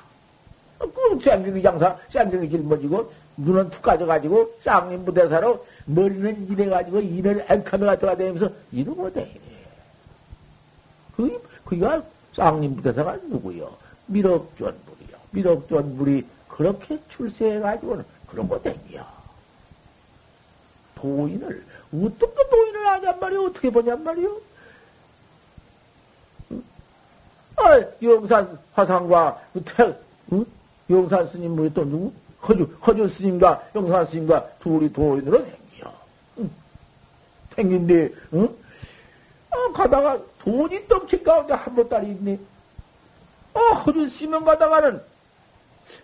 그 0.78 1.20
쌍둥이 1.22 1.60
장사 1.62 1.96
쌍둥이 2.12 2.48
짊어지고 2.48 3.12
눈은 3.36 3.70
툭 3.70 3.82
가져가지고 3.82 4.54
쌍님 4.62 5.04
부대사로 5.04 5.64
머리는 5.94 6.48
이래가지고 6.50 7.00
이를 7.00 7.44
앵카메 7.48 7.86
갖다가 7.86 8.16
다니면서 8.16 8.50
이러고 8.72 9.12
다니네 9.12 9.40
그, 11.16 11.42
그가 11.64 12.02
쌍님 12.34 12.76
부대사가 12.76 13.16
누구요 13.28 13.76
미륵전불이요 14.06 15.18
미륵전불이 15.30 16.26
그렇게 16.48 16.98
출세해가지고는 17.08 18.04
그런 18.26 18.48
거 18.48 18.60
댕겨 18.60 19.04
도인을, 21.00 21.64
어떻게 21.92 22.48
도인을 22.50 22.86
하냔 22.86 23.18
말이오? 23.18 23.46
어떻게 23.46 23.70
보냔 23.70 24.04
말이오? 24.04 24.40
아, 27.56 27.80
영산 28.02 28.58
화상과 28.72 29.40
그 29.52 29.64
태, 29.64 29.94
응? 30.32 30.44
영산 30.88 31.28
스님 31.28 31.56
뭐에 31.56 31.70
또 31.72 31.84
누구? 31.84 32.12
허주, 32.46 32.64
허주 32.86 33.08
스님과 33.08 33.68
영산 33.74 34.06
스님과 34.06 34.48
둘이 34.60 34.92
도인으로. 34.92 35.38
응? 35.38 35.59
생긴데, 37.54 38.10
응? 38.34 38.56
아, 39.50 39.72
가다가 39.72 40.18
돈이 40.38 40.86
떡친 40.88 41.24
가운데 41.24 41.54
한 41.54 41.74
보따리 41.74 42.08
있네. 42.08 42.38
아, 43.54 43.74
허주 43.74 44.08
스님 44.08 44.44
가다가는, 44.44 45.02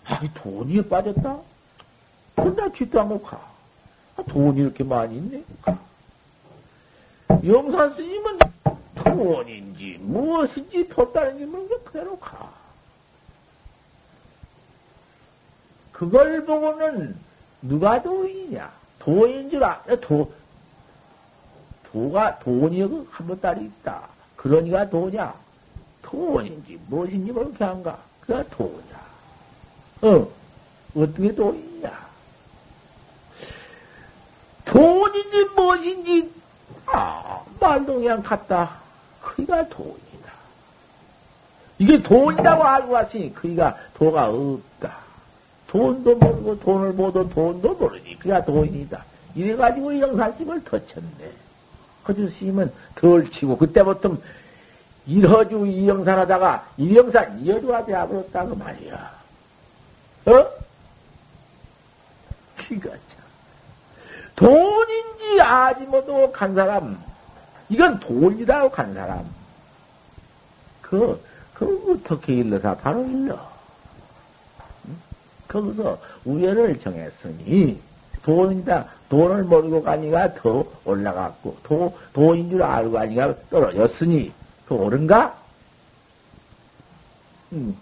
아, 0.07 0.21
돈이 0.35 0.83
빠졌다? 0.89 1.39
혼자 2.37 2.69
쥐도 2.73 3.01
않고 3.01 3.23
가. 3.23 3.41
아, 4.17 4.23
돈이 4.23 4.61
이렇게 4.61 4.85
많이 4.85 5.17
있네. 5.17 5.45
영산 7.45 7.95
스님은 7.95 8.39
돈인지 8.95 9.99
무엇인지 10.01 10.89
폈다는지 10.89 11.45
모르게 11.45 11.77
그대로 11.85 12.19
가. 12.19 12.53
그걸 15.93 16.45
보고는 16.45 17.17
누가 17.63 18.03
도인이냐? 18.03 18.71
도인 18.99 19.51
줄 19.51 19.65
알아. 19.65 19.83
도, 20.01 20.33
도가, 21.97 22.39
돈이 22.41 22.83
한번 23.11 23.41
딸이 23.41 23.65
있다. 23.65 24.03
그러니까 24.37 24.87
도냐? 24.91 25.33
돈인지 26.03 26.79
무엇인지 26.89 27.33
모르게 27.33 27.65
한가? 27.65 27.99
그가 28.21 28.45
도냐? 28.51 29.01
어, 30.03 30.29
어떻게 30.95 31.35
도인이냐? 31.35 32.07
돈인지 34.67 35.45
무엇인지, 35.57 36.31
아, 36.85 37.43
말도 37.59 37.95
그냥 37.95 38.23
같다. 38.23 38.77
그이가 39.23 39.67
돈이다. 39.71 40.33
이게 41.79 42.03
돈이라고 42.03 42.63
알고 42.63 42.93
왔으니 42.93 43.33
그이가 43.33 43.75
도가 43.95 44.29
없다. 44.29 44.99
돈도 45.69 46.15
모르고 46.17 46.61
돈을 46.61 46.93
모두 46.93 47.27
돈도 47.27 47.75
모르니 47.75 48.19
그가 48.19 48.45
돈이다. 48.45 49.03
이래가지고 49.35 49.99
영사집을 49.99 50.63
터쳤네. 50.63 51.46
허주 52.07 52.29
스님은 52.29 52.73
덜 52.95 53.31
치고 53.31 53.57
그때부터 53.59 54.17
일허주 55.07 55.67
이영산 55.67 56.19
하다가 56.19 56.67
이영산 56.77 57.41
이허주가 57.41 57.85
되어버렸다 57.85 58.45
그 58.47 58.55
말이야. 58.55 59.17
어? 60.27 60.47
기가 62.59 62.91
돈인지 64.37 65.41
아지 65.41 65.85
못하고 65.85 66.31
간 66.31 66.55
사람, 66.55 67.03
이건 67.69 67.99
돈이라고 68.01 68.71
간 68.71 68.93
사람. 68.95 69.25
그, 70.83 71.21
그 71.55 71.93
어떻게 71.93 72.35
일러사? 72.35 72.75
바로 72.77 73.05
일러. 73.07 73.39
거기서 75.49 75.99
우연을 76.25 76.79
정했으니, 76.81 77.81
돈이다. 78.23 78.87
돈을 79.09 79.45
모르고 79.45 79.83
가니까 79.83 80.35
더 80.35 80.65
올라갔고, 80.85 81.57
도, 81.63 81.97
돈인 82.13 82.51
줄 82.51 82.63
알고 82.63 82.93
가니까 82.93 83.35
떨어졌으니, 83.51 84.33
그 84.67 84.75
옳은가? 84.75 85.37
음. 87.53 87.77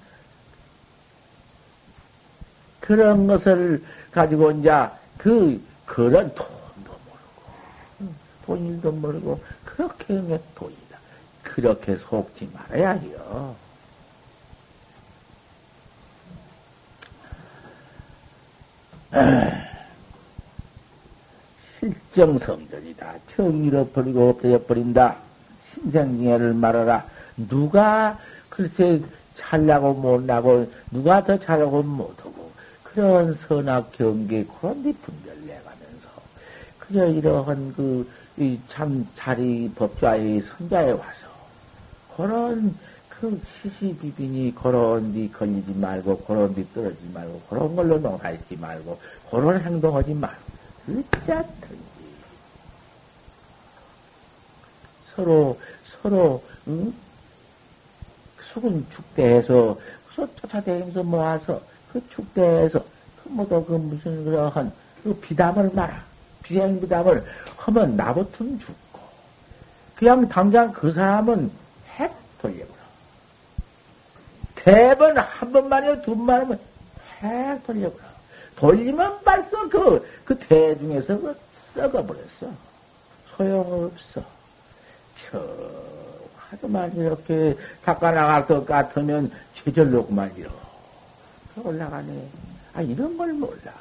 그런 2.80 3.26
것을 3.26 3.82
가지고 4.12 4.50
이제 4.50 4.70
그 5.16 5.60
그런 5.86 6.34
돈도 6.34 6.92
모르고, 7.06 8.14
돈 8.44 8.66
일도 8.66 8.92
모르고, 8.92 9.40
그렇게 9.64 10.14
하면 10.14 10.40
돈이다. 10.54 10.98
그렇게 11.42 11.96
속지 11.96 12.50
말아야지요. 12.52 13.56
실정성전이다. 21.84 23.14
정의로 23.34 23.86
버리고 23.88 24.30
없어져버린다. 24.30 25.16
신생징해를 25.74 26.54
말하라. 26.54 27.04
누가 27.36 28.18
글쎄 28.48 29.00
잘나고 29.36 29.94
못나고 29.94 30.70
누가 30.90 31.24
더 31.24 31.38
잘하고 31.38 31.82
못하고 31.82 32.50
그런 32.82 33.36
선악 33.46 33.92
경계 33.92 34.44
그런 34.44 34.82
데 34.82 34.92
분별 35.02 35.34
그저 36.86 37.06
이러한 37.06 37.72
그, 37.74 38.06
이참 38.36 39.06
자리 39.16 39.70
법좌의 39.74 40.42
선자에 40.42 40.90
와서, 40.92 41.28
그런 42.16 42.76
그 43.08 43.40
시시비비니 43.62 44.54
그런 44.54 45.14
데 45.14 45.28
걸리지 45.30 45.72
말고, 45.74 46.18
그런 46.18 46.54
데 46.54 46.64
떨어지지 46.74 47.10
말고, 47.14 47.40
그런 47.48 47.74
걸로 47.74 47.98
농사짓지 47.98 48.56
말고, 48.56 49.00
그런 49.30 49.60
행동하지 49.60 50.14
말고, 50.14 50.53
어쩌든지. 50.88 51.84
서로, 55.14 55.58
서로, 56.02 56.42
응? 56.68 56.92
수군 58.52 58.86
축대에서, 58.94 59.76
그 60.14 60.28
쫓아다니면서 60.36 61.02
모아서, 61.02 61.60
그 61.92 62.08
축대에서, 62.08 62.78
그 63.22 63.28
뭐도 63.28 63.64
그 63.64 63.72
무슨 63.72 64.24
그러한 64.24 64.72
그 65.02 65.14
비담을 65.14 65.70
말아. 65.72 66.02
비행부담을 66.42 67.24
하면 67.56 67.96
나부터 67.96 68.44
죽고, 68.44 69.00
그냥 69.96 70.28
당장 70.28 70.72
그 70.72 70.92
사람은 70.92 71.50
핵 71.96 72.12
돌려버려. 72.40 72.74
대번 74.54 75.16
한 75.16 75.52
번만이요, 75.52 76.02
두 76.02 76.14
번만이면 76.16 76.60
핵 77.20 77.66
돌려버려. 77.66 78.03
돌리면 78.56 79.20
벌써 79.24 79.68
그, 79.68 80.06
그 80.24 80.38
대중에서 80.38 81.20
그 81.20 81.36
썩어버렸어. 81.74 82.52
소용없어. 83.36 84.22
저, 85.30 85.44
하도만 86.36 86.94
이렇게 86.94 87.56
닦아나갈 87.84 88.46
것 88.46 88.64
같으면 88.64 89.30
제절로구만 89.54 90.32
이렇게 90.36 90.54
올라가네. 91.62 92.28
아, 92.74 92.82
이런 92.82 93.16
걸 93.16 93.32
몰라. 93.32 93.72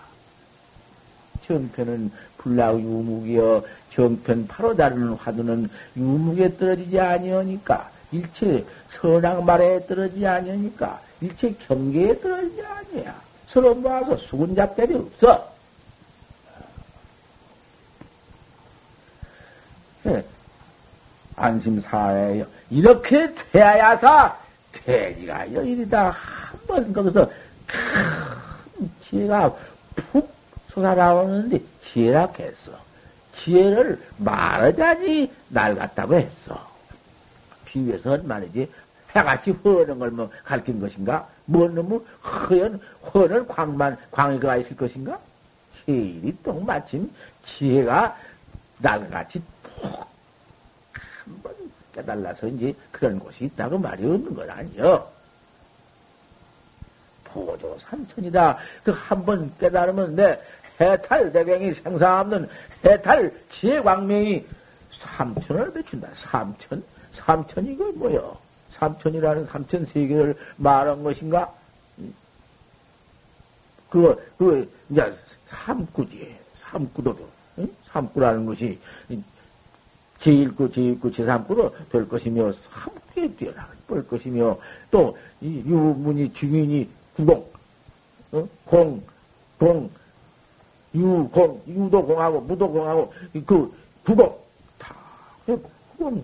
정편은 1.45 2.11
불락 2.37 2.79
유묵이여 2.79 3.63
정편 3.93 4.47
바로 4.47 4.75
다루는 4.75 5.13
화두는 5.13 5.69
유묵에 5.95 6.57
떨어지지 6.57 6.99
아니하니까 6.99 7.89
일체 8.11 8.65
선악 8.91 9.43
말에 9.43 9.85
떨어지지 9.85 10.25
아니하니까 10.25 11.01
일체 11.21 11.53
경계에 11.67 12.19
떨어지지 12.19 12.61
아니야. 12.61 13.15
서로 13.53 13.75
모아서 13.75 14.17
수군잡대이 14.17 14.95
없어. 14.95 15.53
네. 20.03 20.25
안심사예요. 21.35 22.45
이렇게 22.71 23.33
돼야사 23.51 24.35
돼지가 24.71 25.53
여일이다 25.53 26.09
한 26.09 26.59
번 26.67 26.93
거기서 26.93 27.29
큰 27.67 28.89
지혜가 29.01 29.53
푹 29.95 30.33
솟아나오는데 30.69 31.59
지혜라했어. 31.83 32.71
지혜를 33.33 34.01
말하자니 34.17 35.31
낡았다고 35.49 36.15
했어. 36.15 36.71
비유해서 37.65 38.17
말이지. 38.23 38.71
해같이 39.15 39.51
허는 39.51 39.99
걸 39.99 40.09
뭐 40.11 40.29
가르친 40.43 40.79
것인가? 40.79 41.27
뭔 41.45 41.75
놈의 41.75 41.99
허연, 42.23 42.79
허는 43.13 43.47
광만, 43.47 43.97
광이가 44.11 44.57
있을 44.57 44.75
것인가? 44.77 45.19
제일이 45.85 46.35
또 46.43 46.59
마침 46.61 47.11
지혜가 47.45 48.17
날같이 48.79 49.41
푹 49.61 50.07
한번 51.25 51.53
깨달아서 51.93 52.47
이제 52.47 52.73
그런 52.91 53.19
곳이 53.19 53.45
있다고 53.45 53.77
말이 53.77 54.05
없는 54.05 54.33
건 54.33 54.49
아니요. 54.49 55.07
보조 57.25 57.77
삼천이다. 57.79 58.57
그 58.83 58.91
한 58.91 59.25
번 59.25 59.51
깨달으면 59.57 60.15
내 60.15 60.39
해탈 60.79 61.31
대병이 61.31 61.73
생사 61.73 62.21
없는 62.21 62.47
해탈 62.85 63.31
지혜 63.49 63.81
광명이 63.81 64.45
삼천을 64.91 65.73
비춘다. 65.73 66.07
삼천? 66.15 66.83
삼천이 67.13 67.75
그 67.75 67.83
뭐요? 67.95 68.37
삼천이라는 68.73 69.45
삼천 69.47 69.85
세계를 69.85 70.37
말한 70.57 71.03
것인가? 71.03 71.53
그, 73.89 74.33
그, 74.37 74.69
이제 74.89 75.13
삼구지. 75.47 76.35
삼구도도. 76.61 77.29
응? 77.59 77.69
삼구라는 77.85 78.45
것이 78.45 78.79
제1구, 80.19 80.71
제2구, 80.71 81.13
제3구로 81.13 81.71
될 81.89 82.07
것이며, 82.07 82.51
삼구에 82.53 83.35
뛰어나볼 83.35 84.07
것이며, 84.07 84.57
또, 84.89 85.15
이 85.41 85.61
유문이, 85.65 86.33
중인이, 86.33 86.89
구공, 87.15 87.45
어? 88.31 88.47
공, 88.65 89.03
공, 89.59 89.89
유, 90.95 91.29
공, 91.31 91.61
유도 91.67 92.03
공하고, 92.03 92.41
무도 92.41 92.71
공하고, 92.71 93.13
그, 93.45 93.71
구공, 94.03 94.39
다, 94.79 94.95
구공, 95.45 96.23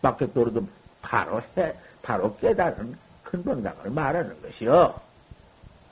밖에 0.00 0.32
떨어도 0.32 0.64
바로 1.10 1.42
해, 1.56 1.74
바로 2.02 2.36
깨달은 2.36 2.96
근본당을 3.24 3.90
말하는 3.90 4.40
것이요. 4.42 4.94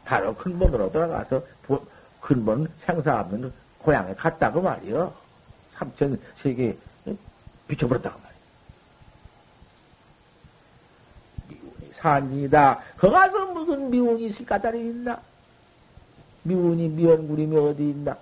바로 0.04 0.32
근본으로 0.36 0.92
돌아가서 0.92 1.42
근본 2.20 2.68
생사 2.86 3.20
없는 3.20 3.52
고향에 3.80 4.14
갔다고 4.14 4.62
말이요. 4.62 5.12
삼천 5.74 6.20
세계 6.36 6.76
비춰버렸다고 7.66 8.16
말이요. 8.16 8.38
미운이 11.48 11.92
산이다. 11.92 12.80
거 12.96 13.10
가서 13.10 13.46
무슨 13.46 13.90
미운이 13.90 14.26
있을 14.26 14.46
까다리 14.46 14.78
있나? 14.78 15.20
미운이 16.44 16.90
미연구림이 16.90 17.56
어디 17.56 17.90
있나? 17.90 18.16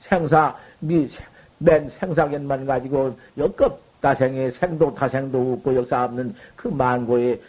생사, 0.00 0.56
미, 0.80 1.10
맨 1.58 1.90
생사견만 1.90 2.64
가지고 2.64 3.18
역급 3.36 3.87
다생에 4.00 4.50
생도 4.50 4.94
타생도 4.94 5.54
없고 5.54 5.74
역사 5.74 6.04
없는 6.04 6.34
그 6.56 6.68
만고의 6.68 7.40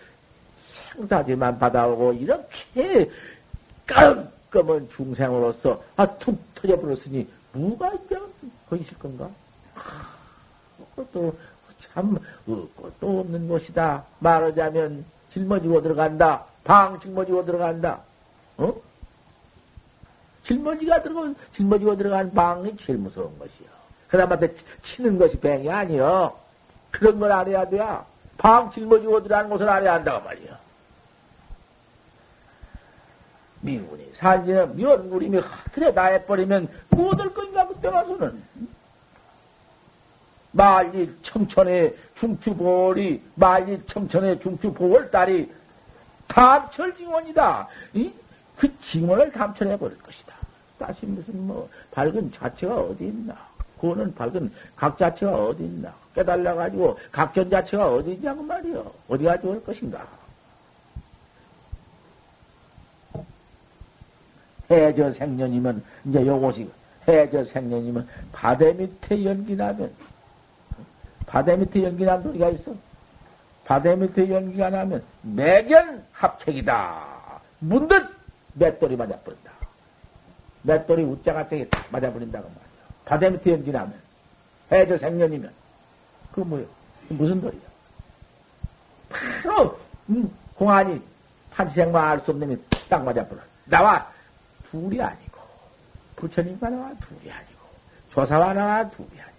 생사지만 0.94 1.60
받아오고 1.60 2.14
이렇게 2.14 3.10
깔끔한 3.86 4.90
중생으로서 4.90 5.82
아툭 5.96 6.38
터져버렸으니 6.56 7.28
뭐가 7.54 7.94
이제 7.94 8.18
거 8.70 8.76
있을 8.76 8.98
건가? 9.00 9.30
아, 9.76 10.14
그것도 10.96 11.36
참또 11.94 12.70
없는 13.02 13.48
것이다. 13.48 14.04
말하자면 14.20 15.06
짊어지고 15.34 15.82
들어간다. 15.82 16.46
방 16.64 17.00
짊어지고 17.00 17.46
들어간다. 17.46 18.00
어? 18.58 18.74
짊어지가 20.44 21.02
들어간 21.04 21.36
짊어지고 21.56 21.98
들어간 21.98 22.34
방이 22.34 22.76
제일 22.78 23.00
무서운 23.00 23.38
것이요. 23.40 23.79
그다음한테 24.10 24.56
치는 24.82 25.18
것이 25.18 25.40
뱅이 25.40 25.70
아니여. 25.70 26.38
그런 26.92 27.20
걸 27.20 27.32
알아야 27.32 27.70
돼. 27.70 27.80
방 28.38 28.72
짊어지고 28.72 29.24
들어가는 29.24 29.50
것을 29.50 29.70
알아야 29.70 29.94
한다고 29.96 30.26
말이야. 30.26 30.60
미운이 33.62 34.12
산지는 34.14 34.76
미원구림이 34.76 35.40
하늘에 35.40 35.92
나해버리면 35.92 36.70
무엇을 36.90 37.34
건가 37.34 37.68
그때 37.68 37.90
가서는 37.90 38.42
말리 40.52 41.14
청천의 41.22 41.96
중추보월이 42.18 43.22
말리 43.36 43.86
청천의 43.86 44.40
중추보월딸이 44.40 45.52
담철징원이다. 46.28 47.68
그 48.56 48.80
징원을 48.80 49.32
담철해 49.32 49.78
버릴 49.78 49.98
것이다. 50.00 50.34
다시 50.78 51.06
무슨 51.06 51.46
뭐 51.46 51.70
밝은 51.92 52.32
자체가 52.32 52.76
어디 52.76 53.06
있나? 53.06 53.49
그거는 53.80 54.14
밝은 54.14 54.52
각 54.76 54.98
자체가 54.98 55.46
어디 55.46 55.64
있나? 55.64 55.94
깨달아가지고 56.14 57.00
각전 57.12 57.50
자체가 57.50 57.94
어디 57.94 58.14
있냐고 58.14 58.44
말이요. 58.44 58.92
어디 59.08 59.24
가지고 59.24 59.52
올 59.52 59.64
것인가? 59.64 60.06
해저 64.70 65.12
생년이면, 65.14 65.84
이제 66.06 66.26
요것이, 66.26 66.70
해저 67.08 67.44
생년이면, 67.44 68.08
바다 68.32 68.66
밑에 68.72 69.26
연기 69.26 69.56
나면, 69.56 69.92
바다 71.26 71.56
밑에 71.56 71.84
연기 71.84 72.06
난 72.06 72.22
소리가 72.22 72.50
있어. 72.50 72.74
바다 73.66 73.96
밑에 73.96 74.30
연기가 74.30 74.70
나면, 74.70 75.04
매견 75.24 76.04
합책이다. 76.12 77.42
문득 77.60 78.14
맷돌이 78.54 78.96
맞아버린다. 78.96 79.52
맷돌이 80.64 81.04
웃자같이 81.04 81.70
맞아버린다고 81.90 82.50
말 82.50 82.69
이야. 83.10 83.16
바다 83.18 83.30
밑에 83.30 83.52
연기 83.52 83.72
나면, 83.72 83.94
해저 84.72 84.98
생년이면, 84.98 85.52
그 86.32 86.42
뭐요? 86.42 86.66
무슨 87.10 87.42
소리야? 87.42 87.62
바로, 89.44 89.80
음, 90.10 90.32
공안이 90.56 91.02
판치생만 91.52 92.08
알수 92.08 92.32
없는 92.32 92.50
놈이 92.50 92.62
딱 92.88 93.04
맞아버려. 93.04 93.42
나와 93.66 94.08
둘이 94.70 95.02
아니고, 95.02 95.40
부처님과 96.16 96.70
나와 96.70 96.94
둘이 97.02 97.32
아니고, 97.32 97.60
조사와 98.12 98.54
나와 98.54 98.88
둘이 98.92 99.10
아니고, 99.20 99.38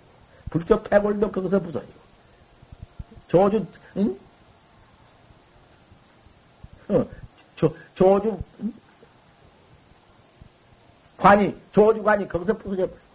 불교 0.50 0.82
패골도 0.82 1.30
거기서 1.30 1.60
부서지고, 1.60 2.00
조주, 3.28 3.66
응? 3.96 4.18
어, 6.88 7.06
조, 7.54 7.76
조주, 7.94 8.42
응? 8.62 8.72
관이, 11.16 11.54
조주관이 11.72 12.26
거기서 12.26 12.56
부서져 12.56 12.88
버려. 12.88 13.09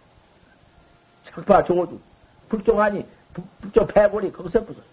착파 1.26 1.64
조주, 1.64 2.00
불조관이, 2.48 3.06
불조 3.60 3.86
패골이 3.86 4.32
거기서 4.32 4.64
부서져. 4.64 4.86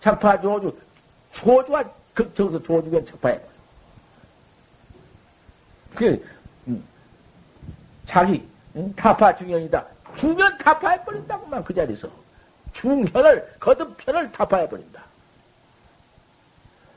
착파 0.00 0.40
조주, 0.40 0.76
조주가, 1.32 1.84
그, 2.14 2.32
저기서 2.34 2.62
조주가 2.62 3.04
착파해. 3.04 3.40
그, 5.94 6.26
자기 8.06 8.46
응? 8.76 8.94
타파 8.94 9.36
중현이다. 9.36 9.84
중현 10.16 10.58
타파해버린다고만 10.58 11.64
그 11.64 11.74
자리에서. 11.74 12.08
중현을 12.72 13.56
거듭편을 13.58 14.32
타파해버린다. 14.32 15.02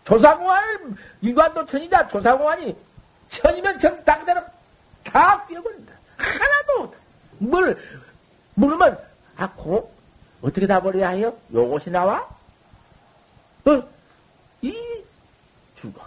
조사공안을 0.04 0.96
일관도 1.22 1.66
천이다. 1.66 2.08
조사공안이 2.08 2.76
천이면 3.30 3.80
정 3.80 4.04
땅대로 4.04 4.42
다 5.04 5.46
뛰어버린다. 5.46 5.94
하나도 6.18 6.96
물 7.38 7.78
물으면 8.60 9.00
아 9.38 9.48
고 9.56 9.92
어떻게 10.42 10.68
다 10.68 10.82
버려야 10.82 11.10
해요? 11.10 11.34
요것이 11.54 11.90
나와? 11.92 12.28
어? 13.66 13.84
이 14.62 14.76
죽어. 15.80 16.02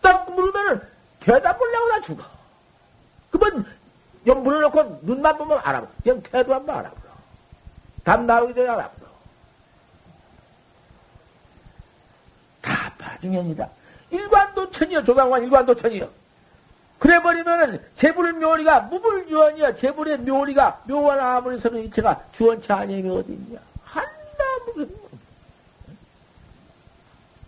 딱 0.00 0.30
물으면은 0.32 0.80
대답하려고 1.20 1.88
다 1.88 2.00
죽어. 2.02 2.24
그러면 3.30 3.66
연분을 4.26 4.60
놓고 4.62 5.00
눈만 5.02 5.36
보면 5.38 5.60
알아보. 5.62 5.88
그냥 6.02 6.22
태도 6.22 6.54
한번 6.54 6.76
알아보라. 6.76 7.14
답 8.04 8.22
나오기 8.24 8.54
전에 8.54 8.68
알아보라. 8.68 9.10
다 12.62 12.92
파중현이다. 12.98 13.68
일관도 14.10 14.70
천이여, 14.70 15.02
조상관 15.02 15.42
일관도 15.42 15.74
천이여. 15.74 16.08
그래버리면은 17.04 17.82
재불의 17.98 18.32
묘리가 18.32 18.80
무불주원이야. 18.80 19.76
재불의 19.76 20.20
묘리가 20.20 20.84
묘한 20.84 21.20
아무리 21.20 21.58
서는 21.58 21.84
이체가 21.84 22.18
주원체 22.34 22.72
아니면 22.72 23.18
어디 23.18 23.32
있냐? 23.32 23.58
한나무 23.84 24.88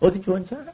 어디 0.01 0.21
주원체 0.21 0.55
하나? 0.57 0.71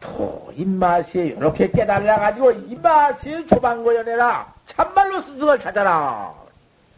또 0.00 0.52
입맛이 0.56 1.18
이렇게 1.18 1.70
깨달아가지고 1.70 2.50
입맛이 2.50 3.46
조방고연해라 3.46 4.54
참말로 4.66 5.22
스승을 5.22 5.60
찾아라. 5.60 6.34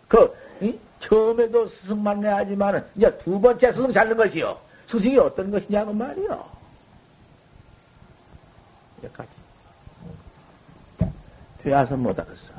그 0.08 0.34
이? 0.62 0.78
처음에도 1.00 1.68
스승 1.68 2.02
만나야지만은 2.02 2.82
이제 2.96 3.18
두 3.18 3.38
번째 3.38 3.70
스승 3.70 3.92
찾는 3.92 4.16
것이요. 4.16 4.56
스승이 4.86 5.18
어떤 5.18 5.50
것이냐고 5.50 5.92
말이요. 5.92 6.59
여기까지. 9.04 9.30
되어서 11.62 11.96
못 11.96 12.18
알았어. 12.18 12.52